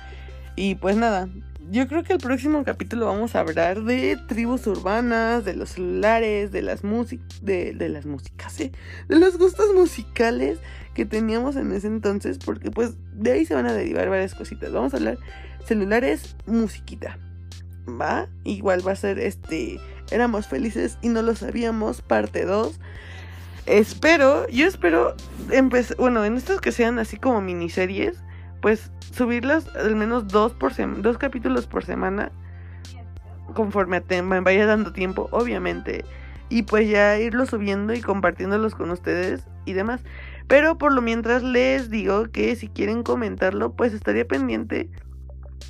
Y 0.57 0.75
pues 0.75 0.97
nada, 0.97 1.29
yo 1.69 1.87
creo 1.87 2.03
que 2.03 2.13
el 2.13 2.19
próximo 2.19 2.63
capítulo 2.63 3.05
vamos 3.05 3.35
a 3.35 3.41
hablar 3.41 3.83
de 3.83 4.17
tribus 4.27 4.67
urbanas, 4.67 5.45
de 5.45 5.55
los 5.55 5.69
celulares, 5.69 6.51
de 6.51 6.61
las 6.61 6.83
músicas, 6.83 7.43
de, 7.43 7.73
de, 7.73 7.89
las 7.89 8.05
músicas, 8.05 8.59
¿eh? 8.59 8.71
de 9.07 9.19
los 9.19 9.37
gustos 9.37 9.73
musicales 9.75 10.59
que 10.93 11.05
teníamos 11.05 11.55
en 11.55 11.71
ese 11.71 11.87
entonces, 11.87 12.37
porque 12.37 12.71
pues 12.71 12.93
de 13.13 13.31
ahí 13.33 13.45
se 13.45 13.55
van 13.55 13.67
a 13.67 13.73
derivar 13.73 14.09
varias 14.09 14.35
cositas. 14.35 14.71
Vamos 14.71 14.93
a 14.93 14.97
hablar 14.97 15.17
celulares, 15.65 16.35
musiquita. 16.45 17.17
¿va? 17.87 18.27
Igual 18.43 18.85
va 18.85 18.91
a 18.91 18.95
ser 18.95 19.19
este, 19.19 19.79
éramos 20.11 20.47
felices 20.47 20.97
y 21.01 21.09
no 21.09 21.21
lo 21.21 21.35
sabíamos, 21.35 22.01
parte 22.01 22.45
2. 22.45 22.79
Espero, 23.65 24.47
yo 24.49 24.65
espero, 24.65 25.15
bueno, 25.97 26.23
en 26.23 26.37
estos 26.37 26.61
que 26.61 26.71
sean 26.71 26.99
así 26.99 27.17
como 27.17 27.41
miniseries, 27.41 28.17
pues 28.61 28.91
subirlas 29.11 29.67
al 29.75 29.95
menos 29.95 30.27
dos, 30.27 30.53
por 30.53 30.73
dos 31.01 31.17
capítulos 31.17 31.67
por 31.67 31.85
semana, 31.85 32.31
conforme 33.53 34.01
me 34.23 34.39
vaya 34.41 34.65
dando 34.65 34.93
tiempo, 34.93 35.27
obviamente. 35.31 36.05
Y 36.49 36.63
pues 36.63 36.89
ya 36.89 37.17
irlo 37.19 37.45
subiendo 37.45 37.93
y 37.93 38.01
compartiéndolos 38.01 38.75
con 38.75 38.89
ustedes 38.91 39.45
y 39.65 39.73
demás. 39.73 40.01
Pero 40.47 40.77
por 40.77 40.93
lo 40.93 41.01
mientras 41.01 41.43
les 41.43 41.89
digo 41.89 42.29
que 42.31 42.55
si 42.55 42.69
quieren 42.69 43.03
comentarlo, 43.03 43.73
pues 43.73 43.93
estaría 43.93 44.25
pendiente 44.25 44.89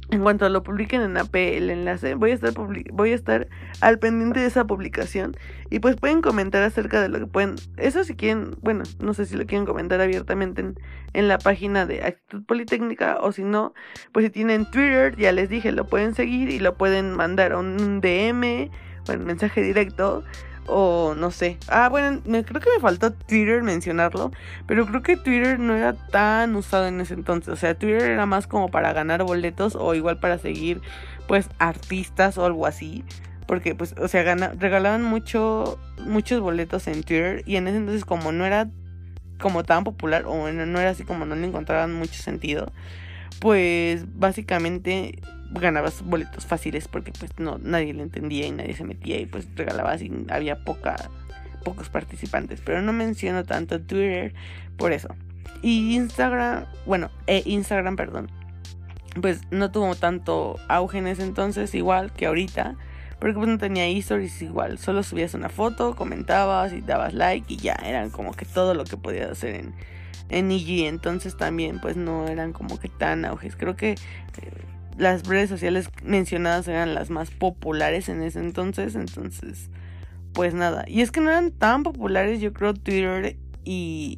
en 0.10 0.22
cuanto 0.24 0.48
lo 0.48 0.64
publiquen 0.64 1.02
en 1.02 1.18
AP 1.18 1.36
el 1.36 1.70
enlace, 1.70 2.16
voy 2.16 2.32
a 2.32 2.34
estar 2.36 2.54
voy 2.94 3.12
a 3.12 3.16
estar 3.16 3.48
al 3.82 4.00
pendiente 4.00 4.40
de 4.40 4.46
esa 4.46 4.66
publicación 4.66 5.36
y 5.70 5.80
pues 5.80 5.98
pueden 5.98 6.22
comentar 6.22 6.64
acerca 6.64 7.02
de 7.02 7.10
lo 7.10 7.20
que 7.20 7.28
pueden, 7.28 7.56
eso 7.76 8.04
si 8.04 8.16
quieren, 8.16 8.56
bueno, 8.62 8.84
no 9.00 9.14
sé 9.14 9.26
si 9.26 9.36
lo 9.36 9.46
quieren 9.46 9.66
comentar 9.66 10.00
abiertamente 10.00 10.64
en, 11.14 11.28
la 11.28 11.38
página 11.38 11.86
de 11.86 12.04
Actitud 12.04 12.46
Politécnica 12.46 13.18
o 13.22 13.32
si 13.32 13.44
no, 13.44 13.74
pues 14.14 14.26
si 14.26 14.30
tienen 14.30 14.70
Twitter, 14.70 15.16
ya 15.18 15.32
les 15.32 15.50
dije, 15.50 15.72
lo 15.72 15.86
pueden 15.86 16.16
seguir 16.16 16.50
y 16.50 16.60
lo 16.60 16.78
pueden 16.78 17.14
mandar 17.14 17.52
a 17.52 17.58
un 17.58 18.00
DM, 18.00 18.70
bueno, 19.06 19.26
mensaje 19.26 19.62
directo 19.62 20.24
o 20.68 21.16
no 21.16 21.32
sé. 21.32 21.58
Ah, 21.68 21.90
bueno, 21.90 22.22
me, 22.26 22.44
creo 22.44 22.62
que 22.62 22.70
me 22.70 22.80
faltó 22.80 23.12
Twitter 23.12 23.64
mencionarlo, 23.64 24.32
pero 24.66 24.86
creo 24.86 25.02
que 25.02 25.18
Twitter 25.18 25.60
no 25.60 25.76
era 25.76 25.94
tan 25.94 26.56
usado 26.56 26.88
en 26.88 27.02
ese 27.02 27.14
entonces. 27.14 27.50
O 27.50 27.56
sea, 27.56 27.76
Twitter 27.76 28.04
era 28.04 28.26
más 28.26 28.48
como 28.48 28.70
para 28.70 28.94
ganar 28.94 29.24
boletos 29.24 29.76
o 29.76 29.96
igual 29.96 30.20
para 30.20 30.38
seguir 30.38 30.82
pues 31.28 31.50
artistas 31.60 32.38
o 32.38 32.46
algo 32.46 32.66
así. 32.66 33.04
Porque 33.48 33.76
pues, 33.76 33.96
o 33.98 34.08
sea, 34.10 34.36
regalaban 34.36 35.04
mucho, 35.04 35.80
muchos 36.06 36.42
boletos 36.42 36.88
en 36.88 37.04
Twitter 37.04 37.44
y 37.46 37.56
en 37.56 37.68
ese 37.68 37.78
entonces 37.78 38.04
como 38.04 38.32
no 38.32 38.46
era 38.46 38.70
como 39.40 39.64
tan 39.64 39.84
popular 39.84 40.26
o 40.26 40.52
no 40.52 40.80
era 40.80 40.90
así 40.90 41.04
como 41.04 41.26
no 41.26 41.36
le 41.36 41.48
encontraban 41.48 41.94
mucho 41.94 42.22
sentido, 42.22 42.72
pues 43.40 44.06
básicamente 44.18 45.20
ganabas 45.52 46.02
boletos 46.04 46.46
fáciles 46.46 46.88
porque 46.88 47.12
pues 47.12 47.32
no 47.38 47.58
nadie 47.58 47.94
le 47.94 48.04
entendía 48.04 48.48
y 48.48 48.52
nadie 48.52 48.76
se 48.76 48.84
metía 48.84 49.20
y 49.20 49.26
pues 49.26 49.48
regalabas 49.56 50.02
y 50.02 50.12
había 50.30 50.64
poca 50.64 50.96
pocos 51.64 51.90
participantes. 51.90 52.62
Pero 52.64 52.82
no 52.82 52.94
menciono 52.94 53.44
tanto 53.44 53.82
Twitter 53.82 54.34
por 54.78 54.92
eso. 54.92 55.10
Y 55.62 55.96
Instagram 55.96 56.66
bueno 56.86 57.10
e 57.26 57.44
Instagram 57.46 57.96
perdón 57.96 58.30
pues 59.22 59.42
no 59.50 59.72
tuvo 59.72 59.96
tanto 59.96 60.58
auge 60.68 61.00
en 61.00 61.08
ese 61.08 61.24
entonces 61.24 61.74
igual 61.74 62.12
que 62.14 62.28
ahorita 62.28 62.76
porque 63.20 63.34
pues 63.34 63.48
no 63.48 63.58
tenía 63.58 63.88
stories 63.88 64.42
igual. 64.44 64.78
Solo 64.78 65.02
subías 65.02 65.34
una 65.34 65.50
foto 65.50 65.96
comentabas 65.96 66.74
y 66.74 66.82
dabas 66.82 67.14
like 67.14 67.52
y 67.52 67.58
ya 67.58 67.74
eran 67.84 68.12
como 68.12 68.34
que 68.34 68.46
todo 68.46 68.76
lo 68.76 68.84
que 68.84 68.98
podías 68.98 69.32
hacer 69.32 69.56
en 69.56 69.74
en 70.30 70.52
IG 70.52 70.86
entonces 70.88 71.38
también 71.38 71.80
pues 71.80 71.96
no 71.96 72.28
eran 72.28 72.54
como 72.54 72.80
que 72.80 72.90
tan 72.90 73.26
auges. 73.26 73.56
Creo 73.56 73.76
que 73.76 73.92
eh, 73.92 73.98
las 74.98 75.28
redes 75.28 75.50
sociales 75.50 75.90
mencionadas 76.04 76.68
eran 76.68 76.94
las 76.94 77.10
más 77.10 77.32
populares 77.32 78.10
en 78.10 78.22
ese 78.24 78.40
entonces, 78.40 78.96
entonces, 78.96 79.70
pues 80.34 80.54
nada. 80.54 80.86
Y 80.88 81.02
es 81.02 81.12
que 81.12 81.22
no 81.22 81.30
eran 81.30 81.52
tan 81.52 81.84
populares, 81.84 82.42
yo 82.42 82.54
creo, 82.54 82.74
Twitter 82.74 83.38
y 83.64 84.18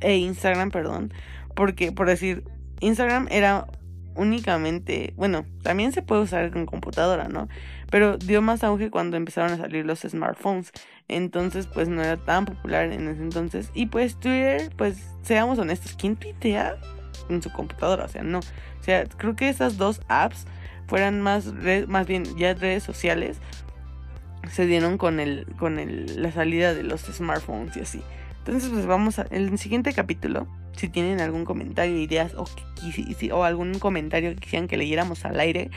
e 0.00 0.16
Instagram, 0.16 0.70
perdón, 0.70 1.12
porque 1.54 1.92
por 1.92 2.06
decir, 2.06 2.44
Instagram 2.80 3.28
era 3.30 3.66
únicamente, 4.14 5.12
bueno, 5.16 5.44
también 5.62 5.92
se 5.92 6.02
puede 6.02 6.22
usar 6.22 6.50
con 6.50 6.66
computadora, 6.66 7.28
¿no? 7.28 7.48
Pero 7.90 8.16
dio 8.18 8.42
más 8.42 8.64
auge 8.64 8.90
cuando 8.90 9.16
empezaron 9.16 9.52
a 9.52 9.56
salir 9.58 9.84
los 9.84 10.00
smartphones. 10.00 10.72
Entonces, 11.08 11.66
pues 11.66 11.88
no 11.88 12.02
era 12.02 12.16
tan 12.16 12.44
popular 12.44 12.92
en 12.92 13.08
ese 13.08 13.22
entonces. 13.22 13.70
Y 13.74 13.86
pues 13.86 14.18
Twitter, 14.18 14.72
pues 14.76 14.98
seamos 15.22 15.58
honestos, 15.58 15.94
¿quién 15.98 16.16
tuitea 16.16 16.76
en 17.28 17.42
su 17.42 17.50
computadora? 17.52 18.04
O 18.04 18.08
sea, 18.08 18.22
no 18.22 18.40
sea, 18.86 19.04
creo 19.04 19.36
que 19.36 19.48
esas 19.48 19.76
dos 19.76 20.00
apps 20.08 20.46
fueran 20.86 21.20
más, 21.20 21.52
más 21.88 22.06
bien 22.06 22.24
ya 22.38 22.54
redes 22.54 22.84
sociales 22.84 23.38
se 24.50 24.64
dieron 24.64 24.96
con 24.96 25.18
el 25.18 25.44
con 25.58 25.80
el, 25.80 26.22
la 26.22 26.30
salida 26.30 26.72
de 26.72 26.84
los 26.84 27.02
smartphones 27.02 27.76
y 27.76 27.80
así. 27.80 28.02
Entonces, 28.38 28.70
pues 28.70 28.86
vamos 28.86 29.18
a 29.18 29.26
el 29.30 29.58
siguiente 29.58 29.92
capítulo. 29.92 30.46
Si 30.76 30.88
tienen 30.88 31.20
algún 31.20 31.46
comentario, 31.46 31.98
ideas 31.98 32.34
o, 32.34 32.44
o 33.32 33.42
algún 33.42 33.78
comentario 33.78 34.30
que 34.30 34.36
quisieran 34.36 34.68
que 34.68 34.76
leyéramos 34.76 35.24
al 35.24 35.40
aire, 35.40 35.70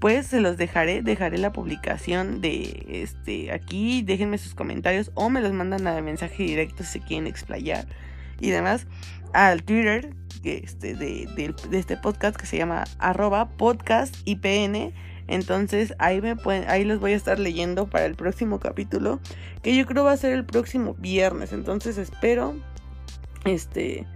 pues 0.00 0.26
se 0.26 0.40
los 0.40 0.56
dejaré. 0.56 1.02
Dejaré 1.02 1.38
la 1.38 1.52
publicación 1.52 2.40
de 2.40 2.84
este 2.88 3.52
aquí. 3.52 4.02
Déjenme 4.02 4.38
sus 4.38 4.54
comentarios 4.54 5.12
o 5.14 5.30
me 5.30 5.40
los 5.40 5.52
mandan 5.52 5.86
a 5.86 6.00
mensaje 6.00 6.42
directo 6.42 6.82
si 6.82 6.98
quieren 7.00 7.28
explayar 7.28 7.86
y 8.40 8.50
demás 8.50 8.86
al 9.36 9.62
Twitter 9.62 10.14
este, 10.44 10.94
de, 10.94 11.28
de, 11.36 11.78
este 11.78 11.96
podcast 11.96 12.36
que 12.36 12.46
se 12.46 12.56
llama 12.56 12.84
arroba 12.98 13.48
podcast 13.50 14.16
IPN 14.24 14.94
entonces 15.28 15.94
ahí 15.98 16.20
me 16.20 16.36
pueden, 16.36 16.68
ahí 16.68 16.84
los 16.84 17.00
voy 17.00 17.12
a 17.12 17.16
estar 17.16 17.38
leyendo 17.38 17.88
para 17.88 18.06
el 18.06 18.14
próximo 18.14 18.60
capítulo, 18.60 19.20
que 19.62 19.74
yo 19.76 19.86
creo 19.86 20.04
va 20.04 20.12
a 20.12 20.16
ser 20.16 20.32
el 20.32 20.44
próximo 20.44 20.94
viernes. 20.98 21.52
Entonces 21.52 21.98
espero, 21.98 22.54
este, 23.44 24.06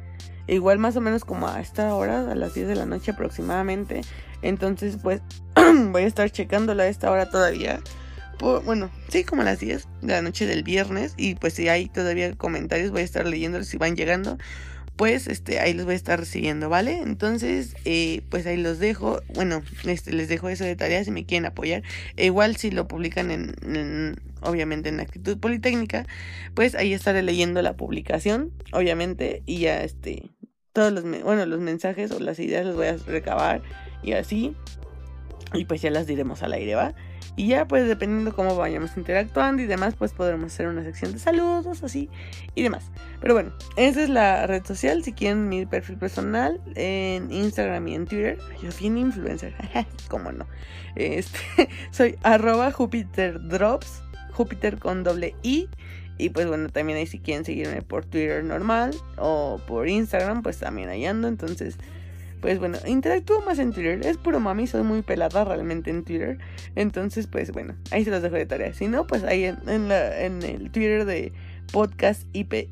igual 0.47 0.79
más 0.79 0.97
o 0.97 1.01
menos 1.01 1.25
como 1.25 1.49
a 1.49 1.61
esta 1.61 1.95
hora, 1.95 2.31
a 2.31 2.35
las 2.35 2.55
10 2.55 2.69
de 2.69 2.77
la 2.77 2.87
noche 2.87 3.11
aproximadamente. 3.11 4.03
Entonces 4.43 4.99
pues 5.03 5.21
voy 5.91 6.03
a 6.03 6.07
estar 6.07 6.31
checándola 6.31 6.85
a 6.85 6.89
esta 6.89 7.11
hora 7.11 7.29
todavía. 7.29 7.81
bueno, 8.39 8.89
sí, 9.09 9.25
como 9.25 9.43
a 9.43 9.47
las 9.47 9.59
10 9.59 9.89
de 10.03 10.13
la 10.13 10.23
noche 10.23 10.47
del 10.47 10.63
viernes. 10.63 11.15
Y 11.17 11.35
pues 11.35 11.55
si 11.55 11.69
hay 11.69 11.89
todavía 11.89 12.37
comentarios, 12.37 12.93
voy 12.93 13.01
a 13.01 13.05
estar 13.05 13.27
leyéndolos 13.27 13.67
si 13.67 13.79
van 13.79 13.97
llegando 13.97 14.39
pues 15.01 15.29
este, 15.29 15.61
ahí 15.61 15.73
los 15.73 15.87
voy 15.87 15.95
a 15.95 15.97
estar 15.97 16.21
recibiendo, 16.21 16.69
¿vale? 16.69 16.99
Entonces, 16.99 17.75
eh, 17.87 18.21
pues 18.29 18.45
ahí 18.45 18.59
los 18.59 18.79
dejo. 18.79 19.23
Bueno, 19.33 19.63
este, 19.87 20.13
les 20.13 20.29
dejo 20.29 20.51
eso 20.51 20.65
de 20.65 20.77
tarea 20.77 21.03
si 21.03 21.11
me 21.11 21.25
quieren 21.25 21.47
apoyar. 21.47 21.83
E 22.19 22.27
igual 22.27 22.57
si 22.57 22.71
lo 22.71 22.87
publican 22.87 23.31
en, 23.31 24.21
obviamente 24.43 24.91
en 24.91 25.01
Actitud 25.01 25.39
Politécnica, 25.39 26.05
pues 26.53 26.75
ahí 26.75 26.93
estaré 26.93 27.23
leyendo 27.23 27.63
la 27.63 27.79
publicación, 27.79 28.53
obviamente, 28.73 29.43
y 29.47 29.61
ya 29.61 29.83
este, 29.85 30.25
todos 30.75 30.93
los, 30.93 31.03
bueno, 31.03 31.47
los 31.47 31.61
mensajes 31.61 32.11
o 32.11 32.21
las 32.21 32.39
ideas 32.39 32.67
los 32.67 32.77
voy 32.77 32.89
a 32.89 32.99
recabar 32.99 33.63
y 34.03 34.13
así. 34.13 34.55
Y 35.55 35.65
pues 35.65 35.81
ya 35.81 35.91
las 35.91 36.07
diremos 36.09 36.43
al 36.43 36.53
aire, 36.53 36.75
¿va? 36.75 36.95
Y 37.41 37.47
ya 37.47 37.67
pues 37.67 37.89
dependiendo 37.89 38.37
cómo 38.37 38.55
vayamos 38.55 38.99
interactuando 38.99 39.63
y 39.63 39.67
demás, 39.67 39.95
pues 39.97 40.13
podremos 40.13 40.53
hacer 40.53 40.67
una 40.67 40.85
sección 40.85 41.15
de 41.15 41.19
saludos 41.19 41.83
así 41.83 42.11
y 42.55 42.63
demás. 42.63 42.91
Pero 43.19 43.33
bueno, 43.33 43.55
esa 43.77 44.03
es 44.03 44.11
la 44.11 44.47
red 44.47 44.63
social. 44.63 45.03
Si 45.03 45.15
quieren 45.15 45.49
mi 45.49 45.65
perfil 45.65 45.97
personal 45.97 46.61
en 46.75 47.33
Instagram 47.33 47.89
y 47.89 47.95
en 47.95 48.07
Twitter, 48.07 48.39
yo 48.63 48.71
soy 48.71 48.89
influencer, 48.89 49.55
cómo 50.11 50.33
no. 50.33 50.47
Este, 50.97 51.39
soy 51.91 52.19
arroba 52.23 52.73
Jupiter 52.73 53.41
Júpiter 54.33 54.79
con 54.79 55.03
doble 55.03 55.35
I. 55.43 55.71
Y 56.19 56.29
pues 56.29 56.47
bueno, 56.47 56.69
también 56.69 56.99
ahí 56.99 57.07
si 57.07 57.21
quieren 57.21 57.47
seguirme 57.47 57.81
por 57.81 58.05
Twitter 58.05 58.45
normal 58.45 58.95
o 59.17 59.59
por 59.67 59.89
Instagram, 59.89 60.43
pues 60.43 60.59
también 60.59 60.91
ahí 60.91 61.07
ando. 61.07 61.27
Entonces 61.27 61.79
pues 62.41 62.59
bueno, 62.59 62.79
interactúo 62.87 63.43
más 63.43 63.59
en 63.59 63.73
Twitter. 63.73 64.01
Es 64.05 64.17
puro 64.17 64.41
mami, 64.41 64.67
soy 64.67 64.83
muy 64.83 65.03
pelada 65.03 65.45
realmente 65.45 65.91
en 65.91 66.05
Twitter. 66.05 66.39
Entonces, 66.75 67.27
pues 67.27 67.53
bueno, 67.53 67.75
ahí 67.91 68.05
se 68.05 68.11
los 68.11 68.23
dejo 68.23 68.37
de 68.37 68.47
tarea. 68.47 68.73
Si 68.73 68.89
no, 68.89 69.07
pues 69.07 69.25
ahí 69.25 69.45
en, 69.45 69.89
la, 69.89 70.21
en 70.21 70.43
el 70.43 70.71
Twitter 70.71 71.05
de 71.05 71.33
podcast 71.73 72.25
IP. 72.33 72.69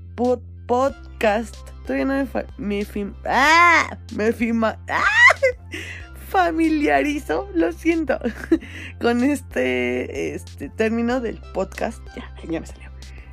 podcast. 0.66 1.56
Todavía 1.86 2.04
no 2.04 2.28
me, 2.58 2.86
me 2.86 2.86
¡Ah! 3.24 3.98
Me 4.14 4.32
fima, 4.32 4.78
¡Ah! 4.88 5.02
familiarizo, 6.28 7.48
lo 7.54 7.72
siento, 7.72 8.18
con 9.00 9.24
este, 9.24 10.34
este 10.34 10.68
término 10.68 11.20
del 11.20 11.40
podcast. 11.54 12.02
Ya, 12.14 12.30
ya 12.48 12.60
me 12.60 12.66
salió. 12.66 12.87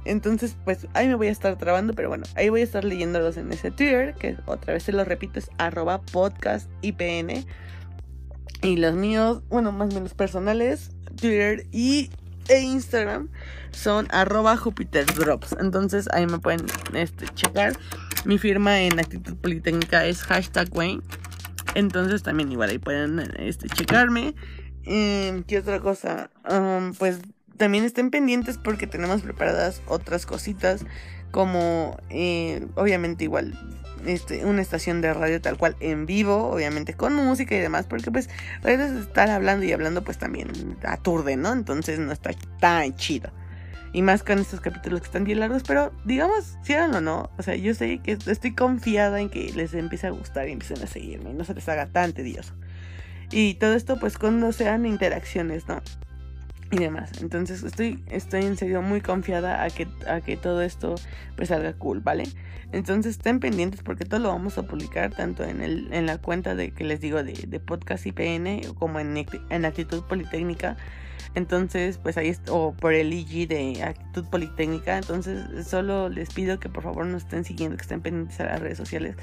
Entonces, 0.05 0.55
pues 0.63 0.87
ahí 0.93 1.07
me 1.07 1.15
voy 1.15 1.27
a 1.27 1.31
estar 1.31 1.57
trabando, 1.57 1.93
pero 1.93 2.09
bueno, 2.09 2.25
ahí 2.35 2.49
voy 2.49 2.61
a 2.61 2.63
estar 2.63 2.85
leyéndolos 2.85 3.37
en 3.37 3.51
ese 3.51 3.71
Twitter, 3.71 4.13
que 4.13 4.37
otra 4.45 4.73
vez 4.73 4.83
se 4.83 4.91
lo 4.91 5.03
repito, 5.03 5.39
es 5.39 5.49
arroba 5.57 6.01
podcast. 6.01 6.69
Y 8.61 8.77
los 8.77 8.95
míos, 8.95 9.43
bueno, 9.49 9.71
más 9.71 9.91
o 9.91 9.95
menos 9.95 10.13
personales, 10.13 10.91
Twitter 11.15 11.65
y 11.71 12.09
e 12.47 12.61
Instagram 12.61 13.29
son 13.71 14.07
arroba 14.11 14.55
Jupiter 14.57 15.05
Drops. 15.05 15.55
Entonces 15.59 16.07
ahí 16.13 16.25
me 16.27 16.39
pueden 16.39 16.65
este, 16.93 17.27
checar. 17.29 17.73
Mi 18.23 18.37
firma 18.37 18.81
en 18.81 18.99
actitud 18.99 19.35
politécnica 19.35 20.05
es 20.05 20.23
hashtag 20.23 20.69
Wayne. 20.71 21.01
Entonces 21.73 22.23
también 22.23 22.51
igual 22.51 22.69
ahí 22.69 22.79
pueden 22.79 23.19
este, 23.37 23.67
checarme. 23.69 24.35
Eh, 24.83 25.43
¿Qué 25.47 25.59
otra 25.59 25.79
cosa? 25.79 26.29
Um, 26.49 26.93
pues 26.93 27.19
también 27.57 27.83
estén 27.83 28.11
pendientes 28.11 28.57
porque 28.57 28.87
tenemos 28.87 29.21
preparadas 29.21 29.81
otras 29.87 30.25
cositas 30.25 30.85
como 31.31 31.97
eh, 32.09 32.65
obviamente 32.75 33.25
igual 33.25 33.57
este, 34.05 34.45
una 34.45 34.61
estación 34.61 35.01
de 35.01 35.13
radio 35.13 35.41
tal 35.41 35.57
cual 35.57 35.75
en 35.79 36.05
vivo, 36.05 36.49
obviamente 36.49 36.93
con 36.93 37.15
música 37.15 37.55
y 37.55 37.59
demás, 37.59 37.87
porque 37.87 38.11
pues 38.11 38.29
a 38.61 38.67
veces 38.67 38.91
estar 38.91 39.29
hablando 39.29 39.65
y 39.65 39.71
hablando 39.73 40.03
pues 40.03 40.17
también 40.17 40.77
aturde, 40.83 41.37
¿no? 41.37 41.51
Entonces 41.53 41.99
no 41.99 42.11
está 42.11 42.31
tan 42.59 42.95
chido. 42.95 43.31
Y 43.93 44.01
más 44.01 44.23
con 44.23 44.39
estos 44.39 44.59
capítulos 44.59 44.99
que 44.99 45.05
están 45.05 45.23
bien 45.23 45.39
largos, 45.39 45.63
pero 45.65 45.93
digamos, 46.03 46.57
si 46.63 46.75
o 46.75 47.01
no, 47.01 47.29
o 47.37 47.41
sea, 47.41 47.55
yo 47.55 47.73
sé 47.73 47.99
que 47.99 48.11
estoy 48.11 48.53
confiada 48.53 49.21
en 49.21 49.29
que 49.29 49.51
les 49.53 49.73
empiece 49.73 50.07
a 50.07 50.09
gustar 50.09 50.49
y 50.49 50.51
empiecen 50.51 50.83
a 50.83 50.87
seguirme 50.87 51.31
y 51.31 51.33
no 51.33 51.45
se 51.45 51.53
les 51.53 51.67
haga 51.69 51.87
tan 51.87 52.13
tedioso. 52.13 52.53
Y 53.31 53.55
todo 53.55 53.73
esto 53.73 53.97
pues 53.97 54.17
cuando 54.17 54.51
sean 54.51 54.85
interacciones, 54.85 55.67
¿no? 55.67 55.81
Y 56.71 56.77
demás. 56.77 57.11
Entonces 57.21 57.63
estoy, 57.63 58.03
estoy 58.07 58.45
en 58.45 58.57
serio 58.57 58.81
muy 58.81 59.01
confiada 59.01 59.63
a 59.63 59.69
que, 59.69 59.87
a 60.07 60.21
que 60.21 60.37
todo 60.37 60.61
esto 60.61 60.95
pues 61.35 61.49
salga 61.49 61.73
cool, 61.73 61.99
¿vale? 61.99 62.25
Entonces 62.71 63.17
estén 63.17 63.39
pendientes 63.39 63.81
porque 63.83 64.05
todo 64.05 64.19
lo 64.19 64.29
vamos 64.29 64.57
a 64.57 64.63
publicar 64.63 65.13
tanto 65.13 65.43
en, 65.43 65.61
el, 65.61 65.93
en 65.93 66.05
la 66.05 66.17
cuenta 66.17 66.55
de 66.55 66.71
que 66.71 66.83
les 66.83 66.99
digo 66.99 67.23
de, 67.23 67.33
de 67.33 67.59
podcast 67.59 68.05
IPN 68.05 68.73
como 68.73 68.99
en, 68.99 69.25
en 69.49 69.65
Actitud 69.65 70.03
Politécnica. 70.03 70.77
Entonces, 71.35 71.97
pues 71.97 72.17
ahí 72.17 72.35
o 72.49 72.73
por 72.73 72.93
el 72.93 73.13
IG 73.13 73.47
de 73.47 73.83
Actitud 73.83 74.25
Politécnica. 74.25 74.97
Entonces, 74.97 75.67
solo 75.67 76.09
les 76.09 76.33
pido 76.33 76.59
que 76.59 76.69
por 76.69 76.83
favor 76.83 77.05
nos 77.05 77.23
estén 77.23 77.43
siguiendo, 77.43 77.77
que 77.77 77.83
estén 77.83 78.01
pendientes 78.01 78.39
a 78.39 78.45
las 78.45 78.59
redes 78.61 78.77
sociales 78.77 79.15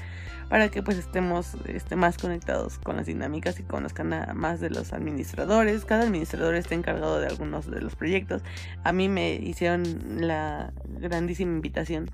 para 0.49 0.69
que 0.69 0.83
pues 0.83 0.97
estemos 0.97 1.55
este, 1.67 1.95
más 1.95 2.17
conectados 2.17 2.77
con 2.77 2.97
las 2.97 3.07
dinámicas 3.07 3.59
y 3.59 3.63
conozcan 3.63 4.13
más 4.35 4.59
de 4.59 4.69
los 4.69 4.93
administradores. 4.93 5.83
Cada 5.85 6.03
administrador 6.03 6.53
está 6.53 6.75
encargado 6.75 7.19
de 7.19 7.27
algunos 7.27 7.69
de 7.69 7.81
los 7.81 7.95
proyectos. 7.95 8.43
A 8.83 8.93
mí 8.93 9.09
me 9.09 9.33
hicieron 9.33 9.83
la 10.19 10.71
grandísima 10.99 11.53
invitación 11.53 12.11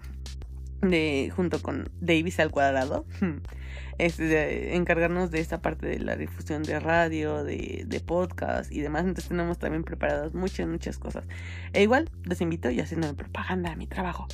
de 0.82 1.32
junto 1.36 1.62
con 1.62 1.90
Davis 2.00 2.40
al 2.40 2.52
cuadrado 2.52 3.06
este, 4.00 4.24
de 4.24 4.76
encargarnos 4.76 5.30
de 5.30 5.40
esta 5.40 5.62
parte 5.62 5.86
de 5.86 6.00
la 6.00 6.16
difusión 6.16 6.64
de 6.64 6.80
radio 6.80 7.44
de, 7.44 7.84
de 7.86 8.00
podcast 8.00 8.72
y 8.72 8.82
demás 8.82 9.02
entonces 9.02 9.28
tenemos 9.28 9.60
también 9.60 9.84
preparadas 9.84 10.34
muchas 10.34 10.68
muchas 10.68 10.98
cosas 10.98 11.26
e 11.74 11.84
igual 11.84 12.10
los 12.24 12.42
invito 12.42 12.72
y 12.72 12.80
haciendo 12.80 13.16
propaganda 13.16 13.72
a 13.72 13.76
mi 13.76 13.86
trabajo 13.86 14.28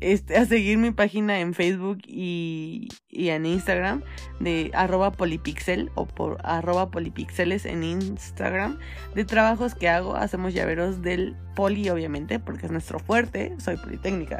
este, 0.00 0.36
a 0.36 0.44
seguir 0.44 0.76
mi 0.76 0.90
página 0.90 1.40
en 1.40 1.54
Facebook 1.54 1.98
y, 2.06 2.88
en 3.10 3.46
Instagram 3.46 4.02
de 4.40 4.70
arroba 4.74 5.12
polipixel 5.12 5.90
o 5.94 6.06
por 6.06 6.38
arroba 6.44 6.90
polipixeles 6.90 7.64
en 7.64 7.82
Instagram 7.82 8.78
de 9.14 9.24
trabajos 9.24 9.74
que 9.74 9.88
hago. 9.88 10.14
Hacemos 10.14 10.52
llaveros 10.52 11.00
del 11.00 11.34
poli, 11.54 11.88
obviamente, 11.88 12.38
porque 12.38 12.66
es 12.66 12.72
nuestro 12.72 12.98
fuerte. 12.98 13.54
Soy 13.58 13.76
politécnica. 13.78 14.36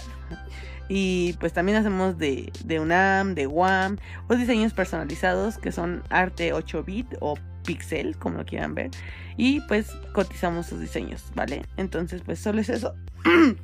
Y 0.89 1.34
pues 1.34 1.53
también 1.53 1.78
hacemos 1.78 2.18
de, 2.18 2.53
de 2.64 2.80
UNAM, 2.80 3.34
de 3.34 3.47
UAM, 3.47 3.99
o 4.28 4.37
diseños 4.37 4.72
personalizados 4.72 5.59
que 5.59 5.72
son 5.72 6.03
arte 6.11 6.53
8 6.53 6.84
bit 6.84 7.07
o 7.20 7.37
pixel, 7.64 8.16
como 8.16 8.39
lo 8.39 8.47
quieran 8.47 8.74
ver. 8.74 8.91
Y 9.37 9.61
pues 9.62 9.91
cotizamos 10.12 10.66
sus 10.66 10.80
diseños, 10.80 11.24
¿vale? 11.34 11.64
Entonces 11.76 12.22
pues 12.24 12.39
solo 12.39 12.61
es 12.61 12.68
eso. 12.68 12.95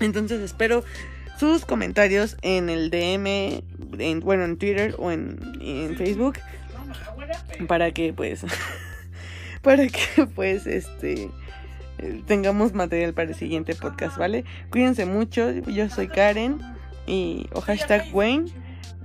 Entonces 0.00 0.40
espero 0.40 0.84
sus 1.38 1.64
comentarios 1.64 2.36
en 2.42 2.68
el 2.68 2.90
DM, 2.90 3.62
en, 3.98 4.20
bueno, 4.20 4.44
en 4.44 4.58
Twitter 4.58 4.94
o 4.98 5.10
en, 5.10 5.38
en 5.60 5.96
Facebook. 5.96 6.38
Para 7.66 7.92
que 7.92 8.12
pues, 8.12 8.44
para 9.62 9.86
que 9.86 10.26
pues, 10.34 10.66
este, 10.66 11.30
tengamos 12.26 12.74
material 12.74 13.14
para 13.14 13.30
el 13.30 13.34
siguiente 13.34 13.74
podcast, 13.74 14.16
¿vale? 14.16 14.44
Cuídense 14.70 15.06
mucho, 15.06 15.50
yo 15.50 15.88
soy 15.88 16.08
Karen 16.08 16.58
y 17.06 17.46
o 17.52 17.60
hashtag 17.60 18.06
Wayne. 18.12 18.50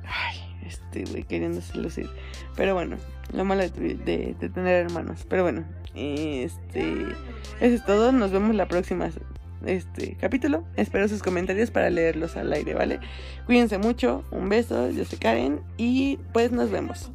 Ay, 0.05 0.37
este 0.67 1.03
güey 1.11 1.23
queriéndose 1.23 1.77
lucir. 1.77 2.09
Pero 2.55 2.73
bueno, 2.73 2.97
lo 3.33 3.45
malo 3.45 3.67
de, 3.69 3.95
de, 3.95 4.49
tener 4.49 4.85
hermanos. 4.85 5.25
Pero 5.29 5.43
bueno, 5.43 5.65
este, 5.95 7.03
eso 7.59 7.75
es 7.75 7.85
todo. 7.85 8.11
Nos 8.11 8.31
vemos 8.31 8.55
la 8.55 8.67
próxima 8.67 9.09
este 9.65 10.15
capítulo. 10.19 10.63
Espero 10.75 11.07
sus 11.07 11.23
comentarios 11.23 11.71
para 11.71 11.89
leerlos 11.89 12.35
al 12.37 12.51
aire, 12.53 12.73
¿vale? 12.73 12.99
Cuídense 13.45 13.77
mucho, 13.77 14.23
un 14.31 14.49
beso, 14.49 14.89
yo 14.91 15.05
soy 15.05 15.17
Karen 15.17 15.61
y 15.77 16.19
pues 16.33 16.51
nos 16.51 16.71
vemos. 16.71 17.11